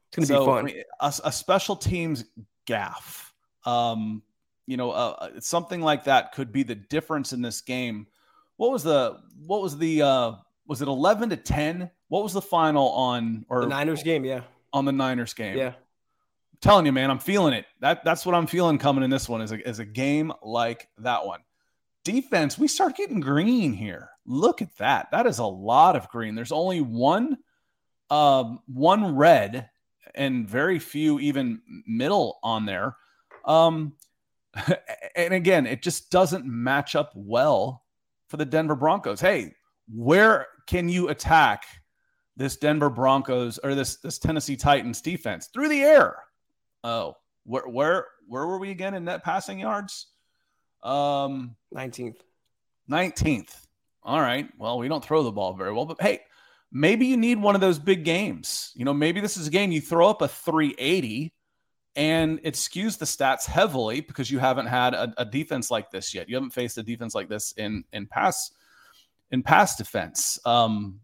It's 0.09 0.17
going 0.17 0.27
to 0.29 0.35
so, 0.35 0.41
be 0.41 0.47
fun. 0.47 0.59
I 0.59 0.63
mean, 0.63 0.83
a, 1.01 1.15
a, 1.25 1.33
special 1.33 1.77
teams 1.77 2.25
gaff, 2.67 3.33
um, 3.65 4.23
you 4.67 4.77
know, 4.77 4.91
uh, 4.91 5.15
uh, 5.19 5.41
something 5.41 5.81
like 5.81 6.05
that 6.05 6.33
could 6.33 6.53
be 6.53 6.63
the 6.63 6.75
difference 6.75 7.33
in 7.33 7.41
this 7.41 7.63
game. 7.63 8.07
What 8.59 8.71
was 8.71 8.83
the 8.83 9.19
what 9.47 9.63
was 9.63 9.79
the 9.79 10.03
uh, 10.03 10.33
was 10.67 10.83
it 10.83 10.89
eleven 10.89 11.31
to 11.31 11.37
ten? 11.37 11.91
What 12.09 12.23
was 12.23 12.33
the 12.33 12.43
final 12.43 12.89
on 12.91 13.47
or 13.49 13.63
the 13.63 13.67
Niners 13.69 14.03
game? 14.03 14.25
Yeah, 14.25 14.43
on 14.73 14.85
the 14.85 14.93
Niners 14.93 15.35
game. 15.35 15.57
Yeah, 15.57 15.69
I'm 15.69 16.59
telling 16.61 16.87
you, 16.87 16.93
man, 16.93 17.11
I'm 17.11 17.19
feeling 17.19 17.55
it. 17.55 17.67
That 17.81 18.05
that's 18.05 18.25
what 18.25 18.35
I'm 18.35 18.47
feeling 18.47 18.79
coming 18.79 19.05
in 19.05 19.11
this 19.11 19.29
one 19.29 19.41
is 19.41 19.53
a, 19.53 19.69
is 19.69 19.79
a 19.79 19.85
game 19.85 20.33
like 20.43 20.89
that 20.99 21.27
one. 21.27 21.41
Defense, 22.05 22.59
we 22.59 22.67
start 22.69 22.97
getting 22.97 23.21
green 23.21 23.73
here. 23.73 24.11
Look 24.27 24.61
at 24.61 24.77
that. 24.79 25.11
That 25.13 25.27
is 25.27 25.39
a 25.39 25.45
lot 25.45 25.95
of 25.95 26.09
green. 26.09 26.35
There's 26.35 26.53
only 26.53 26.81
one 26.81 27.39
um, 28.11 28.61
one 28.67 29.17
red 29.17 29.71
and 30.15 30.47
very 30.47 30.79
few 30.79 31.19
even 31.19 31.63
middle 31.87 32.39
on 32.43 32.67
there. 32.67 32.97
Um, 33.45 33.95
and 35.17 35.33
again, 35.33 35.67
it 35.67 35.83
just 35.83 36.11
doesn't 36.11 36.45
match 36.45 36.95
up 36.95 37.13
well 37.15 37.85
for 38.29 38.37
the 38.37 38.45
Denver 38.45 38.77
Broncos. 38.77 39.21
Hey, 39.21 39.55
where 39.95 40.47
can 40.67 40.89
you 40.89 41.09
attack 41.09 41.65
this 42.37 42.57
Denver 42.57 42.91
Broncos 42.91 43.59
or 43.59 43.75
this 43.75 43.97
this 43.97 44.19
Tennessee 44.19 44.57
Titans 44.57 45.01
defense 45.01 45.49
through 45.49 45.69
the 45.69 45.83
air? 45.83 46.17
Oh, 46.83 47.17
where 47.45 47.69
where 47.69 48.07
where 48.27 48.47
were 48.47 48.59
we 48.59 48.71
again 48.71 48.95
in 48.95 49.05
net 49.05 49.23
passing 49.23 49.59
yards? 49.59 50.07
Um, 50.83 51.57
19th. 51.75 52.17
19th. 52.91 53.55
All 54.03 54.21
right. 54.21 54.49
Well, 54.59 54.79
we 54.79 54.89
don't 54.89 55.05
throw 55.05 55.23
the 55.23 55.31
ball 55.31 55.53
very 55.53 55.73
well, 55.73 55.85
but 55.85 56.01
hey, 56.01 56.21
maybe 56.73 57.07
you 57.07 57.17
need 57.17 57.41
one 57.41 57.55
of 57.55 57.61
those 57.61 57.79
big 57.79 58.05
games. 58.05 58.73
You 58.75 58.85
know, 58.85 58.95
maybe 58.95 59.21
this 59.21 59.37
is 59.37 59.47
a 59.47 59.51
game 59.51 59.71
you 59.71 59.81
throw 59.81 60.09
up 60.09 60.23
a 60.23 60.29
380 60.29 61.33
and 61.95 62.41
it 62.43 62.55
skews 62.55 62.99
the 62.99 63.05
stats 63.05 63.47
heavily 63.47 64.01
because 64.01 64.31
you 64.31 64.39
haven't 64.39 64.67
had 64.67 64.95
a, 64.95 65.13
a, 65.19 65.25
defense 65.27 65.71
like 65.71 65.91
this 65.91 66.15
yet. 66.15 66.27
You 66.29 66.37
haven't 66.37 66.55
faced 66.55 66.79
a 66.79 66.83
defense 66.83 67.15
like 67.15 67.29
this 67.29 67.53
in 67.59 67.85
in 67.93 68.07
pass 68.07 68.51
in 69.33 69.43
pass 69.43 69.77
defense. 69.77 70.39
Um, 70.45 71.01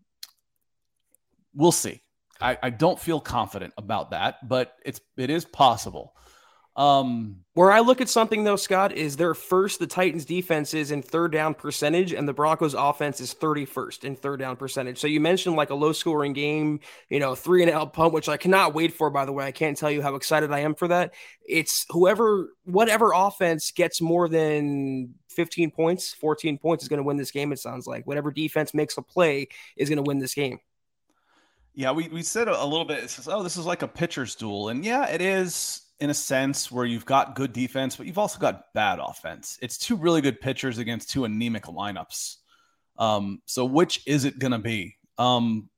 we'll 1.54 1.72
see. 1.72 2.02
I, 2.40 2.56
I 2.62 2.70
don't 2.70 3.00
feel 3.00 3.18
confident 3.18 3.74
about 3.76 4.12
that, 4.12 4.46
but 4.46 4.74
it's 4.84 5.00
it 5.16 5.30
is 5.30 5.44
possible. 5.44 6.14
Um, 6.78 7.40
Where 7.54 7.72
I 7.72 7.80
look 7.80 8.00
at 8.00 8.08
something 8.08 8.44
though, 8.44 8.54
Scott, 8.54 8.92
is 8.92 9.16
their 9.16 9.34
first, 9.34 9.80
the 9.80 9.88
Titans 9.88 10.24
defense 10.24 10.74
is 10.74 10.92
in 10.92 11.02
third 11.02 11.32
down 11.32 11.54
percentage, 11.54 12.12
and 12.12 12.28
the 12.28 12.32
Broncos 12.32 12.74
offense 12.74 13.20
is 13.20 13.34
31st 13.34 14.04
in 14.04 14.14
third 14.14 14.38
down 14.38 14.54
percentage. 14.54 14.98
So 14.98 15.08
you 15.08 15.18
mentioned 15.18 15.56
like 15.56 15.70
a 15.70 15.74
low 15.74 15.90
scoring 15.90 16.34
game, 16.34 16.78
you 17.10 17.18
know, 17.18 17.34
three 17.34 17.62
and 17.62 17.72
out 17.72 17.94
punt, 17.94 18.12
which 18.12 18.28
I 18.28 18.36
cannot 18.36 18.74
wait 18.74 18.94
for, 18.94 19.10
by 19.10 19.24
the 19.24 19.32
way. 19.32 19.44
I 19.44 19.50
can't 19.50 19.76
tell 19.76 19.90
you 19.90 20.02
how 20.02 20.14
excited 20.14 20.52
I 20.52 20.60
am 20.60 20.76
for 20.76 20.86
that. 20.86 21.14
It's 21.44 21.84
whoever, 21.88 22.50
whatever 22.62 23.10
offense 23.12 23.72
gets 23.72 24.00
more 24.00 24.28
than 24.28 25.14
15 25.38 25.70
points, 25.70 26.12
14 26.14 26.58
points 26.58 26.82
is 26.82 26.88
going 26.88 26.98
to 26.98 27.04
win 27.04 27.16
this 27.16 27.30
game, 27.30 27.52
it 27.52 27.60
sounds 27.60 27.86
like. 27.86 28.04
Whatever 28.08 28.32
defense 28.32 28.74
makes 28.74 28.98
a 28.98 29.02
play 29.02 29.46
is 29.76 29.88
going 29.88 29.98
to 29.98 30.02
win 30.02 30.18
this 30.18 30.34
game. 30.34 30.58
Yeah, 31.74 31.92
we, 31.92 32.08
we 32.08 32.24
said 32.24 32.48
a, 32.48 32.64
little 32.64 32.84
bit, 32.84 33.08
says, 33.08 33.28
oh, 33.28 33.44
this 33.44 33.56
is 33.56 33.64
like 33.64 33.82
a 33.82 33.86
pitcher's 33.88 34.34
duel. 34.34 34.70
And 34.70 34.84
yeah, 34.84 35.08
it 35.08 35.20
is 35.20 35.82
in 36.00 36.10
a 36.10 36.14
sense 36.14 36.72
where 36.72 36.84
you've 36.84 37.06
got 37.06 37.36
good 37.36 37.52
defense, 37.52 37.94
but 37.94 38.06
you've 38.06 38.18
also 38.18 38.40
got 38.40 38.74
bad 38.74 38.98
offense. 38.98 39.60
It's 39.62 39.78
two 39.78 39.94
really 39.94 40.20
good 40.20 40.40
pitchers 40.40 40.78
against 40.78 41.08
two 41.08 41.24
anemic 41.24 41.66
lineups. 41.66 42.38
Um, 42.96 43.40
so 43.46 43.64
which 43.64 44.02
is 44.08 44.24
it 44.24 44.40
going 44.40 44.50
to 44.50 44.58
be? 44.58 44.96
Um, 45.18 45.70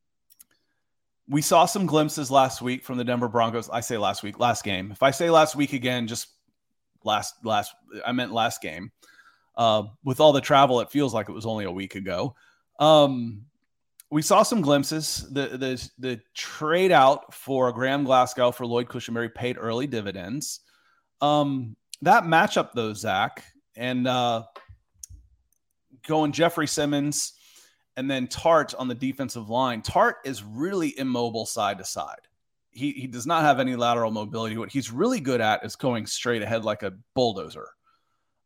we 1.29 1.42
saw 1.42 1.66
some 1.66 1.85
glimpses 1.85 2.31
last 2.31 2.62
week 2.62 2.83
from 2.83 2.96
the 2.96 3.05
Denver 3.05 3.29
Broncos. 3.29 3.68
I 3.68 3.81
say 3.81 3.99
last 3.99 4.23
week, 4.23 4.38
last 4.38 4.65
game. 4.65 4.92
If 4.92 5.02
I 5.02 5.11
say 5.11 5.29
last 5.29 5.54
week 5.54 5.75
again, 5.75 6.06
just 6.06 6.29
last 7.04 7.35
last 7.44 7.75
I 8.06 8.13
meant 8.13 8.33
last 8.33 8.63
game. 8.63 8.90
Uh, 9.61 9.83
with 10.04 10.21
all 10.21 10.33
the 10.33 10.40
travel, 10.40 10.81
it 10.81 10.90
feels 10.90 11.13
like 11.13 11.29
it 11.29 11.33
was 11.33 11.44
only 11.44 11.67
a 11.67 11.71
week 11.71 11.94
ago. 11.94 12.35
Um, 12.79 13.42
we 14.11 14.23
saw 14.23 14.42
some 14.42 14.63
glimpses. 14.63 15.29
The 15.31 15.48
the 15.48 15.90
the 15.98 16.21
trade 16.35 16.90
out 16.90 17.35
for 17.35 17.71
Graham 17.71 18.04
Glasgow 18.04 18.52
for 18.52 18.65
Lloyd 18.65 18.88
Cushenberry 18.88 19.35
paid 19.35 19.58
early 19.61 19.87
dividends. 19.87 20.61
Um, 21.21 21.77
that 22.00 22.25
matchup 22.25 22.71
though, 22.75 22.94
Zack, 22.94 23.44
and 23.77 24.08
uh, 24.08 24.44
going 26.08 26.33
Jeffrey 26.33 26.67
Simmons 26.67 27.35
and 27.98 28.11
then 28.11 28.29
Tart 28.29 28.75
on 28.75 28.88
the 28.88 28.94
defensive 28.94 29.50
line. 29.50 29.83
Tart 29.83 30.17
is 30.25 30.42
really 30.42 30.98
immobile 30.98 31.44
side 31.44 31.77
to 31.77 31.85
side. 31.85 32.27
He 32.71 32.92
he 32.92 33.06
does 33.06 33.27
not 33.27 33.42
have 33.42 33.61
any 33.61 33.77
lateral 33.77 34.11
mobility. 34.11 34.56
What 34.56 34.73
he's 34.73 34.90
really 34.90 35.21
good 35.21 35.42
at 35.42 35.67
is 35.67 35.77
going 35.77 36.06
straight 36.06 36.40
ahead 36.40 36.65
like 36.65 36.83
a 36.83 36.94
bulldozer. 37.15 37.69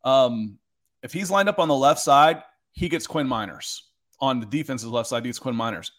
Um, 0.03 0.59
if 1.05 1.13
he's 1.13 1.29
lined 1.29 1.47
up 1.47 1.59
on 1.59 1.67
the 1.67 1.75
left 1.75 1.99
side, 1.99 2.41
he 2.71 2.89
gets 2.89 3.05
Quinn 3.05 3.27
Meinerz. 3.27 3.81
On 4.19 4.39
the 4.39 4.45
defense's 4.47 4.89
left 4.89 5.07
side, 5.07 5.23
he 5.23 5.29
gets 5.29 5.37
Quinn 5.37 5.55
Meinerz. 5.55 5.91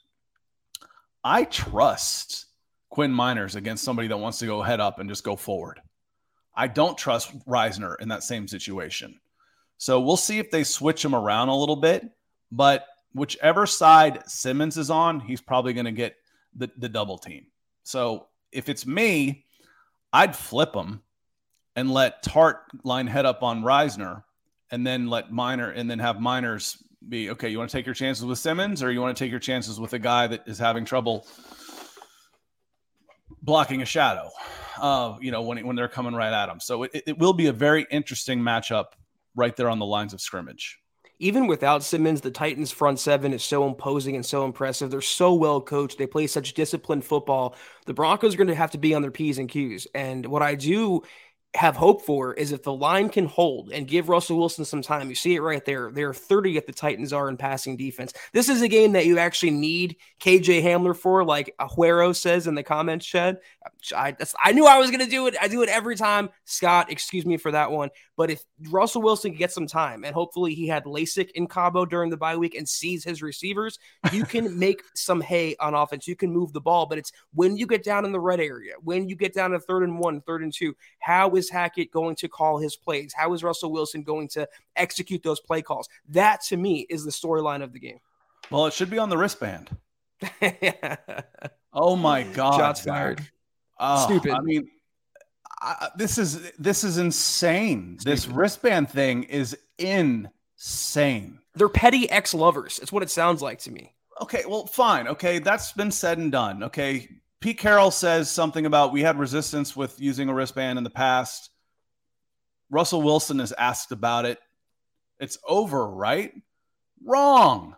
I 1.23 1.45
trust 1.45 2.47
Quinn 2.91 3.13
Meinerz 3.13 3.55
against 3.55 3.85
somebody 3.85 4.09
that 4.09 4.17
wants 4.17 4.41
to 4.41 4.47
go 4.47 4.63
head 4.63 4.81
up 4.81 4.99
and 4.99 5.09
just 5.09 5.23
go 5.23 5.37
forward. 5.37 5.81
I 6.57 6.67
don't 6.67 6.99
trust 6.99 7.39
Risner 7.47 7.95
in 8.01 8.09
that 8.09 8.25
same 8.25 8.49
situation. 8.49 9.21
So 9.79 10.01
we'll 10.01 10.17
see 10.17 10.41
if 10.41 10.51
they 10.51 10.65
switch 10.65 11.05
him 11.05 11.15
around 11.15 11.51
a 11.51 11.57
little 11.57 11.77
bit. 11.77 12.05
But 12.51 12.85
whichever 13.13 13.65
side 13.65 14.29
Simmons 14.29 14.77
is 14.77 14.91
on, 14.91 15.21
he's 15.21 15.41
probably 15.41 15.73
going 15.73 15.87
to 15.87 15.93
get 15.93 16.17
the, 16.57 16.69
the 16.79 16.89
double 16.89 17.19
team. 17.19 17.47
So 17.85 18.27
if 18.51 18.69
it's 18.69 18.85
me, 18.85 19.45
I'd 20.13 20.35
flip 20.35 20.75
him 20.75 21.03
and 21.77 21.93
let 21.93 22.25
Tart 22.25 22.63
line 22.83 23.07
head 23.07 23.25
up 23.25 23.45
on 23.45 23.63
Risner 23.63 24.25
and 24.71 24.87
then 24.87 25.09
let 25.09 25.31
Meinerz 25.31 25.75
and 25.77 25.91
then 25.91 25.99
have 25.99 26.17
Meinerz 26.17 26.83
be 27.09 27.31
okay. 27.31 27.49
You 27.49 27.59
want 27.59 27.71
to 27.71 27.77
take 27.77 27.87
your 27.87 27.95
chances 27.95 28.25
with 28.25 28.39
Simmons 28.39 28.83
or 28.83 28.91
you 28.91 29.01
want 29.01 29.17
to 29.17 29.25
take 29.25 29.31
your 29.31 29.41
chances 29.41 29.79
with 29.79 29.93
a 29.93 29.99
guy 29.99 30.27
that 30.27 30.43
is 30.47 30.59
having 30.59 30.85
trouble 30.85 31.27
blocking 33.43 33.83
a 33.83 33.85
shadow, 33.85 34.29
uh, 34.81 35.17
you 35.21 35.31
know, 35.31 35.43
when, 35.43 35.65
when 35.67 35.77
they're 35.77 35.89
coming 35.89 36.15
right 36.15 36.33
at 36.33 36.49
him. 36.49 36.61
So 36.61 36.85
it, 36.85 37.03
it 37.07 37.19
will 37.19 37.33
be 37.33 37.47
a 37.47 37.53
very 37.53 37.87
interesting 37.91 38.41
matchup 38.41 38.87
right 39.37 39.55
there 39.55 39.71
on 39.71 39.79
the 39.79 39.87
lines 39.87 40.13
of 40.13 40.21
scrimmage. 40.21 40.79
Even 41.19 41.47
without 41.47 41.83
Simmons, 41.83 42.21
the 42.21 42.31
Titans' 42.31 42.73
front 42.73 42.99
seven 42.99 43.33
is 43.33 43.43
so 43.43 43.67
imposing 43.67 44.17
and 44.17 44.27
so 44.27 44.45
impressive. 44.45 44.91
They're 44.91 45.01
so 45.01 45.33
well 45.33 45.63
coached. 45.63 45.97
They 45.97 46.07
play 46.07 46.27
such 46.27 46.53
disciplined 46.53 47.05
football. 47.05 47.57
The 47.87 47.95
Broncos 47.95 48.35
are 48.35 48.37
going 48.37 48.49
to 48.49 48.55
have 48.55 48.73
to 48.73 48.79
be 48.79 48.95
on 48.95 49.01
their 49.01 49.11
P's 49.11 49.39
and 49.39 49.49
Q's. 49.49 49.87
And 49.95 50.27
what 50.27 50.43
I 50.43 50.57
do 50.57 51.03
have 51.57 51.77
hope 51.77 52.03
for 52.03 52.35
is 52.35 52.53
if 52.53 52.63
the 52.63 52.73
line 52.73 53.09
can 53.09 53.27
hold 53.27 53.73
and 53.73 53.89
give 53.89 54.09
Russell 54.09 54.37
Wilson 54.37 54.65
some 54.65 54.83
time. 54.83 55.09
You 55.09 55.15
see 55.15 55.35
it 55.35 55.41
right 55.41 55.65
there. 55.65 55.91
They're 55.91 56.15
30 56.15 56.57
at 56.59 56.67
the 56.67 56.73
Titans 56.73 57.13
are 57.13 57.29
in 57.29 57.37
passing 57.37 57.77
defense. 57.77 58.13
This 58.33 58.49
is 58.49 58.63
a 58.63 58.69
game 58.69 58.93
that 58.93 59.07
you 59.07 59.19
actually 59.19 59.51
need 59.51 59.97
KJ 60.21 60.63
Hamler 60.63 60.97
for, 60.97 61.25
like 61.25 61.55
Ajuero 61.59 62.15
says 62.15 62.47
in 62.47 62.55
the 62.55 62.63
comments 62.63 63.07
shed. 63.07 63.39
I, 63.95 64.17
I 64.43 64.53
knew 64.53 64.67
I 64.67 64.79
was 64.79 64.91
going 64.91 65.05
to 65.05 65.11
do 65.11 65.27
it. 65.27 65.35
I 65.41 65.49
do 65.49 65.63
it 65.63 65.69
every 65.69 65.97
time. 65.97 66.29
Scott, 66.45 66.91
excuse 66.91 67.25
me 67.27 67.37
for 67.37 67.51
that 67.51 67.71
one. 67.71 67.91
But 68.17 68.31
if 68.31 68.45
Russell 68.71 69.03
Wilson 69.03 69.33
can 69.33 69.39
get 69.39 69.53
some 69.53 69.67
time, 69.67 70.05
and 70.05 70.15
hopefully 70.15 70.55
he 70.55 70.67
had 70.67 70.85
LASIK 70.85 71.31
in 71.33 71.47
Cabo 71.47 71.85
during 71.85 72.11
the 72.11 72.17
bye 72.17 72.37
week 72.37 72.55
and 72.55 72.69
sees 72.69 73.05
his 73.05 73.23
receivers, 73.23 73.79
you 74.13 74.25
can 74.25 74.59
make 74.59 74.83
some 74.95 75.21
hay 75.21 75.55
on 75.61 75.75
offense. 75.75 76.09
You 76.09 76.17
can 76.17 76.33
move 76.33 76.53
the 76.53 76.61
ball, 76.61 76.87
but 76.87 76.99
it's 76.99 77.13
when 77.35 77.57
you 77.57 77.67
get 77.67 77.85
down 77.85 78.05
in 78.05 78.13
the 78.13 78.21
red 78.21 78.41
area, 78.41 78.75
when 78.83 79.09
you 79.09 79.17
get 79.17 79.35
down 79.35 79.51
to 79.51 79.61
third 79.61 79.83
and 79.83 79.99
one, 79.99 80.23
third 80.23 80.43
and 80.43 80.53
two, 80.53 80.75
how 80.99 81.35
is 81.35 81.46
Hackett 81.51 81.91
going 81.91 82.17
to 82.17 82.29
call 82.29 82.59
his 82.59 82.77
plays? 82.77 83.13
How 83.15 83.33
is 83.33 83.43
Russell 83.43 83.73
Wilson 83.73 84.03
going 84.03 84.29
to 84.29 84.49
execute 84.77 85.23
those 85.23 85.41
play 85.41 85.63
calls? 85.63 85.89
That 86.09 86.43
to 86.45 86.57
me 86.57 86.87
is 86.89 87.05
the 87.05 87.11
storyline 87.11 87.63
of 87.63 87.73
the 87.73 87.81
game. 87.81 87.99
Well, 88.51 88.67
it 88.67 88.73
should 88.73 88.91
be 88.91 88.99
on 88.99 89.09
the 89.09 89.17
wristband. 89.17 89.77
oh 91.73 91.97
my 91.97 92.23
God. 92.23 92.57
Shots 92.57 92.81
fired. 92.83 93.21
Oh, 93.79 94.05
Stupid. 94.07 94.33
I 94.33 94.41
mean, 94.41 94.69
I, 95.61 95.89
this 95.97 96.19
is 96.19 96.53
this 96.53 96.85
is 96.85 96.99
insane. 96.99 97.99
Stupid. 97.99 98.13
This 98.13 98.29
wristband 98.29 98.91
thing 98.91 99.25
is 99.25 99.57
insane. 99.79 101.39
They're 101.55 101.69
petty 101.69 102.09
ex 102.11 102.35
lovers. 102.35 102.79
It's 102.81 102.93
what 102.93 103.03
it 103.03 103.11
sounds 103.11 103.43
like 103.43 103.59
to 103.61 103.71
me. 103.71 103.95
Okay, 104.21 104.45
well, 104.47 104.67
fine. 104.67 105.09
Okay, 105.09 105.39
that's 105.39 105.73
been 105.73 105.91
said 105.91 106.19
and 106.19 106.33
done. 106.33 106.63
Okay, 106.63 107.09
Pete 107.41 107.59
Carroll 107.59 107.91
says 107.91 108.31
something 108.31 108.67
about 108.67 108.93
we 108.93 109.03
had 109.03 109.19
resistance 109.19 109.77
with 109.77 110.01
using 110.01 110.29
a 110.29 110.35
wristband 110.35 110.79
in 110.79 110.85
the 110.85 110.91
past. 110.91 111.51
Russell 112.71 113.03
Wilson 113.03 113.41
is 113.41 113.53
asked 113.53 113.93
about 113.93 114.25
it. 114.25 114.39
It's 115.21 115.39
over, 115.47 115.87
right? 115.89 116.33
Wrong. 117.05 117.77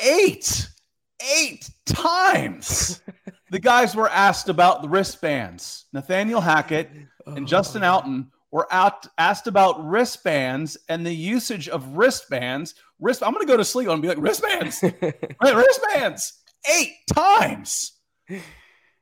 Eight, 0.00 0.68
eight 1.36 1.70
times. 1.86 3.02
the 3.50 3.60
guys 3.60 3.94
were 3.94 4.08
asked 4.08 4.48
about 4.48 4.82
the 4.82 4.88
wristbands. 4.88 5.84
Nathaniel 5.92 6.40
Hackett 6.40 6.90
and 7.26 7.46
Justin 7.46 7.84
oh. 7.84 7.92
Alton 7.92 8.30
were 8.50 8.66
out 8.72 9.06
asked 9.18 9.46
about 9.46 9.84
wristbands 9.84 10.76
and 10.88 11.04
the 11.04 11.12
usage 11.12 11.68
of 11.68 11.96
wristbands. 11.96 12.74
Wrist. 13.00 13.22
I'm 13.22 13.32
going 13.32 13.46
to 13.46 13.50
go 13.50 13.56
to 13.56 13.64
sleep 13.64 13.88
and 13.88 14.02
be 14.02 14.08
like 14.08 14.18
wristbands, 14.18 14.82
wristbands, 15.42 16.34
eight 16.70 16.94
times. 17.12 17.92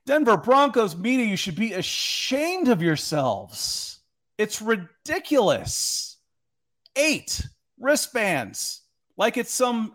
Denver 0.07 0.36
Broncos 0.36 0.96
media, 0.96 1.26
you 1.26 1.36
should 1.36 1.57
be 1.57 1.72
ashamed 1.72 2.68
of 2.68 2.82
yourselves. 2.82 4.01
It's 4.38 4.62
ridiculous. 4.62 6.16
Eight 6.96 7.46
wristbands, 7.78 8.82
like 9.16 9.36
it's 9.36 9.53
some 9.53 9.94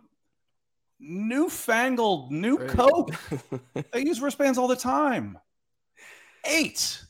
newfangled 0.99 2.31
new 2.31 2.57
right. 2.57 2.69
Coke. 2.69 3.11
they 3.91 4.05
use 4.05 4.21
wristbands 4.21 4.57
all 4.57 4.67
the 4.67 4.75
time. 4.75 5.37
Eight. 6.45 7.01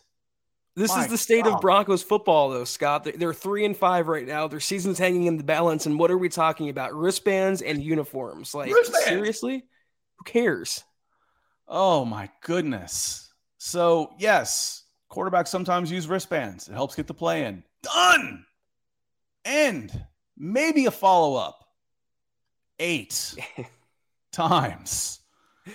This 0.75 0.91
My 0.93 1.03
is 1.03 1.07
the 1.07 1.17
state 1.17 1.45
God. 1.45 1.55
of 1.55 1.61
Broncos 1.61 2.03
football, 2.03 2.49
though, 2.49 2.65
Scott. 2.65 3.07
They're 3.15 3.33
three 3.33 3.63
and 3.63 3.77
five 3.77 4.07
right 4.07 4.27
now. 4.27 4.47
Their 4.47 4.59
season's 4.59 4.99
hanging 4.99 5.25
in 5.25 5.37
the 5.37 5.43
balance. 5.43 5.85
And 5.85 5.97
what 5.97 6.11
are 6.11 6.17
we 6.17 6.27
talking 6.27 6.67
about? 6.69 6.93
Wristbands 6.93 7.61
and 7.61 7.81
uniforms. 7.81 8.53
Like, 8.53 8.73
Wristband. 8.73 9.05
seriously? 9.05 9.63
Who 10.17 10.23
cares? 10.25 10.83
Oh, 11.67 12.05
my 12.05 12.29
goodness. 12.41 13.33
So, 13.57 14.13
yes, 14.17 14.83
quarterbacks 15.11 15.47
sometimes 15.47 15.91
use 15.91 16.07
wristbands. 16.07 16.67
It 16.67 16.73
helps 16.73 16.95
get 16.95 17.07
the 17.07 17.13
play 17.13 17.45
in. 17.45 17.63
Done. 17.81 18.45
And 19.43 20.05
maybe 20.37 20.85
a 20.85 20.91
follow 20.91 21.35
up. 21.35 21.59
Eight. 22.79 23.35
times. 24.35 25.21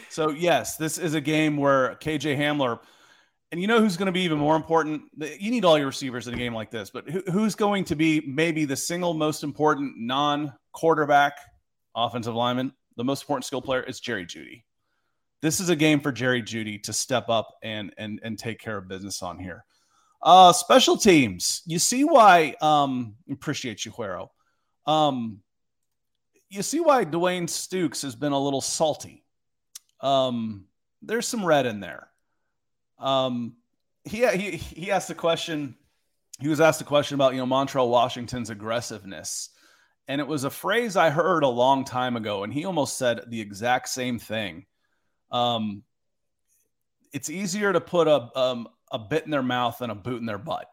So, 0.09 0.31
yes, 0.31 0.77
this 0.77 0.99
is 0.99 1.15
a 1.15 1.21
game 1.21 1.57
where 1.57 1.97
KJ 1.97 2.39
Hamler, 2.39 2.79
and 3.51 3.61
you 3.61 3.67
know 3.67 3.81
who's 3.81 3.97
going 3.97 4.07
to 4.07 4.13
be 4.13 4.21
even 4.21 4.39
more 4.39 4.55
important? 4.55 5.03
You 5.19 5.51
need 5.51 5.65
all 5.65 5.77
your 5.77 5.89
receivers 5.89 6.29
in 6.29 6.35
a 6.35 6.37
game 6.37 6.55
like 6.55 6.71
this, 6.71 6.91
but 6.91 7.09
who's 7.09 7.57
going 7.57 7.85
to 7.85 7.97
be 7.97 8.23
maybe 8.27 8.65
the 8.65 8.77
single 8.77 9.15
most 9.15 9.43
important 9.43 9.95
non 9.97 10.53
quarterback 10.73 11.33
offensive 11.97 12.35
lineman? 12.35 12.73
The 12.97 13.05
most 13.05 13.23
important 13.23 13.47
skill 13.47 13.63
player 13.63 13.83
is 13.83 13.99
Jerry 13.99 14.27
Jeudy. 14.27 14.63
This 15.43 15.61
is 15.61 15.71
a 15.71 15.77
game 15.77 16.01
for 16.01 16.13
Jerry 16.13 16.43
Jeudy 16.43 16.83
to 16.83 16.93
step 16.93 17.29
up 17.29 17.57
and 17.63 17.95
and 17.97 18.21
and 18.23 18.39
take 18.39 18.59
care 18.59 18.77
of 18.77 18.89
business 18.89 19.23
on 19.23 19.39
here. 19.39 19.65
Uh, 20.23 20.53
special 20.53 20.97
teams. 20.97 21.63
You 21.67 21.79
see 21.79 22.05
why? 22.05 22.55
Um, 22.61 23.15
appreciate 23.31 23.85
you, 23.85 23.93
Huero. 23.93 24.29
Um, 24.87 25.41
you 26.51 26.63
see 26.63 26.81
why 26.81 27.05
Dwayne 27.05 27.45
Stukes 27.45 28.03
has 28.03 28.15
been 28.15 28.33
a 28.33 28.39
little 28.39 28.61
salty. 28.61 29.25
Um, 30.01 30.67
there's 31.01 31.27
some 31.27 31.45
red 31.45 31.65
in 31.65 31.81
there. 31.81 32.09
Um, 32.99 33.57
he, 34.05 34.27
he 34.27 34.57
he 34.57 34.91
asked 34.91 35.11
a 35.11 35.15
question. 35.15 35.77
He 36.39 36.49
was 36.49 36.61
asked 36.61 36.81
a 36.81 36.85
question 36.85 37.15
about 37.15 37.33
you 37.33 37.39
know 37.39 37.47
Montrell 37.47 37.89
Washington's 37.89 38.51
aggressiveness, 38.51 39.51
and 40.07 40.21
it 40.21 40.27
was 40.27 40.45
a 40.45 40.51
phrase 40.51 40.97
I 40.97 41.09
heard 41.09 41.45
a 41.45 41.49
long 41.49 41.85
time 41.85 42.17
ago, 42.17 42.45
and 42.45 42.53
he 42.53 42.67
almost 42.67 42.99
said 42.99 43.23
the 43.29 43.41
exact 43.41 43.89
same 43.89 44.19
thing. 44.19 44.67
Um, 45.31 45.83
it's 47.13 47.31
easier 47.31 47.73
to 47.73 47.81
put 47.81 48.09
a 48.09 48.29
um, 48.39 48.69
a 48.91 48.99
bit 48.99 49.25
in 49.25 49.31
their 49.31 49.43
mouth 49.43 49.79
than 49.79 49.91
a 49.91 49.95
boot 49.95 50.21
in 50.21 50.27
their 50.27 50.39
butt. 50.39 50.69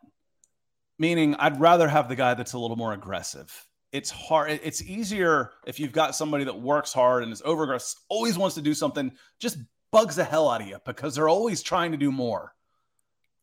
Meaning, 0.99 1.35
I'd 1.35 1.59
rather 1.59 1.87
have 1.87 2.09
the 2.09 2.15
guy 2.15 2.33
that's 2.33 2.53
a 2.53 2.59
little 2.59 2.77
more 2.77 2.93
aggressive 2.93 3.67
it's 3.91 4.09
hard. 4.09 4.59
It's 4.63 4.81
easier 4.81 5.51
if 5.65 5.79
you've 5.79 5.91
got 5.91 6.15
somebody 6.15 6.43
that 6.43 6.59
works 6.59 6.93
hard 6.93 7.23
and 7.23 7.31
is 7.31 7.41
over 7.45 7.77
always 8.09 8.37
wants 8.37 8.55
to 8.55 8.61
do 8.61 8.73
something, 8.73 9.11
just 9.39 9.57
bugs 9.91 10.17
the 10.17 10.23
hell 10.23 10.49
out 10.49 10.61
of 10.61 10.67
you 10.67 10.77
because 10.85 11.15
they're 11.15 11.29
always 11.29 11.63
trying 11.63 11.91
to 11.91 11.97
do 11.97 12.11
more. 12.11 12.53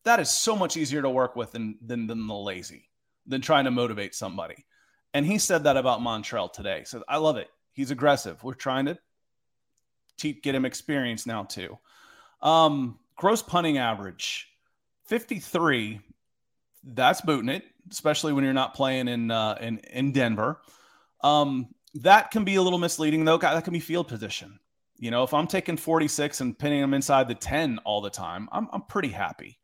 That 0.05 0.21
is 0.21 0.31
so 0.31 0.55
much 0.55 0.77
easier 0.77 1.01
to 1.01 1.09
work 1.09 1.35
with 1.35 1.53
than 1.53 1.79
than, 1.81 2.07
than 2.07 2.27
the 2.27 2.35
lazy, 2.35 2.91
than 3.27 3.41
trying 3.41 3.65
to 3.65 3.71
motivate 3.71 4.15
somebody. 4.15 4.67
And 5.15 5.25
he 5.25 5.39
said 5.39 5.65
that 5.65 5.77
about 5.77 6.01
Montrell 6.01 6.53
today. 6.53 6.83
So 6.85 7.03
I 7.09 7.17
love 7.17 7.37
it. 7.37 7.49
He's 7.73 7.91
aggressive. 7.91 8.43
We're 8.45 8.55
trying 8.55 8.87
to 8.87 8.99
get 10.19 10.55
him 10.55 10.65
experience 10.65 11.27
now 11.27 11.45
too. 11.45 11.79
Um, 12.43 12.99
gross 13.17 13.43
punting 13.43 13.79
average, 13.79 14.49
53. 15.07 16.01
That's 16.85 17.21
booting 17.23 17.49
it 17.49 17.65
especially 17.91 18.33
when 18.33 18.45
you're 18.45 18.53
not 18.53 18.75
playing 18.75 19.09
in 19.09 19.31
uh, 19.31 19.57
in 19.61 19.79
in 19.79 20.13
Denver. 20.13 20.61
Um, 21.23 21.69
that 21.95 22.31
can 22.31 22.45
be 22.45 22.57
a 22.57 22.63
little 22.63 22.79
misleading 22.79 23.25
though. 23.25 23.39
That 23.39 23.65
can 23.65 23.73
be 23.73 23.81
field 23.81 24.09
position. 24.09 24.59
You 24.97 25.11
know, 25.11 25.25
if 25.25 25.35
I'm 25.35 25.47
taking 25.47 25.77
46 25.77 26.41
and 26.41 26.59
pinning 26.59 26.81
them 26.81 26.95
inside 26.95 27.29
the 27.29 27.35
10 27.35 27.79
all 27.85 28.01
the 28.01 28.11
time, 28.11 28.49
I'm 28.53 28.69
I'm 28.73 28.83
pretty 28.83 29.09
happy. 29.09 29.59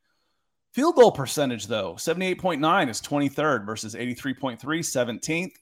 Field 0.73 0.95
goal 0.95 1.13
percentage 1.13 1.67
though, 1.67 1.95
78.9 1.95 2.89
is 2.89 3.01
23rd 3.01 3.67
versus 3.67 3.95
83.3 3.95 4.59
17th. 4.59 5.53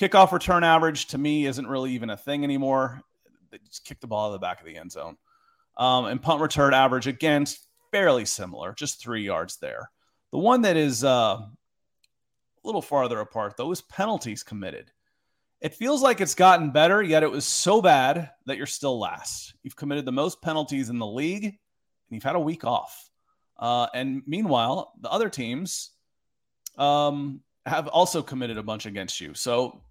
Kickoff 0.00 0.32
return 0.32 0.64
average 0.64 1.06
to 1.08 1.18
me 1.18 1.46
isn't 1.46 1.66
really 1.66 1.92
even 1.92 2.10
a 2.10 2.16
thing 2.16 2.44
anymore. 2.44 3.02
They 3.50 3.58
just 3.58 3.84
kick 3.84 4.00
the 4.00 4.06
ball 4.06 4.24
out 4.24 4.26
of 4.28 4.32
the 4.32 4.38
back 4.38 4.60
of 4.60 4.66
the 4.66 4.76
end 4.76 4.92
zone. 4.92 5.16
Um, 5.76 6.06
and 6.06 6.20
punt 6.20 6.40
return 6.40 6.74
average 6.74 7.06
against 7.06 7.68
fairly 7.90 8.24
similar, 8.24 8.72
just 8.72 9.00
three 9.00 9.22
yards 9.22 9.56
there. 9.58 9.90
The 10.32 10.38
one 10.38 10.62
that 10.62 10.76
is 10.76 11.04
uh, 11.04 11.38
a 11.38 11.48
little 12.64 12.82
farther 12.82 13.20
apart 13.20 13.56
though 13.56 13.70
is 13.70 13.80
penalties 13.82 14.42
committed. 14.42 14.90
It 15.60 15.74
feels 15.74 16.02
like 16.02 16.20
it's 16.20 16.34
gotten 16.34 16.70
better, 16.70 17.02
yet 17.02 17.22
it 17.22 17.30
was 17.30 17.44
so 17.44 17.82
bad 17.82 18.30
that 18.46 18.56
you're 18.56 18.66
still 18.66 18.98
last. 18.98 19.54
You've 19.62 19.74
committed 19.74 20.04
the 20.04 20.12
most 20.12 20.40
penalties 20.40 20.88
in 20.88 20.98
the 20.98 21.06
league, 21.06 21.44
and 21.44 21.54
you've 22.10 22.22
had 22.22 22.36
a 22.36 22.40
week 22.40 22.64
off. 22.64 23.10
Uh, 23.58 23.88
and 23.92 24.22
meanwhile, 24.26 24.92
the 25.00 25.10
other 25.10 25.28
teams 25.28 25.90
um, 26.76 27.40
have 27.66 27.88
also 27.88 28.22
committed 28.22 28.56
a 28.56 28.62
bunch 28.62 28.86
against 28.86 29.20
you. 29.20 29.34
So 29.34 29.82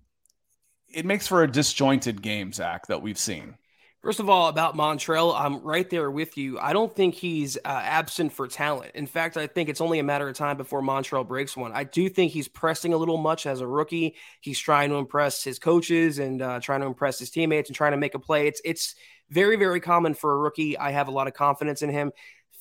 it 0.93 1.05
makes 1.05 1.27
for 1.27 1.43
a 1.43 1.51
disjointed 1.51 2.21
game, 2.21 2.51
Zack, 2.53 2.87
that 2.87 3.01
we've 3.01 3.17
seen. 3.17 3.55
First 4.03 4.19
of 4.19 4.29
all, 4.29 4.47
about 4.47 4.75
Montrell, 4.75 5.37
I'm 5.37 5.59
right 5.63 5.89
there 5.89 6.09
with 6.09 6.37
you. 6.37 6.59
I 6.59 6.71
don't 6.71 6.95
think 6.95 7.15
he's 7.15 7.57
uh, 7.57 7.81
absent 7.83 8.31
for 8.31 8.47
talent. 8.47 8.91
In 8.93 9.07
fact, 9.07 9.35
I 9.37 9.47
think 9.47 9.69
it's 9.69 9.81
only 9.81 9.99
a 9.99 10.03
matter 10.03 10.29
of 10.29 10.35
time 10.35 10.55
before 10.55 10.81
Montrell 10.81 11.27
breaks 11.27 11.57
one. 11.57 11.73
I 11.73 11.83
do 11.83 12.07
think 12.07 12.31
he's 12.31 12.47
pressing 12.47 12.93
a 12.93 12.97
little 12.97 13.17
much 13.17 13.45
as 13.45 13.59
a 13.59 13.67
rookie. 13.67 14.15
He's 14.39 14.59
trying 14.59 14.91
to 14.91 14.95
impress 14.95 15.43
his 15.43 15.57
coaches 15.59 16.19
and 16.19 16.41
uh, 16.41 16.59
trying 16.59 16.81
to 16.81 16.85
impress 16.85 17.19
his 17.19 17.31
teammates 17.31 17.69
and 17.69 17.75
trying 17.75 17.91
to 17.91 17.97
make 17.97 18.13
a 18.13 18.19
play. 18.19 18.47
It's 18.47 18.61
it's 18.63 18.95
very 19.29 19.57
very 19.57 19.81
common 19.81 20.13
for 20.13 20.31
a 20.31 20.37
rookie. 20.37 20.77
I 20.77 20.91
have 20.91 21.07
a 21.07 21.11
lot 21.11 21.27
of 21.27 21.33
confidence 21.33 21.81
in 21.81 21.89
him. 21.89 22.11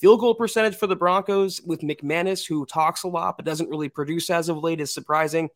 Field 0.00 0.20
goal 0.20 0.34
percentage 0.34 0.74
for 0.74 0.86
the 0.86 0.96
Broncos 0.96 1.60
with 1.60 1.80
McManus, 1.80 2.46
who 2.46 2.66
talks 2.66 3.02
a 3.02 3.08
lot 3.08 3.36
but 3.36 3.46
doesn't 3.46 3.70
really 3.70 3.88
produce 3.88 4.30
as 4.30 4.48
of 4.48 4.58
late, 4.64 4.80
is 4.80 4.92
surprising. 4.92 5.50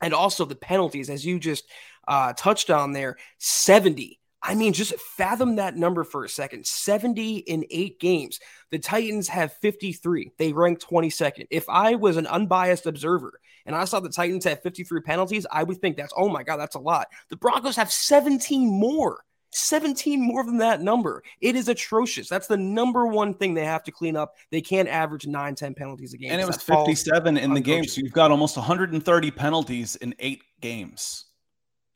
And 0.00 0.12
also 0.12 0.44
the 0.44 0.56
penalties, 0.56 1.08
as 1.08 1.24
you 1.24 1.38
just 1.38 1.64
uh, 2.08 2.32
touched 2.34 2.70
on 2.70 2.92
there, 2.92 3.16
70 3.38 4.20
I 4.42 4.56
mean, 4.56 4.72
just 4.72 4.98
fathom 4.98 5.56
that 5.56 5.76
number 5.76 6.02
for 6.02 6.24
a 6.24 6.28
second 6.28 6.66
70 6.66 7.38
in 7.38 7.64
eight 7.70 8.00
games. 8.00 8.40
The 8.70 8.78
Titans 8.78 9.28
have 9.28 9.52
53. 9.54 10.32
They 10.36 10.52
rank 10.52 10.80
22nd. 10.80 11.46
If 11.50 11.68
I 11.68 11.94
was 11.94 12.16
an 12.16 12.26
unbiased 12.26 12.86
observer 12.86 13.38
and 13.66 13.76
I 13.76 13.84
saw 13.84 14.00
the 14.00 14.08
Titans 14.08 14.44
have 14.44 14.60
53 14.62 15.00
penalties, 15.02 15.46
I 15.52 15.62
would 15.62 15.80
think 15.80 15.96
that's, 15.96 16.12
oh 16.16 16.28
my 16.28 16.42
God, 16.42 16.56
that's 16.56 16.74
a 16.74 16.80
lot. 16.80 17.06
The 17.30 17.36
Broncos 17.36 17.76
have 17.76 17.92
17 17.92 18.68
more. 18.68 19.24
17 19.54 20.20
more 20.20 20.44
than 20.44 20.56
that 20.56 20.80
number. 20.80 21.22
It 21.40 21.54
is 21.56 21.68
atrocious. 21.68 22.28
That's 22.28 22.46
the 22.46 22.56
number 22.56 23.06
one 23.06 23.34
thing 23.34 23.52
they 23.52 23.66
have 23.66 23.84
to 23.84 23.92
clean 23.92 24.16
up. 24.16 24.34
They 24.50 24.62
can't 24.62 24.88
average 24.88 25.26
9, 25.26 25.54
10 25.54 25.74
penalties 25.74 26.14
a 26.14 26.16
game. 26.16 26.32
And 26.32 26.40
it 26.40 26.46
was 26.46 26.56
57 26.56 27.36
in 27.36 27.52
the 27.52 27.60
game. 27.60 27.84
So 27.84 28.00
you've 28.00 28.12
got 28.12 28.30
almost 28.30 28.56
130 28.56 29.30
penalties 29.30 29.96
in 29.96 30.14
eight 30.18 30.42
games. 30.60 31.26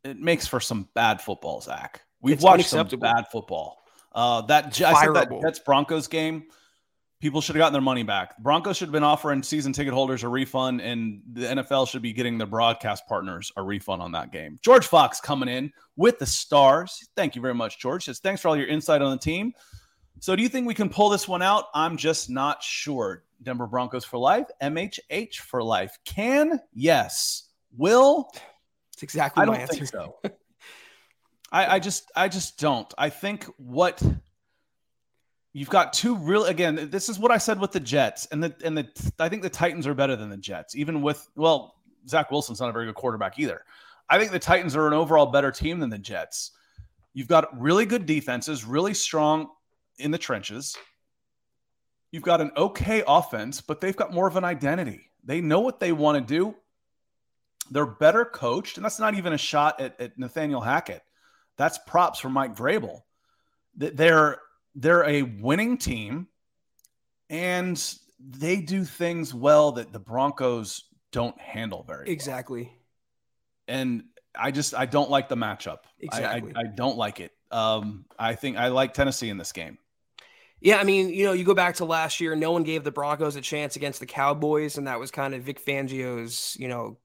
It 0.07 0.21
makes 0.21 0.47
for 0.47 0.61
some 0.61 0.89
bad 0.95 1.21
football, 1.21 1.61
Zack. 1.61 2.03
We've 2.21 2.35
it's 2.35 2.45
watched 2.45 2.69
some 2.69 2.87
bad 2.87 3.27
football. 3.31 3.83
Uh, 4.13 4.41
that 4.43 4.81
I 4.81 5.05
said 5.05 5.15
that 5.15 5.31
Jets 5.43 5.59
Broncos 5.59 6.07
game. 6.07 6.45
People 7.19 7.41
should 7.41 7.57
have 7.57 7.61
gotten 7.61 7.73
their 7.73 7.83
money 7.83 8.03
back. 8.03 8.37
Broncos 8.39 8.77
should 8.77 8.89
have 8.89 8.93
been 8.93 9.03
offering 9.03 9.43
season 9.43 9.73
ticket 9.73 9.95
holders 9.95 10.23
a 10.23 10.29
refund, 10.29 10.83
and 10.83 11.23
the 11.33 11.47
NFL 11.47 11.89
should 11.89 12.03
be 12.03 12.13
getting 12.13 12.37
their 12.37 12.47
broadcast 12.47 13.07
partners 13.09 13.51
a 13.57 13.63
refund 13.63 14.03
on 14.03 14.13
that 14.13 14.33
game. 14.33 14.59
George 14.63 14.87
Fox 14.87 15.19
coming 15.19 15.49
in 15.49 15.73
with 15.97 16.19
the 16.19 16.27
stars. 16.27 17.09
Thank 17.17 17.35
you 17.35 17.41
very 17.41 17.55
much, 17.55 17.79
George. 17.79 18.05
Says 18.05 18.19
thanks 18.19 18.43
for 18.43 18.49
all 18.49 18.57
your 18.57 18.67
insight 18.67 19.01
on 19.01 19.11
the 19.11 19.19
team. 19.19 19.55
So, 20.21 20.37
do 20.37 20.43
you 20.43 20.49
think 20.49 20.67
we 20.67 20.75
can 20.75 20.89
pull 20.91 21.09
this 21.09 21.27
one 21.27 21.43
out? 21.43 21.67
I'm 21.75 21.97
just 21.97 22.29
not 22.29 22.63
sure. 22.63 23.25
Denver 23.43 23.67
Broncos 23.67 24.05
for 24.05 24.19
life, 24.19 24.47
MHH 24.63 25.37
for 25.37 25.63
life. 25.63 25.99
Can 26.05 26.61
yes, 26.75 27.51
will. 27.77 28.31
It's 28.97 29.03
exactly 29.03 29.43
I 29.43 29.45
my 29.45 29.53
don't 29.53 29.61
answer. 29.61 29.75
Think 29.75 29.89
so. 29.89 30.17
I, 31.53 31.77
I 31.77 31.79
just 31.79 32.11
I 32.17 32.29
just 32.29 32.59
don't. 32.59 32.93
I 32.97 33.11
think 33.11 33.45
what 33.59 34.03
you've 35.53 35.69
got 35.69 35.93
two 35.93 36.17
real 36.17 36.47
again. 36.47 36.89
This 36.91 37.11
is 37.11 37.19
what 37.19 37.31
I 37.31 37.37
said 37.37 37.61
with 37.61 37.73
the 37.73 37.81
Jets 37.81 38.27
and 38.33 38.43
the 38.43 38.55
and 38.65 38.77
the 38.77 38.89
I 39.19 39.29
think 39.29 39.43
the 39.43 39.51
Titans 39.51 39.87
are 39.87 39.93
better 39.93 40.17
than 40.17 40.31
the 40.31 40.39
Jets, 40.39 40.75
even 40.75 41.03
with 41.03 41.29
well 41.37 41.75
Zach 42.09 42.31
Wilson's 42.31 42.59
not 42.59 42.71
a 42.71 42.73
very 42.73 42.87
good 42.87 42.95
quarterback 42.95 43.39
either. 43.39 43.63
I 44.09 44.19
think 44.19 44.31
the 44.31 44.39
Titans 44.39 44.75
are 44.75 44.87
an 44.87 44.95
overall 44.95 45.27
better 45.27 45.51
team 45.51 45.79
than 45.79 45.91
the 45.91 45.99
Jets. 45.99 46.53
You've 47.13 47.29
got 47.29 47.61
really 47.61 47.85
good 47.85 48.07
defenses, 48.07 48.65
really 48.65 48.95
strong 48.95 49.49
in 49.99 50.11
the 50.11 50.19
trenches. 50.19 50.75
You've 52.13 52.23
got 52.23 52.41
an 52.41 52.51
okay 52.57 53.03
offense, 53.07 53.61
but 53.61 53.83
they've 53.83 53.97
got 53.97 54.15
more 54.15 54.27
of 54.27 54.37
an 54.37 54.45
identity. 54.45 55.11
They 55.23 55.43
know 55.43 55.61
what 55.61 55.81
they 55.81 55.93
want 55.93 56.17
to 56.27 56.35
do. 56.35 56.55
They're 57.71 57.87
better 57.87 58.25
coached, 58.25 58.77
and 58.77 58.85
that's 58.85 59.01
not 59.01 59.15
even 59.15 59.33
a 59.33 59.39
shot 59.39 59.81
at, 59.81 60.01
at 60.01 60.19
Nathaniel 60.19 60.61
Hackett. 60.61 61.03
That's 61.57 61.79
props 61.79 62.21
for 62.21 62.29
Mike 62.29 62.55
Vrabel. 62.55 63.03
They're 63.77 64.39
they're 64.75 65.05
a 65.05 65.23
winning 65.23 65.79
team, 65.79 66.29
and 67.29 67.83
they 68.19 68.61
do 68.61 68.85
things 68.85 69.35
well 69.35 69.73
that 69.73 69.93
the 69.93 69.99
Broncos 69.99 70.85
don't 71.13 71.39
handle 71.41 71.83
very 71.83 72.09
exactly. 72.09 72.63
Well. 72.63 72.73
And 73.69 74.05
I 74.39 74.51
just 74.51 74.75
I 74.75 74.87
don't 74.87 75.11
like 75.11 75.29
the 75.29 75.37
matchup. 75.37 75.79
Exactly. 75.99 76.53
I, 76.55 76.61
I, 76.61 76.63
I 76.63 76.67
don't 76.67 76.97
like 76.97 77.21
it. 77.21 77.33
Um, 77.51 78.05
I 78.19 78.35
think 78.35 78.57
I 78.57 78.69
like 78.69 78.95
Tennessee 78.95 79.31
in 79.31 79.39
this 79.39 79.53
game. 79.53 79.79
Yeah, 80.61 80.79
I 80.79 80.85
mean, 80.85 81.11
you 81.11 81.27
know, 81.27 81.33
you 81.33 81.45
go 81.45 81.55
back 81.55 81.77
to 81.77 81.85
last 81.85 82.21
year, 82.21 82.35
no 82.35 82.51
one 82.51 82.63
gave 82.63 82.83
the 82.83 82.91
Broncos 82.91 83.37
a 83.37 83.41
chance 83.41 83.77
against 83.77 84.01
the 84.01 84.07
Cowboys, 84.07 84.79
and 84.79 84.87
that 84.87 84.99
was 84.99 85.11
kind 85.11 85.35
of 85.35 85.43
Vic 85.43 85.65
Fangio's, 85.65 86.57
you 86.59 86.69
know, 86.69 86.97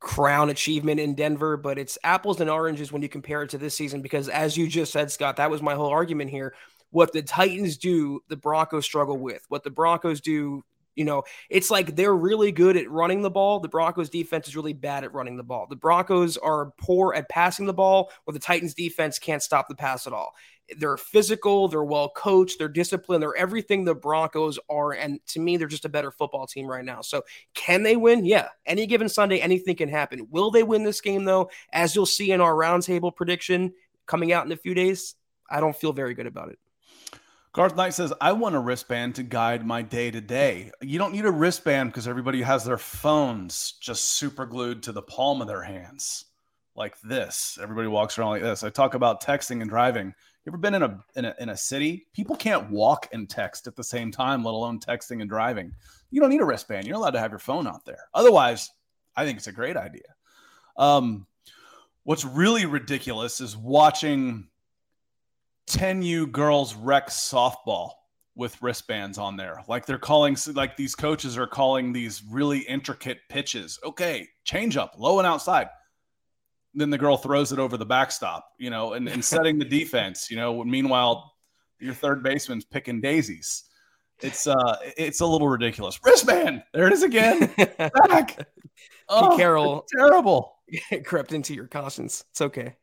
crown 0.00 0.48
achievement 0.48 0.98
in 0.98 1.14
Denver, 1.14 1.56
but 1.56 1.78
it's 1.78 1.98
apples 2.02 2.40
and 2.40 2.50
oranges 2.50 2.90
when 2.90 3.02
you 3.02 3.08
compare 3.08 3.42
it 3.42 3.50
to 3.50 3.58
this 3.58 3.76
season 3.76 4.00
because 4.00 4.28
as 4.28 4.56
you 4.56 4.66
just 4.66 4.92
said, 4.92 5.10
Scott, 5.10 5.36
that 5.36 5.50
was 5.50 5.62
my 5.62 5.74
whole 5.74 5.90
argument 5.90 6.30
here. 6.30 6.54
What 6.90 7.12
the 7.12 7.22
Titans 7.22 7.76
do, 7.76 8.20
the 8.28 8.36
Broncos 8.36 8.84
struggle 8.84 9.18
with. 9.18 9.44
What 9.48 9.62
the 9.62 9.70
Broncos 9.70 10.20
do, 10.20 10.64
you 10.96 11.04
know, 11.04 11.22
it's 11.48 11.70
like 11.70 11.94
they're 11.94 12.16
really 12.16 12.50
good 12.50 12.76
at 12.76 12.90
running 12.90 13.22
the 13.22 13.30
ball. 13.30 13.60
The 13.60 13.68
Broncos 13.68 14.08
defense 14.08 14.48
is 14.48 14.56
really 14.56 14.72
bad 14.72 15.04
at 15.04 15.12
running 15.12 15.36
the 15.36 15.44
ball. 15.44 15.66
The 15.68 15.76
Broncos 15.76 16.36
are 16.38 16.72
poor 16.78 17.14
at 17.14 17.28
passing 17.28 17.66
the 17.66 17.72
ball, 17.72 18.10
where 18.24 18.32
the 18.32 18.40
Titans 18.40 18.74
defense 18.74 19.18
can't 19.18 19.42
stop 19.42 19.68
the 19.68 19.76
pass 19.76 20.06
at 20.06 20.12
all. 20.12 20.34
They're 20.78 20.96
physical, 20.96 21.68
they're 21.68 21.84
well 21.84 22.10
coached, 22.10 22.58
they're 22.58 22.68
disciplined, 22.68 23.22
they're 23.22 23.36
everything 23.36 23.84
the 23.84 23.94
Broncos 23.94 24.58
are. 24.68 24.92
And 24.92 25.20
to 25.28 25.40
me, 25.40 25.56
they're 25.56 25.68
just 25.68 25.84
a 25.84 25.88
better 25.88 26.10
football 26.10 26.46
team 26.46 26.66
right 26.66 26.84
now. 26.84 27.00
So, 27.00 27.22
can 27.54 27.82
they 27.82 27.96
win? 27.96 28.24
Yeah. 28.24 28.48
Any 28.66 28.86
given 28.86 29.08
Sunday, 29.08 29.38
anything 29.40 29.76
can 29.76 29.88
happen. 29.88 30.26
Will 30.30 30.50
they 30.50 30.62
win 30.62 30.84
this 30.84 31.00
game, 31.00 31.24
though? 31.24 31.50
As 31.72 31.94
you'll 31.94 32.06
see 32.06 32.32
in 32.32 32.40
our 32.40 32.54
roundtable 32.54 33.14
prediction 33.14 33.72
coming 34.06 34.32
out 34.32 34.46
in 34.46 34.52
a 34.52 34.56
few 34.56 34.74
days, 34.74 35.14
I 35.48 35.60
don't 35.60 35.76
feel 35.76 35.92
very 35.92 36.14
good 36.14 36.26
about 36.26 36.50
it. 36.50 36.58
Garth 37.52 37.74
Knight 37.74 37.94
says, 37.94 38.12
I 38.20 38.30
want 38.30 38.54
a 38.54 38.60
wristband 38.60 39.16
to 39.16 39.24
guide 39.24 39.66
my 39.66 39.82
day 39.82 40.12
to 40.12 40.20
day. 40.20 40.70
You 40.80 41.00
don't 41.00 41.12
need 41.12 41.24
a 41.24 41.30
wristband 41.32 41.90
because 41.90 42.06
everybody 42.06 42.42
has 42.42 42.64
their 42.64 42.78
phones 42.78 43.72
just 43.80 44.04
super 44.04 44.46
glued 44.46 44.84
to 44.84 44.92
the 44.92 45.02
palm 45.02 45.42
of 45.42 45.48
their 45.48 45.62
hands 45.62 46.26
like 46.76 47.00
this. 47.00 47.58
Everybody 47.60 47.88
walks 47.88 48.18
around 48.18 48.30
like 48.30 48.42
this. 48.42 48.62
I 48.62 48.70
talk 48.70 48.94
about 48.94 49.20
texting 49.20 49.62
and 49.62 49.68
driving. 49.68 50.14
You 50.50 50.54
ever 50.54 50.58
been 50.62 50.74
in 50.74 50.82
a, 50.82 51.04
in 51.14 51.24
a 51.26 51.34
in 51.38 51.48
a 51.50 51.56
city? 51.56 52.08
People 52.12 52.34
can't 52.34 52.72
walk 52.72 53.08
and 53.12 53.30
text 53.30 53.68
at 53.68 53.76
the 53.76 53.84
same 53.84 54.10
time, 54.10 54.42
let 54.42 54.50
alone 54.50 54.80
texting 54.80 55.20
and 55.20 55.30
driving. 55.30 55.72
You 56.10 56.20
don't 56.20 56.30
need 56.30 56.40
a 56.40 56.44
wristband. 56.44 56.88
You're 56.88 56.96
allowed 56.96 57.12
to 57.12 57.20
have 57.20 57.30
your 57.30 57.38
phone 57.38 57.68
out 57.68 57.84
there. 57.84 58.08
Otherwise, 58.14 58.68
I 59.14 59.24
think 59.24 59.38
it's 59.38 59.46
a 59.46 59.52
great 59.52 59.76
idea. 59.76 60.12
Um, 60.76 61.28
what's 62.02 62.24
really 62.24 62.66
ridiculous 62.66 63.40
is 63.40 63.56
watching 63.56 64.48
10U 65.68 66.32
girls 66.32 66.74
rec 66.74 67.10
softball 67.10 67.90
with 68.34 68.60
wristbands 68.60 69.18
on 69.18 69.36
there. 69.36 69.62
Like 69.68 69.86
they're 69.86 69.98
calling, 69.98 70.36
like 70.54 70.76
these 70.76 70.96
coaches 70.96 71.38
are 71.38 71.46
calling 71.46 71.92
these 71.92 72.24
really 72.28 72.58
intricate 72.58 73.18
pitches. 73.28 73.78
Okay, 73.84 74.26
change 74.42 74.76
up, 74.76 74.96
low 74.98 75.20
and 75.20 75.28
outside 75.28 75.68
then 76.74 76.90
the 76.90 76.98
girl 76.98 77.16
throws 77.16 77.52
it 77.52 77.58
over 77.58 77.76
the 77.76 77.86
backstop, 77.86 78.46
you 78.58 78.70
know, 78.70 78.92
and, 78.92 79.08
and 79.08 79.24
setting 79.34 79.58
the 79.58 79.64
defense, 79.64 80.30
you 80.30 80.36
know, 80.36 80.62
meanwhile 80.64 81.34
your 81.78 81.94
third 81.94 82.22
baseman's 82.22 82.64
picking 82.64 83.00
daisies. 83.00 83.64
It's 84.22 84.46
uh 84.46 84.76
it's 84.98 85.20
a 85.20 85.26
little 85.26 85.48
ridiculous. 85.48 85.98
Wristband. 86.04 86.62
There 86.74 86.86
it 86.86 86.92
is 86.92 87.02
again. 87.02 87.50
Back. 88.08 88.46
Oh, 89.08 89.34
Carroll 89.36 89.86
terrible. 89.96 90.56
crept 91.04 91.32
into 91.32 91.54
your 91.54 91.66
conscience. 91.66 92.24
It's 92.30 92.40
okay. 92.42 92.76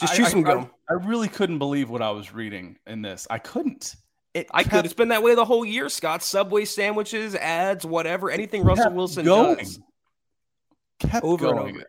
Just 0.00 0.16
choose 0.16 0.28
I, 0.28 0.30
some 0.30 0.42
gum. 0.42 0.70
I, 0.88 0.94
I, 0.94 0.96
really 1.06 1.28
couldn't 1.28 1.58
believe 1.58 1.88
what 1.88 2.02
I 2.02 2.10
was 2.10 2.34
reading 2.34 2.78
in 2.86 3.02
this. 3.02 3.28
I 3.30 3.38
couldn't. 3.38 3.94
It 4.32 4.48
I 4.50 4.64
kept, 4.64 4.74
could. 4.74 4.84
It's 4.86 4.94
been 4.94 5.08
that 5.08 5.22
way 5.22 5.36
the 5.36 5.44
whole 5.44 5.64
year, 5.64 5.88
Scott. 5.88 6.22
Subway 6.22 6.64
sandwiches, 6.64 7.36
ads, 7.36 7.86
whatever, 7.86 8.30
anything 8.30 8.64
Russell 8.64 8.92
Wilson 8.92 9.24
going. 9.24 9.58
does. 9.58 9.78
Kept 10.98 11.24
over 11.24 11.46
going. 11.46 11.68
and 11.68 11.76
over. 11.76 11.86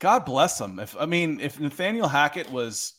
God 0.00 0.24
bless 0.24 0.60
him. 0.60 0.80
If 0.80 0.96
I 0.98 1.06
mean, 1.06 1.38
if 1.40 1.60
Nathaniel 1.60 2.08
Hackett 2.08 2.50
was, 2.50 2.94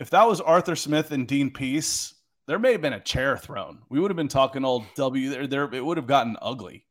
if 0.00 0.08
that 0.10 0.26
was 0.26 0.40
Arthur 0.40 0.76
Smith 0.76 1.10
and 1.10 1.26
Dean 1.26 1.50
Pees, 1.50 2.14
there 2.46 2.58
may 2.58 2.72
have 2.72 2.80
been 2.80 2.94
a 2.94 3.00
chair 3.00 3.36
thrown. 3.36 3.80
We 3.90 4.00
would 4.00 4.10
have 4.10 4.16
been 4.16 4.28
talking 4.28 4.64
old 4.64 4.84
W. 4.94 5.28
There, 5.28 5.46
there 5.46 5.74
it 5.74 5.84
would 5.84 5.98
have 5.98 6.06
gotten 6.06 6.36
ugly. 6.40 6.86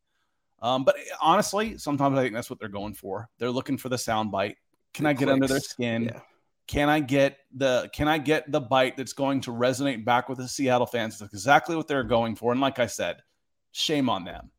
Um, 0.61 0.83
but 0.83 0.95
honestly, 1.21 1.77
sometimes 1.77 2.17
I 2.17 2.23
think 2.23 2.33
that's 2.33 2.49
what 2.49 2.59
they're 2.59 2.67
going 2.67 2.93
for. 2.93 3.29
They're 3.39 3.51
looking 3.51 3.77
for 3.77 3.89
the 3.89 3.97
sound 3.97 4.31
bite. 4.31 4.57
Can 4.93 5.05
I 5.05 5.13
get 5.13 5.25
clicks. 5.25 5.33
under 5.33 5.47
their 5.47 5.59
skin? 5.59 6.03
Yeah. 6.03 6.19
Can 6.67 6.89
I 6.89 6.99
get 6.99 7.37
the 7.55 7.89
Can 7.93 8.09
I 8.09 8.17
get 8.17 8.51
the 8.51 8.59
bite 8.59 8.97
that's 8.97 9.13
going 9.13 9.39
to 9.41 9.51
resonate 9.51 10.03
back 10.03 10.27
with 10.27 10.39
the 10.39 10.47
Seattle 10.47 10.85
fans? 10.85 11.19
That's 11.19 11.33
exactly 11.33 11.77
what 11.77 11.87
they're 11.87 12.03
going 12.03 12.35
for. 12.35 12.51
And 12.51 12.59
like 12.59 12.79
I 12.79 12.87
said, 12.87 13.21
shame 13.71 14.09
on 14.09 14.25
them. 14.25 14.51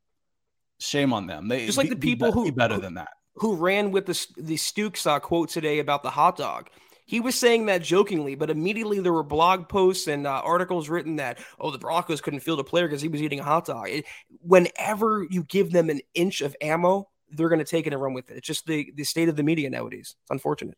Shame 0.80 1.12
on 1.12 1.26
them. 1.26 1.48
They 1.48 1.66
just 1.66 1.76
like 1.76 1.88
be, 1.88 1.94
the 1.94 2.00
people 2.00 2.28
be, 2.28 2.32
who 2.32 2.44
be 2.46 2.50
better 2.52 2.76
who, 2.76 2.80
than 2.80 2.94
that. 2.94 3.10
Who 3.40 3.56
ran 3.56 3.90
with 3.90 4.06
the 4.06 4.26
the 4.36 4.56
Stukes 4.56 5.06
uh, 5.06 5.20
quote 5.20 5.48
today 5.48 5.78
about 5.78 6.02
the 6.02 6.10
hot 6.10 6.36
dog? 6.36 6.68
He 7.04 7.20
was 7.20 7.34
saying 7.34 7.66
that 7.66 7.82
jokingly, 7.82 8.34
but 8.34 8.50
immediately 8.50 9.00
there 9.00 9.14
were 9.14 9.22
blog 9.22 9.68
posts 9.68 10.08
and 10.08 10.26
uh, 10.26 10.42
articles 10.44 10.88
written 10.88 11.16
that 11.16 11.38
oh 11.58 11.70
the 11.70 11.78
Broncos 11.78 12.20
couldn't 12.20 12.40
field 12.40 12.60
a 12.60 12.64
player 12.64 12.86
because 12.86 13.00
he 13.00 13.08
was 13.08 13.22
eating 13.22 13.40
a 13.40 13.44
hot 13.44 13.66
dog. 13.66 13.88
It, 13.88 14.04
whenever 14.40 15.26
you 15.30 15.44
give 15.44 15.72
them 15.72 15.88
an 15.88 16.00
inch 16.14 16.40
of 16.42 16.54
ammo, 16.60 17.08
they're 17.30 17.48
going 17.48 17.60
to 17.60 17.64
take 17.64 17.86
it 17.86 17.92
and 17.92 18.02
run 18.02 18.14
with 18.14 18.30
it. 18.30 18.36
It's 18.36 18.46
just 18.46 18.66
the 18.66 18.92
the 18.94 19.04
state 19.04 19.28
of 19.28 19.36
the 19.36 19.42
media 19.42 19.70
nowadays. 19.70 20.16
It's 20.22 20.30
unfortunate. 20.30 20.76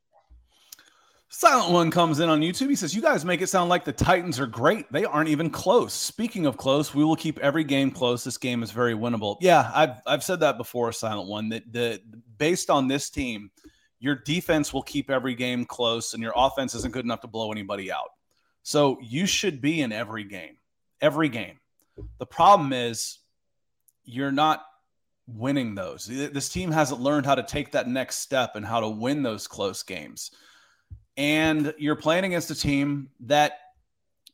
Silent 1.33 1.70
One 1.70 1.93
comes 1.93 2.18
in 2.18 2.28
on 2.28 2.41
YouTube. 2.41 2.70
He 2.70 2.74
says, 2.74 2.93
You 2.93 3.01
guys 3.01 3.24
make 3.24 3.41
it 3.41 3.47
sound 3.47 3.70
like 3.70 3.85
the 3.85 3.93
Titans 3.93 4.41
are 4.41 4.49
great. 4.49 4.91
They 4.91 5.05
aren't 5.05 5.28
even 5.28 5.49
close. 5.49 5.93
Speaking 5.93 6.45
of 6.45 6.57
close, 6.57 6.93
we 6.93 7.05
will 7.05 7.14
keep 7.14 7.39
every 7.39 7.62
game 7.62 7.93
close. 7.93 8.24
This 8.24 8.37
game 8.37 8.64
is 8.64 8.72
very 8.72 8.95
winnable. 8.95 9.37
Yeah, 9.41 9.70
I've, 9.72 10.03
I've 10.09 10.24
said 10.24 10.41
that 10.41 10.59
before, 10.59 10.91
Silent 10.91 11.28
One, 11.28 11.51
that 11.51 11.72
the 11.72 12.01
based 12.37 12.68
on 12.68 12.89
this 12.89 13.11
team, 13.11 13.53
your 14.01 14.16
defense 14.16 14.74
will 14.74 14.83
keep 14.83 15.09
every 15.09 15.37
game 15.37 15.64
close 15.64 16.14
and 16.14 16.22
your 16.22 16.33
offense 16.35 16.74
isn't 16.74 16.93
good 16.93 17.05
enough 17.05 17.20
to 17.20 17.28
blow 17.28 17.53
anybody 17.53 17.93
out. 17.93 18.11
So 18.64 18.99
you 19.01 19.24
should 19.24 19.61
be 19.61 19.83
in 19.83 19.93
every 19.93 20.24
game, 20.24 20.57
every 21.01 21.28
game. 21.28 21.61
The 22.18 22.26
problem 22.26 22.72
is 22.72 23.20
you're 24.05 24.33
not 24.33 24.64
winning 25.28 25.76
those. 25.76 26.07
This 26.07 26.49
team 26.49 26.72
hasn't 26.72 27.01
learned 27.01 27.24
how 27.24 27.37
to 27.37 27.45
take 27.45 27.70
that 27.72 27.87
next 27.87 28.16
step 28.16 28.57
and 28.57 28.66
how 28.66 28.81
to 28.81 28.89
win 28.89 29.22
those 29.22 29.47
close 29.47 29.85
games 29.85 30.33
and 31.21 31.75
you're 31.77 31.97
playing 31.97 32.25
against 32.25 32.51
a 32.51 32.55
team 32.55 33.11
that 33.21 33.59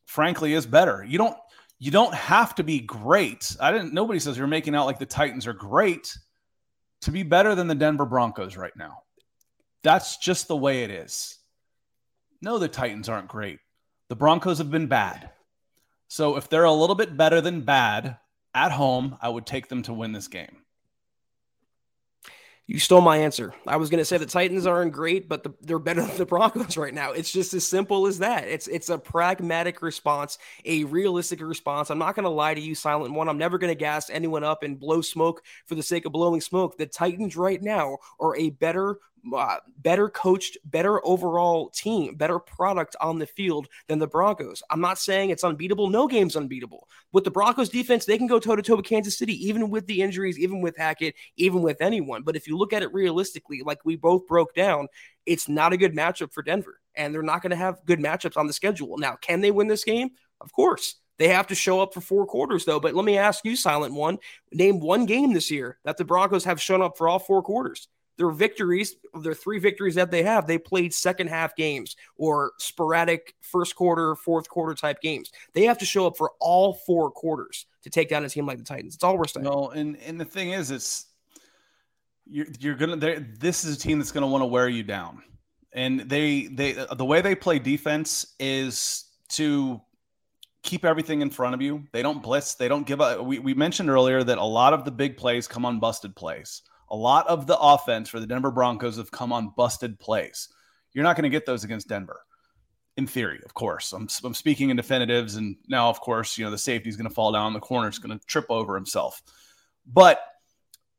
frankly 0.07 0.55
is 0.55 0.67
better. 0.67 1.05
You 1.07 1.19
don't 1.19 1.37
you 1.81 1.91
don't 1.91 2.15
have 2.15 2.55
to 2.55 2.63
be 2.63 2.79
great. 2.79 3.57
I 3.61 3.73
didn't 3.73 3.93
nobody 3.93 4.21
says 4.21 4.39
you're 4.39 4.47
making 4.47 4.77
out 4.77 4.87
like 4.87 5.01
the 5.01 5.05
Titans 5.05 5.49
are 5.49 5.53
great 5.53 6.17
to 7.01 7.11
be 7.11 7.25
better 7.25 7.57
than 7.57 7.67
the 7.67 7.75
Denver 7.75 8.07
Broncos 8.07 8.57
right 8.57 8.75
now. 8.77 9.03
That's 9.83 10.17
just 10.19 10.47
the 10.47 10.57
way 10.57 10.85
it 10.85 10.91
is. 10.91 11.37
No, 12.41 12.57
the 12.57 12.69
Titans 12.69 13.09
aren't 13.09 13.29
great. 13.29 13.59
The 14.09 14.17
Broncos 14.17 14.59
have 14.59 14.71
been 14.71 14.87
bad. 14.87 15.31
So 16.07 16.37
if 16.37 16.49
they're 16.49 16.65
a 16.65 16.73
little 16.73 16.95
bit 16.95 17.17
better 17.17 17.41
than 17.41 17.63
bad 17.63 18.19
at 18.55 18.71
home, 18.71 19.19
I 19.21 19.29
would 19.29 19.45
take 19.45 19.69
them 19.69 19.83
to 19.83 19.93
win 19.93 20.13
this 20.13 20.29
game. 20.29 20.59
You 22.69 22.81
stole 22.81 23.01
my 23.01 23.19
answer. 23.19 23.55
I 23.65 23.77
was 23.77 23.91
going 23.91 24.01
to 24.01 24.05
say 24.05 24.19
the 24.19 24.27
Titans 24.27 24.67
aren't 24.67 24.93
great, 24.93 25.29
but 25.29 25.45
the, 25.45 25.55
they're 25.61 25.79
better 25.79 26.03
than 26.03 26.17
the 26.17 26.27
Broncos 26.27 26.77
right 26.77 26.93
now. 26.93 27.13
It's 27.13 27.31
just 27.31 27.55
as 27.55 27.65
simple 27.65 28.09
as 28.09 28.19
that. 28.19 28.49
It's 28.49 28.67
it's 28.67 28.89
a 28.89 28.99
pragmatic 28.99 29.83
response, 29.83 30.39
a 30.65 30.83
realistic 30.85 31.41
response. 31.41 31.91
I'm 31.91 31.99
not 31.99 32.17
going 32.17 32.25
to 32.25 32.31
lie 32.31 32.55
to 32.55 32.61
you, 32.61 32.75
Silent 32.75 33.15
One. 33.15 33.29
I'm 33.29 33.39
never 33.39 33.59
going 33.59 33.71
to 33.71 33.79
gas 33.79 34.11
anyone 34.11 34.43
up 34.43 34.65
and 34.65 34.81
blow 34.81 35.01
smoke 35.01 35.43
for 35.67 35.77
the 35.77 35.83
sake 35.83 36.07
of 36.07 36.13
blowing 36.13 36.41
smoke. 36.41 36.77
The 36.77 36.87
Titans 36.87 37.37
right 37.37 37.63
now 37.63 37.99
are 38.19 38.35
a 38.35 38.51
better 38.51 38.99
uh, 39.35 39.57
better 39.79 40.09
coached, 40.09 40.59
better 40.65 41.05
overall 41.07 41.71
team, 41.71 42.15
better 42.15 42.39
product 42.39 42.97
on 43.01 43.19
the 43.19 43.27
field 43.27 43.69
than 43.89 43.99
the 43.99 44.07
Broncos. 44.07 44.63
I'm 44.71 44.81
not 44.81 44.99
saying 44.99 45.31
it's 45.31 45.45
unbeatable. 45.45 45.91
No 45.91 46.07
game's 46.07 46.37
unbeatable. 46.37 46.89
With 47.13 47.25
the 47.25 47.31
Broncos 47.31 47.69
defense, 47.69 48.05
they 48.05 48.19
can 48.19 48.27
go 48.27 48.39
toe 48.39 48.57
to 48.57 48.63
toe 48.63 48.77
with 48.77 48.85
Kansas 48.85 49.19
City, 49.19 49.35
even 49.49 49.71
with 49.71 49.87
the 49.87 50.03
injuries, 50.03 50.39
even 50.39 50.61
with 50.61 50.77
Hackett, 50.77 51.15
even 51.37 51.63
with 51.63 51.81
anyone. 51.81 52.23
But 52.23 52.37
if 52.37 52.47
you 52.47 52.57
look 52.57 52.73
at 52.73 52.83
it 52.83 52.93
realistically, 52.93 53.63
like 53.65 53.79
we 53.85 53.97
both 53.97 54.27
broke 54.27 54.55
down, 54.55 54.89
it's 55.25 55.49
not 55.49 55.73
a 55.73 55.77
good 55.77 55.95
matchup 55.95 56.33
for 56.33 56.43
Denver. 56.43 56.81
And 56.95 57.15
they're 57.15 57.23
not 57.23 57.43
going 57.43 57.51
to 57.51 57.57
have 57.57 57.85
good 57.85 57.99
matchups 57.99 58.37
on 58.37 58.47
the 58.47 58.53
schedule. 58.53 58.97
Now, 58.97 59.17
can 59.17 59.41
they 59.41 59.51
win 59.51 59.67
this 59.67 59.85
game? 59.85 60.11
Of 60.41 60.53
course. 60.53 60.97
They 61.19 61.29
have 61.29 61.47
to 61.47 61.55
show 61.55 61.81
up 61.81 61.95
for 61.95 62.03
four 62.03 62.27
quarters, 62.27 62.67
though. 62.67 62.79
But 62.79 62.95
let 62.95 63.05
me 63.05 63.17
ask 63.17 63.45
you, 63.45 63.57
Silent 63.57 63.95
One, 63.95 64.19
name 64.53 64.81
one 64.81 65.07
game 65.07 65.33
this 65.33 65.51
year 65.51 65.79
that 65.85 65.97
the 65.97 66.05
Broncos 66.05 66.45
have 66.45 66.61
shown 66.61 66.83
up 66.83 66.99
for 66.99 67.09
all 67.09 67.19
four 67.19 67.43
quarters 67.43 67.89
their 68.19 68.31
victories, 68.31 68.97
their 69.21 69.35
three 69.35 69.59
victories 69.59 69.95
that 69.97 70.11
they 70.11 70.23
have, 70.23 70.47
they 70.47 70.59
played 70.59 70.95
second 70.95 71.29
half 71.29 71.55
games 71.55 71.97
or 72.17 72.53
sporadic 72.59 73.35
first 73.41 73.77
quarter, 73.77 74.15
fourth 74.15 74.49
quarter 74.49 74.75
type 74.75 75.01
games. 75.01 75.33
They 75.53 75.65
have 75.65 75.79
to 75.79 75.85
show 75.85 76.07
up 76.07 76.17
for 76.17 76.33
all 76.41 76.75
four 76.75 77.11
quarters 77.11 77.67
to 77.83 77.91
take 77.91 78.09
down 78.09 78.25
a 78.25 78.29
team 78.29 78.47
like 78.47 78.59
the 78.59 78.65
Titans. 78.65 78.95
It's 78.95 79.05
all 79.05 79.19
we're 79.19 79.27
saying. 79.27 79.45
No, 79.45 79.71
and 79.71 79.97
and 79.99 80.19
the 80.19 80.25
thing 80.25 80.51
is, 80.51 80.71
it's 80.71 81.07
you're 82.27 82.47
you're 82.59 82.75
gonna. 82.75 82.97
This 82.97 83.65
is 83.65 83.77
a 83.77 83.79
team 83.79 83.99
that's 83.99 84.13
gonna 84.13 84.27
want 84.27 84.43
to 84.43 84.47
wear 84.47 84.69
you 84.69 84.83
down, 84.83 85.23
and 85.73 86.01
they 86.01 86.47
they 86.47 86.73
the 86.73 87.05
way 87.05 87.21
they 87.21 87.35
play 87.35 87.59
defense 87.59 88.35
is 88.41 89.05
to 89.31 89.81
keep 90.63 90.85
everything 90.85 91.21
in 91.21 91.31
front 91.31 91.55
of 91.55 91.63
you. 91.63 91.85
They 91.93 92.03
don't 92.03 92.23
blitz. 92.23 92.55
They 92.55 92.67
don't 92.67 92.87
give 92.87 93.01
up. 93.01 93.25
We, 93.25 93.39
we 93.39 93.55
mentioned 93.55 93.89
earlier 93.89 94.25
that 94.25 94.39
a 94.39 94.45
lot 94.45 94.73
of 94.73 94.85
the 94.85 94.91
big 94.91 95.17
plays 95.17 95.47
come 95.47 95.65
on 95.65 95.79
busted 95.79 96.17
plays. 96.17 96.63
A 96.91 96.97
lot 96.97 97.27
of 97.27 97.47
the 97.47 97.59
offense 97.59 98.09
for 98.09 98.21
the 98.21 98.27
Denver 98.27 98.51
Broncos 98.51 98.97
have 98.97 99.11
come 99.11 99.33
on 99.33 99.53
busted 99.57 99.99
plays. 99.99 100.49
You're 100.93 101.05
not 101.05 101.17
going 101.17 101.25
to 101.25 101.29
get 101.31 101.47
those 101.47 101.65
against 101.65 101.89
Denver, 101.89 102.21
in 102.97 103.07
theory, 103.07 103.41
of 103.45 103.55
course. 103.55 103.93
I'm, 103.93 104.09
I'm 104.25 104.35
speaking 104.35 104.71
in 104.71 104.77
definitives, 104.77 105.37
and 105.37 105.57
now, 105.69 105.89
of 105.89 106.01
course, 106.01 106.39
you 106.39 106.45
know 106.45 106.51
the 106.51 106.59
safety 106.59 106.89
is 106.89 106.97
going 106.97 107.09
to 107.09 107.15
fall 107.15 107.33
down, 107.33 107.53
the 107.53 107.61
corner 107.61 107.89
is 107.89 107.99
going 107.99 108.19
to 108.19 108.25
trip 108.27 108.47
over 108.49 108.75
himself. 108.75 109.23
But 109.87 110.21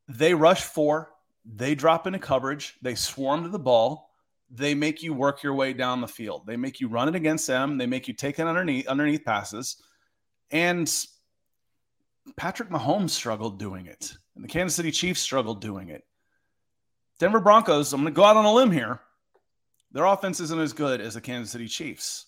they 0.08 0.34
rush 0.34 0.62
four, 0.62 1.10
they 1.44 1.74
drop 1.74 2.06
into 2.06 2.18
coverage, 2.18 2.76
they 2.82 2.94
swarm 2.94 3.42
to 3.42 3.48
the 3.48 3.58
ball, 3.58 4.08
they 4.50 4.74
make 4.74 5.02
you 5.02 5.12
work 5.12 5.42
your 5.42 5.54
way 5.54 5.72
down 5.72 6.00
the 6.00 6.08
field. 6.08 6.46
They 6.46 6.56
make 6.56 6.80
you 6.80 6.88
run 6.88 7.08
it 7.08 7.14
against 7.14 7.46
them. 7.46 7.76
They 7.76 7.86
make 7.86 8.08
you 8.08 8.14
take 8.14 8.38
it 8.38 8.46
underneath 8.46 8.86
underneath 8.86 9.24
passes, 9.24 9.82
and 10.50 10.90
Patrick 12.36 12.70
Mahomes 12.70 13.10
struggled 13.10 13.58
doing 13.58 13.86
it 13.86 14.16
and 14.38 14.44
the 14.44 14.48
Kansas 14.48 14.76
City 14.76 14.92
Chiefs 14.92 15.20
struggled 15.20 15.60
doing 15.60 15.88
it. 15.88 16.04
Denver 17.18 17.40
Broncos, 17.40 17.92
I'm 17.92 18.02
going 18.02 18.14
to 18.14 18.16
go 18.16 18.22
out 18.22 18.36
on 18.36 18.44
a 18.44 18.52
limb 18.52 18.70
here. 18.70 19.00
Their 19.90 20.04
offense 20.04 20.38
isn't 20.38 20.60
as 20.60 20.72
good 20.72 21.00
as 21.00 21.14
the 21.14 21.20
Kansas 21.20 21.50
City 21.50 21.66
Chiefs. 21.66 22.26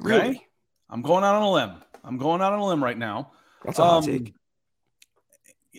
Okay? 0.00 0.08
Really? 0.08 0.46
I'm 0.88 1.02
going 1.02 1.22
out 1.22 1.34
on 1.34 1.42
a 1.42 1.50
limb. 1.50 1.72
I'm 2.02 2.16
going 2.16 2.40
out 2.40 2.54
on 2.54 2.60
a 2.60 2.64
limb 2.64 2.82
right 2.82 2.96
now. 2.96 3.32
That's 3.62 3.78
a 3.78 3.82
um, 3.82 4.04
take. 4.04 4.32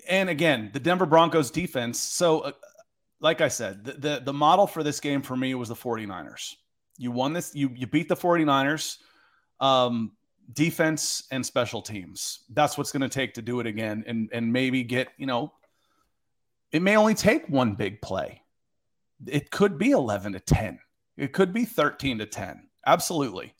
And 0.07 0.29
again, 0.29 0.69
the 0.71 0.79
Denver 0.79 1.07
Broncos 1.07 1.49
defense. 1.49 1.99
So, 1.99 2.41
uh, 2.41 2.51
like 3.19 3.41
I 3.41 3.47
said, 3.47 3.85
the, 3.85 3.93
the, 3.93 4.21
the 4.25 4.33
model 4.33 4.67
for 4.67 4.83
this 4.83 4.99
game 4.99 5.23
for 5.23 5.35
me 5.35 5.55
was 5.55 5.69
the 5.69 5.75
49ers. 5.75 6.53
You 6.99 7.09
won 7.09 7.33
this. 7.33 7.55
You 7.55 7.71
you 7.73 7.87
beat 7.87 8.07
the 8.07 8.15
49ers. 8.15 8.97
Um, 9.59 10.11
defense 10.51 11.23
and 11.31 11.45
special 11.45 11.81
teams. 11.81 12.43
That's 12.49 12.77
what's 12.77 12.91
going 12.91 13.01
to 13.01 13.09
take 13.09 13.35
to 13.35 13.41
do 13.41 13.59
it 13.59 13.67
again 13.67 14.03
and 14.07 14.29
and 14.33 14.51
maybe 14.51 14.83
get, 14.83 15.09
you 15.17 15.25
know, 15.25 15.53
it 16.71 16.81
may 16.81 16.97
only 16.97 17.13
take 17.13 17.47
one 17.47 17.75
big 17.75 18.01
play. 18.01 18.41
It 19.25 19.51
could 19.51 19.77
be 19.77 19.91
11 19.91 20.33
to 20.33 20.39
10. 20.39 20.79
It 21.15 21.31
could 21.31 21.53
be 21.53 21.65
13 21.65 22.17
to 22.17 22.25
10. 22.25 22.67
Absolutely. 22.85 23.53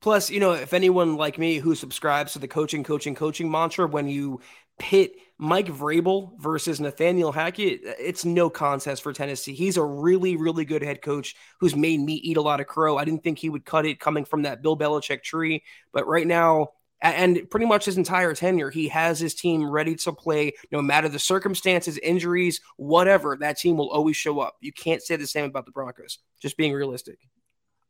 Plus, 0.00 0.30
you 0.30 0.40
know, 0.40 0.52
if 0.52 0.74
anyone 0.74 1.16
like 1.16 1.38
me 1.38 1.56
who 1.56 1.74
subscribes 1.74 2.32
to 2.32 2.38
the 2.38 2.48
coaching, 2.48 2.84
coaching, 2.84 3.14
coaching 3.14 3.50
mantra, 3.50 3.86
when 3.86 4.08
you 4.08 4.40
pit 4.78 5.12
Mike 5.38 5.68
Vrabel 5.68 6.32
versus 6.40 6.80
Nathaniel 6.80 7.30
Hackett, 7.30 7.80
it's 7.84 8.24
no 8.24 8.50
contest 8.50 9.02
for 9.02 9.12
Tennessee. 9.12 9.54
He's 9.54 9.76
a 9.76 9.84
really, 9.84 10.36
really 10.36 10.64
good 10.64 10.82
head 10.82 11.00
coach 11.00 11.36
who's 11.60 11.76
made 11.76 12.00
me 12.00 12.14
eat 12.14 12.36
a 12.36 12.42
lot 12.42 12.60
of 12.60 12.66
crow. 12.66 12.98
I 12.98 13.04
didn't 13.04 13.22
think 13.22 13.38
he 13.38 13.48
would 13.48 13.64
cut 13.64 13.86
it 13.86 14.00
coming 14.00 14.24
from 14.24 14.42
that 14.42 14.62
Bill 14.62 14.76
Belichick 14.76 15.22
tree, 15.22 15.62
but 15.92 16.08
right 16.08 16.26
now, 16.26 16.70
and 17.00 17.48
pretty 17.50 17.66
much 17.66 17.84
his 17.84 17.96
entire 17.96 18.34
tenure, 18.34 18.70
he 18.70 18.88
has 18.88 19.20
his 19.20 19.32
team 19.32 19.70
ready 19.70 19.94
to 19.94 20.12
play 20.12 20.54
no 20.72 20.82
matter 20.82 21.08
the 21.08 21.20
circumstances, 21.20 21.96
injuries, 21.98 22.60
whatever. 22.76 23.36
That 23.36 23.58
team 23.58 23.76
will 23.76 23.90
always 23.90 24.16
show 24.16 24.40
up. 24.40 24.56
You 24.60 24.72
can't 24.72 25.02
say 25.02 25.14
the 25.14 25.26
same 25.26 25.44
about 25.44 25.66
the 25.66 25.70
Broncos. 25.70 26.18
Just 26.40 26.56
being 26.56 26.72
realistic. 26.72 27.20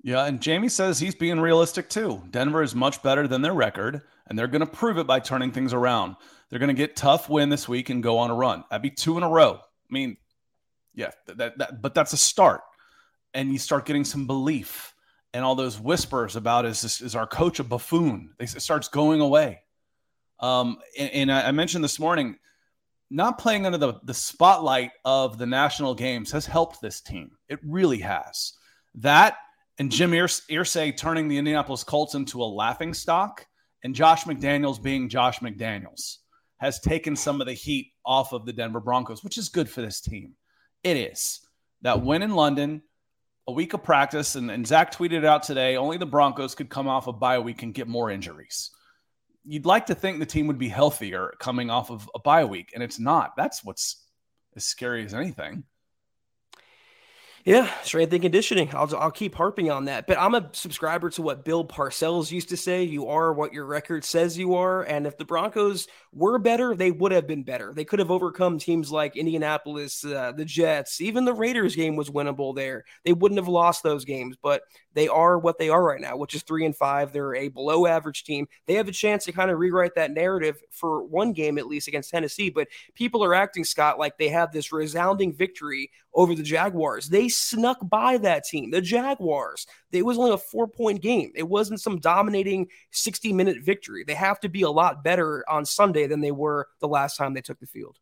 Yeah, 0.03 0.25
and 0.27 0.41
Jamie 0.41 0.69
says 0.69 0.99
he's 0.99 1.15
being 1.15 1.41
realistic 1.41 1.89
too. 1.89 2.23
Denver 2.31 2.63
is 2.63 2.75
much 2.75 3.03
better 3.03 3.27
than 3.27 3.43
their 3.43 3.53
record, 3.53 4.03
and 4.27 4.39
they're 4.39 4.47
going 4.47 4.61
to 4.61 4.67
prove 4.67 4.99
it 4.99 5.07
by 5.07 5.21
turning 5.21 5.51
things 5.51 5.73
around. 5.73 6.17
They're 6.49 6.61
going 6.61 6.69
to 6.69 6.75
get 6.75 6.97
tough 6.97 7.29
win 7.29 7.49
this 7.49 7.69
week 7.69 7.91
and 7.91 8.03
go 8.03 8.19
on 8.19 8.31
a 8.31 8.35
run. 8.35 8.65
That'd 8.71 8.83
be 8.83 8.91
two 8.91 9.17
in 9.17 9.23
a 9.23 9.29
row. 9.29 9.59
I 9.59 9.93
mean, 9.93 10.17
yeah, 10.95 11.11
that, 11.27 11.59
that, 11.59 11.83
but 11.83 11.95
that's 11.95 12.13
a 12.13 12.17
start. 12.17 12.63
And 13.35 13.53
you 13.53 13.59
start 13.59 13.87
getting 13.87 14.05
some 14.05 14.27
belief 14.27 14.95
and 15.35 15.45
all 15.45 15.55
those 15.55 15.79
whispers 15.79 16.37
about 16.37 16.65
is 16.65 16.81
this, 16.81 17.01
is 17.01 17.15
our 17.15 17.27
coach 17.27 17.59
a 17.59 17.65
buffoon? 17.65 18.31
It 18.39 18.49
starts 18.49 18.89
going 18.89 19.21
away. 19.21 19.61
Um, 20.41 20.79
and, 20.99 21.11
and 21.11 21.33
I 21.33 21.51
mentioned 21.51 21.85
this 21.85 21.99
morning, 21.99 22.39
not 23.11 23.39
playing 23.39 23.67
under 23.67 23.79
the, 23.79 23.95
the 24.05 24.15
spotlight 24.15 24.93
of 25.05 25.39
the 25.39 25.47
national 25.47 25.95
games 25.95 26.31
has 26.33 26.47
helped 26.47 26.81
this 26.81 27.01
team. 27.01 27.33
It 27.49 27.59
really 27.63 27.99
has. 27.99 28.55
That 28.95 29.37
and 29.79 29.91
Jim 29.91 30.11
Irsay 30.11 30.97
turning 30.97 31.29
the 31.29 31.39
Indianapolis 31.39 31.85
Colts 31.85 32.15
into 32.15 32.43
a 32.43 32.45
laughing 32.45 32.93
stock 32.93 33.47
and 33.85 33.95
Josh 33.95 34.25
McDaniels 34.25 34.83
being 34.83 35.09
Josh 35.09 35.39
McDaniels 35.39 36.17
has 36.59 36.81
taken 36.81 37.15
some 37.15 37.41
of 37.41 37.47
the 37.47 37.53
heat 37.53 37.93
off 38.05 38.33
of 38.33 38.45
the 38.45 38.53
Denver 38.53 38.81
Broncos, 38.81 39.23
which 39.23 39.39
is 39.39 39.49
good 39.49 39.69
for 39.69 39.81
this 39.81 40.01
team. 40.01 40.35
It 40.83 40.97
is. 40.97 41.41
That 41.83 42.03
win 42.03 42.23
in 42.23 42.35
London, 42.35 42.83
a 43.47 43.53
week 43.53 43.73
of 43.75 43.85
practice, 43.85 44.35
and, 44.35 44.51
and 44.51 44.67
Zack 44.67 44.93
tweeted 44.93 45.25
out 45.25 45.45
today 45.45 45.77
only 45.77 45.97
the 45.97 46.07
Broncos 46.07 46.57
could 46.57 46.69
come 46.69 46.89
off 46.89 47.07
a 47.07 47.13
bye 47.13 47.39
week 47.39 47.63
and 47.63 47.73
get 47.73 47.87
more 47.87 48.11
injuries. 48.11 48.71
you'd 49.45 49.67
like 49.67 49.87
to 49.87 49.95
think 49.95 50.19
the 50.19 50.27
team 50.27 50.49
would 50.49 50.59
be 50.59 50.69
healthier 50.69 51.33
coming 51.39 51.71
off 51.71 51.91
of 51.91 52.11
a 52.15 52.19
bye 52.19 52.45
week, 52.45 52.73
and 52.75 52.83
it's 52.83 52.99
not. 52.99 53.37
That's 53.37 53.65
what's 53.65 54.05
as 54.57 54.65
scary 54.65 55.05
as 55.05 55.15
anything. 55.15 55.63
Yeah, 57.45 57.71
strength 57.83 58.13
and 58.13 58.23
conditioning. 58.23 58.69
I'll, 58.75 58.95
I'll 58.97 59.11
keep 59.11 59.35
harping 59.35 59.71
on 59.71 59.87
that. 59.87 60.07
But 60.07 60.19
I'm 60.19 60.35
a 60.35 60.51
subscriber 60.53 61.09
to 61.11 61.23
what 61.23 61.45
Bill 61.45 61.65
Parcells 61.65 62.31
used 62.31 62.49
to 62.51 62.57
say 62.57 62.83
you 62.83 63.09
are 63.09 63.33
what 63.33 63.53
your 63.53 63.65
record 63.65 64.05
says 64.05 64.37
you 64.37 64.55
are. 64.55 64.83
And 64.83 65.07
if 65.07 65.17
the 65.17 65.25
Broncos 65.25 65.87
were 66.13 66.39
better, 66.39 66.75
they 66.75 66.91
would 66.91 67.13
have 67.13 67.27
been 67.27 67.45
better. 67.45 67.73
They 67.75 67.85
could 67.85 68.01
have 68.01 68.11
overcome 68.11 68.59
teams 68.59 68.91
like 68.91 69.17
Indianapolis, 69.17 70.05
uh, 70.05 70.33
the 70.33 70.45
Jets, 70.45 71.01
even 71.01 71.25
the 71.25 71.33
Raiders 71.33 71.75
game 71.75 71.97
was 71.97 72.11
winnable 72.11 72.55
there. 72.55 72.85
They 73.05 73.13
wouldn't 73.13 73.39
have 73.39 73.49
lost 73.49 73.83
those 73.83 74.05
games, 74.05 74.37
but 74.43 74.63
they 74.95 75.09
are 75.09 75.39
what 75.39 75.59
they 75.59 75.69
are 75.69 75.83
right 75.83 76.01
now, 76.01 76.17
which 76.17 76.35
is 76.35 76.43
three 76.43 76.65
and 76.65 76.77
five. 76.77 77.13
They're 77.13 77.35
a 77.35 77.49
below 77.49 77.87
average 77.87 78.25
team. 78.25 78.49
They 78.67 78.75
have 78.75 78.89
a 78.89 78.93
chance 78.93 79.25
to 79.27 79.33
kind 79.33 79.51
of 79.51 79.59
rewrite 79.59 79.95
that 79.95 80.11
narrative 80.11 80.61
for 80.71 81.05
one 81.05 81.33
game 81.33 81.57
at 81.57 81.69
least 81.69 81.89
against 81.89 82.11
Tennessee. 82.11 82.51
But 82.51 82.69
people 82.95 83.23
are 83.25 83.35
acting, 83.35 83.65
Scott, 83.65 83.99
like 83.99 84.19
they 84.19 84.29
have 84.29 84.51
this 84.51 84.73
resounding 84.73 85.33
victory 85.33 85.91
over 86.19 86.35
the 86.35 86.43
Jaguars. 86.43 87.09
They 87.09 87.29
snuck 87.29 87.79
by 87.89 88.19
that 88.19 88.43
team, 88.43 88.73
the 88.73 88.81
Jaguars. 88.81 89.69
It 89.93 90.05
was 90.05 90.19
only 90.19 90.33
a 90.33 90.39
four 90.39 90.67
point 90.67 91.01
game. 91.01 91.31
It 91.37 91.49
wasn't 91.49 91.81
some 91.81 92.01
dominating 92.01 92.67
60 92.91 93.33
minute 93.33 93.59
victory. 93.63 94.03
They 94.05 94.15
have 94.15 94.41
to 94.41 94.49
be 94.49 94.63
a 94.63 94.71
lot 94.71 95.05
better 95.05 95.45
on 95.49 95.65
Sunday 95.65 96.09
than 96.09 96.21
they 96.21 96.33
were 96.33 96.67
the 96.81 96.89
last 96.89 97.17
time 97.17 97.35
they 97.35 97.41
took 97.41 97.61
the 97.61 97.67
field. 97.67 97.99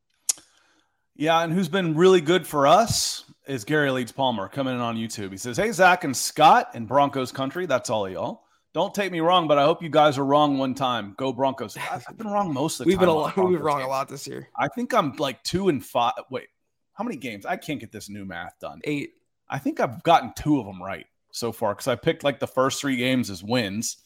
Yeah, 1.15 1.43
and 1.43 1.53
who's 1.53 1.69
been 1.69 1.95
really 1.95 2.23
good 2.23 2.47
for 2.47 2.67
us 2.67 3.25
is 3.47 3.65
Gary 3.65 3.91
Leeds 3.91 4.13
Palmer 4.13 4.49
coming 4.49 4.75
in 4.75 4.81
on 4.81 4.97
YouTube. 4.97 5.31
He 5.31 5.37
says, 5.37 5.59
Hey, 5.59 5.71
Zack 5.71 6.05
and 6.05 6.17
Scott 6.17 6.71
in 6.75 6.87
Broncos 6.87 7.31
country. 7.31 7.67
That's 7.67 7.91
all 7.91 8.09
y'all. 8.09 8.45
Don't 8.73 8.95
take 8.95 9.13
me 9.13 9.21
wrong, 9.21 9.47
but 9.47 9.59
I 9.59 9.65
hope 9.65 9.83
you 9.83 9.89
guys 9.91 10.17
are 10.17 10.25
wrong 10.25 10.57
one 10.57 10.75
time. 10.75 11.15
Go 11.19 11.33
Broncos. 11.35 11.77
I've 11.91 12.17
been 12.17 12.29
wrong 12.29 12.53
most 12.53 12.81
of 12.81 12.85
the 12.85 12.89
we've 12.89 12.99
time. 12.99 13.07
Been 13.07 13.09
a 13.09 13.15
lot, 13.15 13.37
we've 13.37 13.59
been 13.59 13.63
wrong 13.63 13.79
games. 13.79 13.87
a 13.87 13.91
lot 13.91 14.09
this 14.09 14.27
year. 14.27 14.49
I 14.59 14.69
think 14.69 14.95
I'm 14.95 15.13
like 15.17 15.43
two 15.43 15.69
and 15.69 15.85
five. 15.85 16.13
Wait, 16.31 16.49
how 16.97 17.05
many 17.05 17.17
games? 17.17 17.45
I 17.45 17.57
can't 17.57 17.79
get 17.79 17.93
this 17.93 18.09
new 18.09 18.25
math 18.25 18.59
done. 18.61 18.81
Eight. 18.85 19.11
I 19.49 19.59
think 19.59 19.81
I've 19.81 20.03
gotten 20.03 20.33
two 20.37 20.59
of 20.59 20.67
them 20.67 20.83
right 20.83 21.07
so 21.31 21.53
far 21.53 21.75
because 21.75 21.89
I 21.89 21.95
picked 21.95 22.25
like 22.25 22.41
the 22.41 22.47
first 22.47 22.81
three 22.81 22.97
games 22.97 23.31
as 23.31 23.45
wins. 23.45 23.99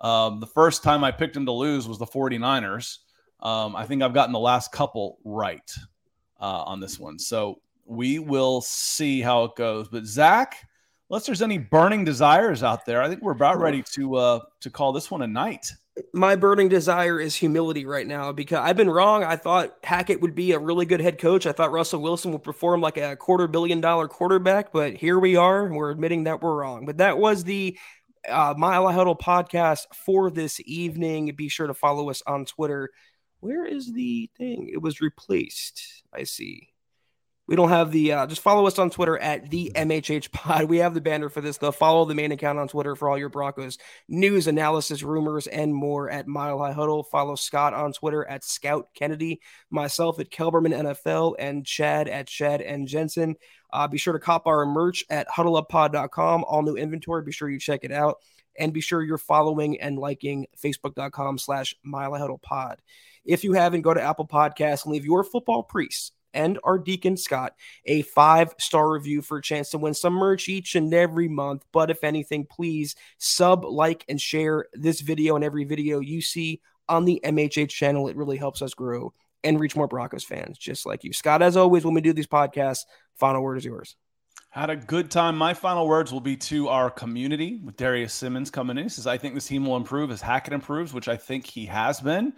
Um, 0.00 0.40
the 0.40 0.46
first 0.46 0.82
time 0.82 1.04
I 1.04 1.12
picked 1.12 1.34
them 1.34 1.46
to 1.46 1.52
lose 1.52 1.86
was 1.86 1.98
the 1.98 2.06
49ers. 2.06 2.98
Um, 3.40 3.76
I 3.76 3.84
think 3.84 4.02
I've 4.02 4.14
gotten 4.14 4.32
the 4.32 4.38
last 4.38 4.72
couple 4.72 5.18
right 5.24 5.70
uh, 6.40 6.64
on 6.64 6.80
this 6.80 6.98
one. 6.98 7.18
So 7.18 7.60
we 7.84 8.18
will 8.18 8.62
see 8.62 9.20
how 9.20 9.44
it 9.44 9.56
goes. 9.56 9.88
But 9.88 10.06
Zack, 10.06 10.56
unless 11.10 11.26
there's 11.26 11.42
any 11.42 11.58
burning 11.58 12.04
desires 12.04 12.62
out 12.62 12.86
there, 12.86 13.02
I 13.02 13.08
think 13.08 13.20
we're 13.22 13.32
about 13.32 13.60
ready 13.60 13.82
to 13.92 14.14
uh, 14.14 14.40
to 14.60 14.70
call 14.70 14.92
this 14.92 15.10
one 15.10 15.22
a 15.22 15.26
night. 15.26 15.70
My 16.14 16.36
burning 16.36 16.68
desire 16.68 17.20
is 17.20 17.34
humility 17.34 17.84
right 17.84 18.06
now 18.06 18.32
because 18.32 18.58
I've 18.58 18.78
been 18.78 18.88
wrong. 18.88 19.24
I 19.24 19.36
thought 19.36 19.76
Hackett 19.84 20.22
would 20.22 20.34
be 20.34 20.52
a 20.52 20.58
really 20.58 20.86
good 20.86 21.00
head 21.00 21.18
coach. 21.18 21.46
I 21.46 21.52
thought 21.52 21.70
Russell 21.70 22.00
Wilson 22.00 22.32
would 22.32 22.42
perform 22.42 22.80
like 22.80 22.96
a 22.96 23.14
quarter 23.14 23.46
billion 23.46 23.82
dollar 23.82 24.08
quarterback, 24.08 24.72
but 24.72 24.94
here 24.94 25.18
we 25.18 25.36
are. 25.36 25.70
We're 25.70 25.90
admitting 25.90 26.24
that 26.24 26.40
we're 26.40 26.54
wrong. 26.56 26.86
But 26.86 26.96
that 26.98 27.18
was 27.18 27.44
the 27.44 27.78
uh, 28.26 28.54
Mile 28.56 28.90
Huddle 28.90 29.16
podcast 29.16 29.86
for 29.94 30.30
this 30.30 30.60
evening. 30.64 31.34
Be 31.36 31.48
sure 31.48 31.66
to 31.66 31.74
follow 31.74 32.08
us 32.08 32.22
on 32.26 32.46
Twitter. 32.46 32.88
Where 33.40 33.66
is 33.66 33.92
the 33.92 34.30
thing? 34.38 34.70
It 34.72 34.80
was 34.80 35.02
replaced. 35.02 36.04
I 36.12 36.24
see. 36.24 36.71
We 37.48 37.56
don't 37.56 37.70
have 37.70 37.90
the. 37.90 38.12
Uh, 38.12 38.26
just 38.26 38.40
follow 38.40 38.66
us 38.66 38.78
on 38.78 38.90
Twitter 38.90 39.18
at 39.18 39.50
the 39.50 39.72
MHH 39.74 40.30
Pod. 40.32 40.64
We 40.64 40.78
have 40.78 40.94
the 40.94 41.00
banner 41.00 41.28
for 41.28 41.40
this 41.40 41.58
though. 41.58 41.72
Follow 41.72 42.04
the 42.04 42.14
main 42.14 42.30
account 42.30 42.58
on 42.58 42.68
Twitter 42.68 42.94
for 42.94 43.08
all 43.08 43.18
your 43.18 43.28
Broncos 43.28 43.78
news, 44.08 44.46
analysis, 44.46 45.02
rumors, 45.02 45.48
and 45.48 45.74
more. 45.74 46.08
At 46.08 46.28
Mile 46.28 46.58
High 46.58 46.72
Huddle. 46.72 47.02
Follow 47.02 47.34
Scott 47.34 47.74
on 47.74 47.92
Twitter 47.92 48.24
at 48.24 48.44
Scout 48.44 48.88
Kennedy. 48.94 49.40
Myself 49.70 50.20
at 50.20 50.30
Kelberman 50.30 50.72
NFL 50.72 51.34
and 51.38 51.66
Chad 51.66 52.08
at 52.08 52.28
Chad 52.28 52.60
and 52.60 52.86
Jensen. 52.86 53.34
Uh, 53.72 53.88
be 53.88 53.98
sure 53.98 54.12
to 54.12 54.20
cop 54.20 54.46
our 54.46 54.64
merch 54.64 55.04
at 55.10 55.28
huddleuppod.com. 55.28 56.44
All 56.44 56.62
new 56.62 56.76
inventory. 56.76 57.22
Be 57.22 57.32
sure 57.32 57.50
you 57.50 57.58
check 57.58 57.80
it 57.82 57.92
out. 57.92 58.18
And 58.58 58.72
be 58.72 58.82
sure 58.82 59.02
you're 59.02 59.18
following 59.18 59.80
and 59.80 59.98
liking 59.98 60.46
facebook.com 60.62 61.38
slash 61.38 61.74
Mile 61.82 62.12
High 62.12 62.18
Huddle 62.18 62.38
Pod. 62.38 62.80
If 63.24 63.42
you 63.44 63.54
haven't, 63.54 63.80
go 63.80 63.94
to 63.94 64.02
Apple 64.02 64.28
Podcasts 64.28 64.84
and 64.84 64.92
leave 64.92 65.06
your 65.06 65.24
football 65.24 65.62
priest 65.62 66.12
and 66.34 66.58
our 66.64 66.78
Deacon 66.78 67.16
Scott 67.16 67.54
a 67.84 68.02
five 68.02 68.54
star 68.58 68.90
review 68.90 69.22
for 69.22 69.38
a 69.38 69.42
chance 69.42 69.70
to 69.70 69.78
win 69.78 69.94
some 69.94 70.14
merch 70.14 70.48
each 70.48 70.74
and 70.74 70.92
every 70.92 71.28
month. 71.28 71.64
But 71.72 71.90
if 71.90 72.04
anything, 72.04 72.46
please 72.46 72.94
sub, 73.18 73.64
like, 73.64 74.04
and 74.08 74.20
share 74.20 74.66
this 74.72 75.00
video 75.00 75.36
and 75.36 75.44
every 75.44 75.64
video 75.64 76.00
you 76.00 76.20
see 76.20 76.60
on 76.88 77.04
the 77.04 77.20
MHH 77.24 77.70
channel. 77.70 78.08
It 78.08 78.16
really 78.16 78.36
helps 78.36 78.62
us 78.62 78.74
grow 78.74 79.12
and 79.44 79.58
reach 79.58 79.76
more 79.76 79.88
Broncos 79.88 80.24
fans 80.24 80.58
just 80.58 80.86
like 80.86 81.04
you. 81.04 81.12
Scott, 81.12 81.42
as 81.42 81.56
always, 81.56 81.84
when 81.84 81.94
we 81.94 82.00
do 82.00 82.12
these 82.12 82.26
podcasts, 82.26 82.84
final 83.16 83.42
word 83.42 83.58
is 83.58 83.64
yours. 83.64 83.96
Had 84.50 84.70
a 84.70 84.76
good 84.76 85.10
time. 85.10 85.36
My 85.36 85.54
final 85.54 85.88
words 85.88 86.12
will 86.12 86.20
be 86.20 86.36
to 86.36 86.68
our 86.68 86.90
community 86.90 87.60
with 87.64 87.76
Darius 87.76 88.12
Simmons 88.12 88.50
coming 88.50 88.76
in. 88.76 88.84
He 88.84 88.88
says, 88.90 89.06
I 89.06 89.16
think 89.16 89.34
this 89.34 89.46
team 89.46 89.64
will 89.64 89.76
improve 89.76 90.10
as 90.10 90.20
Hackett 90.20 90.52
improves, 90.52 90.92
which 90.92 91.08
I 91.08 91.16
think 91.16 91.46
he 91.46 91.64
has 91.66 92.00
been. 92.00 92.34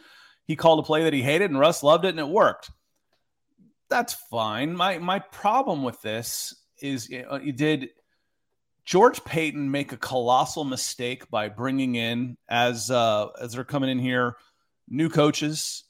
He 0.47 0.55
called 0.55 0.78
a 0.78 0.82
play 0.84 1.03
that 1.05 1.12
he 1.12 1.22
hated, 1.22 1.51
and 1.51 1.59
Russ 1.59 1.82
loved 1.82 2.05
it, 2.05 2.11
and 2.11 2.20
it 2.20 2.28
worked 2.28 2.70
that's 3.89 4.14
fine. 4.14 4.74
My 4.76 4.99
my 4.99 5.18
problem 5.18 5.82
with 5.82 6.01
this 6.03 6.55
is 6.80 7.09
you, 7.09 7.22
know, 7.22 7.39
did 7.39 7.91
George 8.85 9.24
Paton 9.24 9.70
make 9.70 9.93
a 9.93 9.97
colossal 9.97 10.64
mistake 10.64 11.30
by 11.30 11.49
bringing 11.49 11.95
in 11.95 12.37
as 12.49 12.91
uh, 12.91 13.28
as 13.41 13.53
they're 13.53 13.64
coming 13.64 13.91
in 13.91 13.99
here 13.99 14.37
new 14.89 15.09
coaches, 15.09 15.85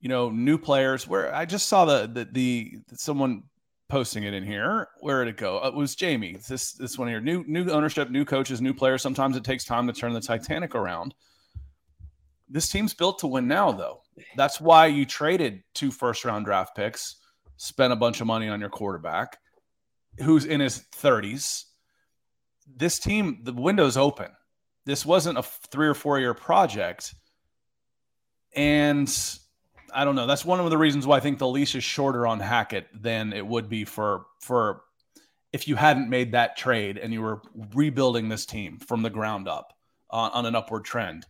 you 0.00 0.08
know, 0.08 0.30
new 0.30 0.58
players. 0.58 1.06
Where 1.06 1.34
I 1.34 1.44
just 1.44 1.68
saw 1.68 1.84
the 1.84 2.06
the, 2.06 2.24
the 2.30 2.78
someone 2.96 3.44
posting 3.88 4.24
it 4.24 4.34
in 4.34 4.44
here. 4.44 4.88
Where 5.00 5.24
did 5.24 5.34
it 5.34 5.36
go? 5.38 5.64
It 5.66 5.74
was 5.74 5.94
Jamie. 5.94 6.36
This 6.48 6.72
this 6.72 6.98
one 6.98 7.08
here. 7.08 7.20
New 7.20 7.44
new 7.46 7.70
ownership, 7.70 8.10
new 8.10 8.24
coaches, 8.24 8.60
new 8.60 8.74
players. 8.74 9.02
Sometimes 9.02 9.36
it 9.36 9.44
takes 9.44 9.64
time 9.64 9.86
to 9.86 9.92
turn 9.92 10.12
the 10.12 10.20
Titanic 10.20 10.74
around. 10.74 11.14
This 12.48 12.68
team's 12.68 12.94
built 12.94 13.18
to 13.20 13.26
win 13.26 13.46
now, 13.46 13.72
though. 13.72 14.02
That's 14.36 14.60
why 14.60 14.86
you 14.86 15.06
traded 15.06 15.62
two 15.74 15.90
first 15.90 16.24
round 16.24 16.44
draft 16.44 16.76
picks, 16.76 17.16
spent 17.56 17.92
a 17.92 17.96
bunch 17.96 18.20
of 18.20 18.26
money 18.26 18.48
on 18.48 18.60
your 18.60 18.70
quarterback 18.70 19.38
who's 20.20 20.44
in 20.44 20.60
his 20.60 20.84
30s. 20.96 21.64
This 22.76 22.98
team, 22.98 23.40
the 23.42 23.52
window's 23.52 23.96
open. 23.96 24.28
This 24.84 25.04
wasn't 25.04 25.38
a 25.38 25.42
three 25.42 25.86
or 25.86 25.94
four 25.94 26.18
year 26.18 26.34
project. 26.34 27.14
And 28.54 29.08
I 29.92 30.04
don't 30.04 30.16
know. 30.16 30.26
That's 30.26 30.44
one 30.44 30.60
of 30.60 30.70
the 30.70 30.78
reasons 30.78 31.06
why 31.06 31.16
I 31.16 31.20
think 31.20 31.38
the 31.38 31.48
leash 31.48 31.74
is 31.74 31.84
shorter 31.84 32.26
on 32.26 32.40
Hackett 32.40 32.88
than 32.94 33.32
it 33.32 33.46
would 33.46 33.68
be 33.68 33.84
for 33.84 34.26
for 34.40 34.82
if 35.52 35.66
you 35.66 35.76
hadn't 35.76 36.10
made 36.10 36.32
that 36.32 36.56
trade 36.56 36.98
and 36.98 37.12
you 37.12 37.22
were 37.22 37.40
rebuilding 37.74 38.28
this 38.28 38.44
team 38.44 38.78
from 38.78 39.02
the 39.02 39.10
ground 39.10 39.48
up 39.48 39.72
on, 40.10 40.30
on 40.32 40.46
an 40.46 40.54
upward 40.54 40.84
trend. 40.84 41.26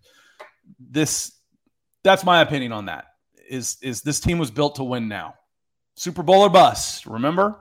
This 0.78 1.37
that's 2.04 2.24
my 2.24 2.40
opinion 2.40 2.72
on 2.72 2.86
that. 2.86 3.06
Is 3.48 3.78
is 3.82 4.02
this 4.02 4.20
team 4.20 4.38
was 4.38 4.50
built 4.50 4.76
to 4.76 4.84
win 4.84 5.08
now? 5.08 5.34
Super 5.96 6.22
Bowl 6.22 6.42
or 6.42 6.50
bust, 6.50 7.06
remember? 7.06 7.58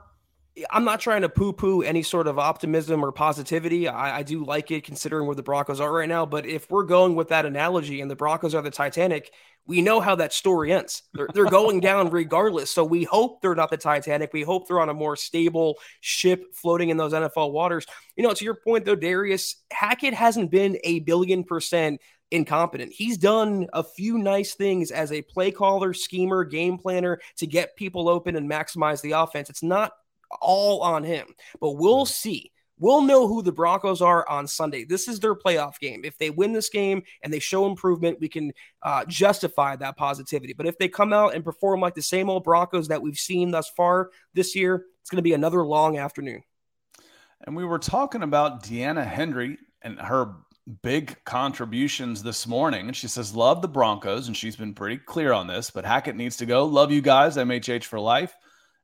I'm 0.70 0.84
not 0.84 1.00
trying 1.00 1.22
to 1.22 1.28
poo 1.28 1.52
poo 1.52 1.82
any 1.82 2.02
sort 2.02 2.26
of 2.26 2.38
optimism 2.38 3.04
or 3.04 3.12
positivity. 3.12 3.88
I, 3.88 4.18
I, 4.18 4.22
do 4.22 4.44
like 4.44 4.70
it 4.70 4.84
considering 4.84 5.26
where 5.26 5.36
the 5.36 5.42
Broncos 5.42 5.80
are 5.80 5.92
right 5.92 6.08
now. 6.08 6.26
But 6.26 6.46
if 6.46 6.70
we're 6.70 6.84
going 6.84 7.14
with 7.14 7.28
that 7.28 7.46
analogy 7.46 8.00
and 8.00 8.10
the 8.10 8.16
Broncos 8.16 8.54
are 8.54 8.62
the 8.62 8.70
Titanic, 8.70 9.32
we 9.66 9.82
know 9.82 10.00
how 10.00 10.14
that 10.16 10.32
story 10.32 10.72
ends. 10.72 11.02
They're, 11.12 11.28
they're 11.32 11.44
going 11.44 11.80
down 11.80 12.10
regardless. 12.10 12.70
So 12.70 12.84
we 12.84 13.04
hope 13.04 13.40
they're 13.40 13.54
not 13.54 13.70
the 13.70 13.76
Titanic. 13.76 14.32
We 14.32 14.42
hope 14.42 14.66
they're 14.66 14.80
on 14.80 14.88
a 14.88 14.94
more 14.94 15.14
stable 15.14 15.78
ship 16.00 16.54
floating 16.54 16.88
in 16.88 16.96
those 16.96 17.12
NFL 17.12 17.52
waters. 17.52 17.86
You 18.16 18.22
know, 18.22 18.32
to 18.32 18.44
your 18.44 18.54
point, 18.56 18.84
though, 18.84 18.96
Darius, 18.96 19.56
Hackett 19.70 20.14
hasn't 20.14 20.50
been 20.50 20.78
a 20.84 21.00
billion 21.00 21.44
percent 21.44 22.00
incompetent. 22.30 22.92
He's 22.92 23.16
done 23.16 23.66
a 23.72 23.82
few 23.82 24.18
nice 24.18 24.54
things 24.54 24.90
as 24.90 25.12
a 25.12 25.22
play 25.22 25.50
caller, 25.50 25.94
schemer, 25.94 26.44
game 26.44 26.78
planner 26.78 27.20
to 27.36 27.46
get 27.46 27.76
people 27.76 28.08
open 28.08 28.36
and 28.36 28.50
maximize 28.50 29.00
the 29.00 29.12
offense. 29.12 29.50
It's 29.50 29.62
not 29.62 29.92
all 30.40 30.82
on 30.82 31.04
him, 31.04 31.26
but 31.60 31.72
we'll 31.72 32.04
mm-hmm. 32.04 32.12
see. 32.12 32.52
We'll 32.80 33.02
know 33.02 33.26
who 33.26 33.42
the 33.42 33.50
Broncos 33.50 34.00
are 34.00 34.28
on 34.28 34.46
Sunday. 34.46 34.84
This 34.84 35.08
is 35.08 35.18
their 35.18 35.34
playoff 35.34 35.80
game. 35.80 36.02
If 36.04 36.16
they 36.16 36.30
win 36.30 36.52
this 36.52 36.68
game 36.68 37.02
and 37.22 37.32
they 37.32 37.40
show 37.40 37.66
improvement, 37.66 38.20
we 38.20 38.28
can 38.28 38.52
uh, 38.82 39.04
justify 39.06 39.74
that 39.76 39.96
positivity. 39.96 40.52
But 40.52 40.66
if 40.66 40.78
they 40.78 40.86
come 40.86 41.12
out 41.12 41.34
and 41.34 41.44
perform 41.44 41.80
like 41.80 41.94
the 41.94 42.02
same 42.02 42.30
old 42.30 42.44
Broncos 42.44 42.86
that 42.86 43.02
we've 43.02 43.18
seen 43.18 43.50
thus 43.50 43.68
far 43.76 44.10
this 44.32 44.54
year, 44.54 44.84
it's 45.00 45.10
going 45.10 45.16
to 45.16 45.22
be 45.22 45.32
another 45.32 45.66
long 45.66 45.98
afternoon. 45.98 46.44
And 47.44 47.56
we 47.56 47.64
were 47.64 47.80
talking 47.80 48.22
about 48.22 48.62
Deanna 48.62 49.04
Henry 49.04 49.58
and 49.82 49.98
her 49.98 50.34
big 50.82 51.16
contributions 51.24 52.22
this 52.22 52.46
morning. 52.46 52.86
And 52.86 52.96
she 52.96 53.08
says, 53.08 53.34
Love 53.34 53.62
the 53.62 53.68
Broncos. 53.68 54.26
And 54.26 54.36
she's 54.36 54.56
been 54.56 54.74
pretty 54.74 54.98
clear 54.98 55.32
on 55.32 55.46
this, 55.46 55.70
but 55.70 55.84
Hackett 55.84 56.16
needs 56.16 56.36
to 56.36 56.46
go. 56.46 56.64
Love 56.64 56.92
you 56.92 57.00
guys, 57.00 57.36
MHH 57.36 57.84
for 57.84 57.98
life. 57.98 58.34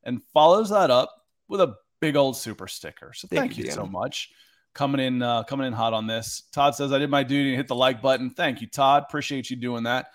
And 0.04 0.22
follows 0.32 0.70
that 0.70 0.90
up 0.90 1.14
with 1.48 1.60
a 1.60 1.74
big 2.00 2.16
old 2.16 2.36
super 2.36 2.68
sticker. 2.68 3.12
So 3.14 3.28
thank, 3.28 3.40
thank 3.40 3.58
you, 3.58 3.64
you 3.64 3.70
so 3.70 3.86
much. 3.86 4.30
coming 4.74 5.00
in 5.00 5.22
uh, 5.22 5.44
coming 5.44 5.66
in 5.66 5.72
hot 5.72 5.92
on 5.92 6.06
this. 6.06 6.44
Todd 6.52 6.74
says 6.74 6.92
I 6.92 6.98
did 6.98 7.10
my 7.10 7.22
duty 7.22 7.50
and 7.50 7.56
hit 7.56 7.68
the 7.68 7.74
like 7.74 8.02
button. 8.02 8.30
Thank 8.30 8.60
you, 8.60 8.66
Todd. 8.66 9.04
Appreciate 9.08 9.50
you 9.50 9.56
doing 9.56 9.84
that. 9.84 10.08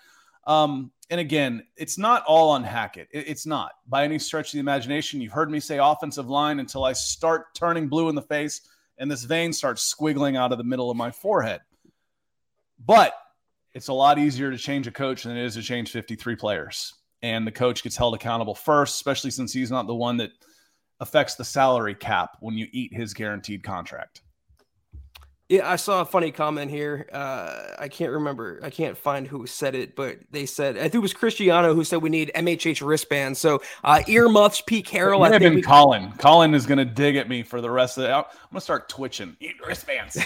Um, 0.46 0.92
and 1.10 1.20
again, 1.20 1.64
it's 1.76 1.98
not 1.98 2.24
all 2.24 2.50
on 2.50 2.62
Hackett. 2.62 3.08
It, 3.12 3.28
it's 3.28 3.46
not 3.46 3.72
by 3.88 4.04
any 4.04 4.18
stretch 4.18 4.48
of 4.48 4.52
the 4.52 4.60
imagination. 4.60 5.20
You've 5.20 5.32
heard 5.32 5.50
me 5.50 5.60
say 5.60 5.78
offensive 5.78 6.28
line 6.28 6.60
until 6.60 6.84
I 6.84 6.92
start 6.92 7.54
turning 7.54 7.88
blue 7.88 8.08
in 8.08 8.14
the 8.14 8.22
face 8.22 8.60
and 9.00 9.10
this 9.10 9.24
vein 9.24 9.52
starts 9.52 9.92
squiggling 9.92 10.36
out 10.36 10.52
of 10.52 10.58
the 10.58 10.64
middle 10.64 10.90
of 10.90 10.96
my 10.96 11.10
forehead. 11.10 11.62
But 12.78 13.14
it's 13.74 13.88
a 13.88 13.92
lot 13.92 14.18
easier 14.18 14.50
to 14.50 14.58
change 14.58 14.86
a 14.86 14.92
coach 14.92 15.24
than 15.24 15.36
it 15.36 15.44
is 15.44 15.54
to 15.54 15.62
change 15.62 15.90
53 15.90 16.36
players. 16.36 16.94
And 17.22 17.46
the 17.46 17.52
coach 17.52 17.82
gets 17.82 17.96
held 17.96 18.14
accountable 18.14 18.54
first, 18.54 18.94
especially 18.96 19.30
since 19.30 19.52
he's 19.52 19.70
not 19.70 19.86
the 19.86 19.94
one 19.94 20.18
that 20.18 20.30
affects 21.00 21.34
the 21.34 21.44
salary 21.44 21.94
cap 21.94 22.36
when 22.40 22.56
you 22.56 22.68
eat 22.72 22.94
his 22.94 23.14
guaranteed 23.14 23.62
contract. 23.62 24.20
Yeah, 25.50 25.68
I 25.68 25.74
saw 25.74 26.02
a 26.02 26.04
funny 26.04 26.30
comment 26.30 26.70
here. 26.70 27.08
Uh, 27.12 27.74
I 27.76 27.88
can't 27.88 28.12
remember. 28.12 28.60
I 28.62 28.70
can't 28.70 28.96
find 28.96 29.26
who 29.26 29.48
said 29.48 29.74
it, 29.74 29.96
but 29.96 30.18
they 30.30 30.46
said 30.46 30.76
I 30.76 30.82
think 30.82 30.94
it 30.94 30.98
was 31.00 31.12
Cristiano 31.12 31.74
who 31.74 31.82
said 31.82 32.00
we 32.02 32.08
need 32.08 32.30
MHH 32.36 32.86
wristbands. 32.86 33.40
So 33.40 33.60
uh, 33.82 34.00
earmuffs, 34.06 34.60
Pete 34.60 34.86
Carroll. 34.86 35.24
I 35.24 35.32
have 35.32 35.40
been 35.40 35.56
we... 35.56 35.62
Colin. 35.62 36.12
Colin 36.12 36.54
is 36.54 36.66
going 36.66 36.78
to 36.78 36.84
dig 36.84 37.16
at 37.16 37.28
me 37.28 37.42
for 37.42 37.60
the 37.60 37.68
rest 37.68 37.98
of 37.98 38.04
the. 38.04 38.14
I'm 38.14 38.22
going 38.22 38.54
to 38.54 38.60
start 38.60 38.88
twitching. 38.88 39.36
Eat 39.40 39.56
wristbands. 39.66 40.18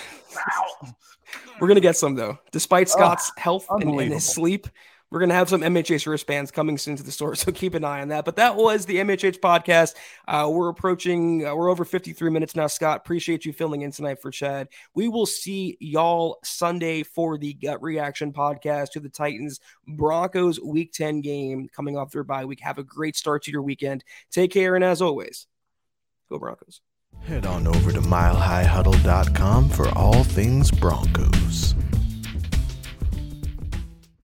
We're 1.59 1.69
going 1.69 1.77
to 1.77 1.81
get 1.81 1.97
some 1.97 2.15
though, 2.15 2.39
despite 2.53 2.91
Scott's 2.91 3.33
oh, 3.35 3.41
health 3.41 3.67
and, 3.71 3.99
and 3.99 4.13
his 4.13 4.27
sleep. 4.27 4.69
We're 5.15 5.21
going 5.21 5.29
to 5.29 5.37
have 5.37 5.49
some 5.49 5.61
MHH 5.61 6.09
wristbands 6.09 6.51
coming 6.51 6.77
soon 6.77 6.97
to 6.97 7.05
the 7.05 7.13
store, 7.13 7.35
so 7.37 7.53
keep 7.53 7.75
an 7.75 7.85
eye 7.85 8.01
on 8.01 8.09
that. 8.09 8.25
But 8.25 8.35
that 8.35 8.57
was 8.57 8.85
the 8.85 8.97
MHH 8.97 9.39
podcast. 9.39 9.95
Uh, 10.27 10.51
we're 10.51 10.69
approaching, 10.69 11.47
uh, 11.47 11.55
we're 11.55 11.69
over 11.69 11.85
53 11.85 12.31
minutes 12.31 12.57
now. 12.57 12.67
Scott, 12.67 12.97
appreciate 12.97 13.45
you 13.45 13.53
filling 13.53 13.83
in 13.83 13.93
tonight 13.93 14.21
for 14.21 14.33
Chad. 14.33 14.67
We 14.93 15.07
will 15.07 15.25
see 15.25 15.77
y'all 15.79 16.41
Sunday 16.43 17.05
for 17.05 17.39
the 17.39 17.53
gut 17.55 17.81
reaction 17.81 18.33
podcast 18.33 18.91
to 18.91 19.01
the 19.01 19.09
Titans 19.09 19.61
Broncos 19.87 20.59
Week 20.59 20.93
10 20.93 21.21
game 21.21 21.69
coming 21.69 21.97
off 21.97 22.11
their 22.11 22.25
bye 22.25 22.45
week. 22.45 22.59
Have 22.63 22.79
a 22.79 22.83
great 22.85 23.15
start 23.15 23.45
to 23.45 23.53
your 23.53 23.63
weekend. 23.63 24.03
Take 24.33 24.51
care, 24.51 24.75
and 24.75 24.83
as 24.83 25.01
always, 25.01 25.47
go 26.29 26.41
Broncos. 26.41 26.81
Head 27.23 27.47
on 27.47 27.69
over 27.69 27.93
to 27.93 28.01
milehighhuddle.com 28.01 29.69
for 29.69 29.89
all 29.91 30.25
things 30.25 30.73
Broncos. 30.73 31.77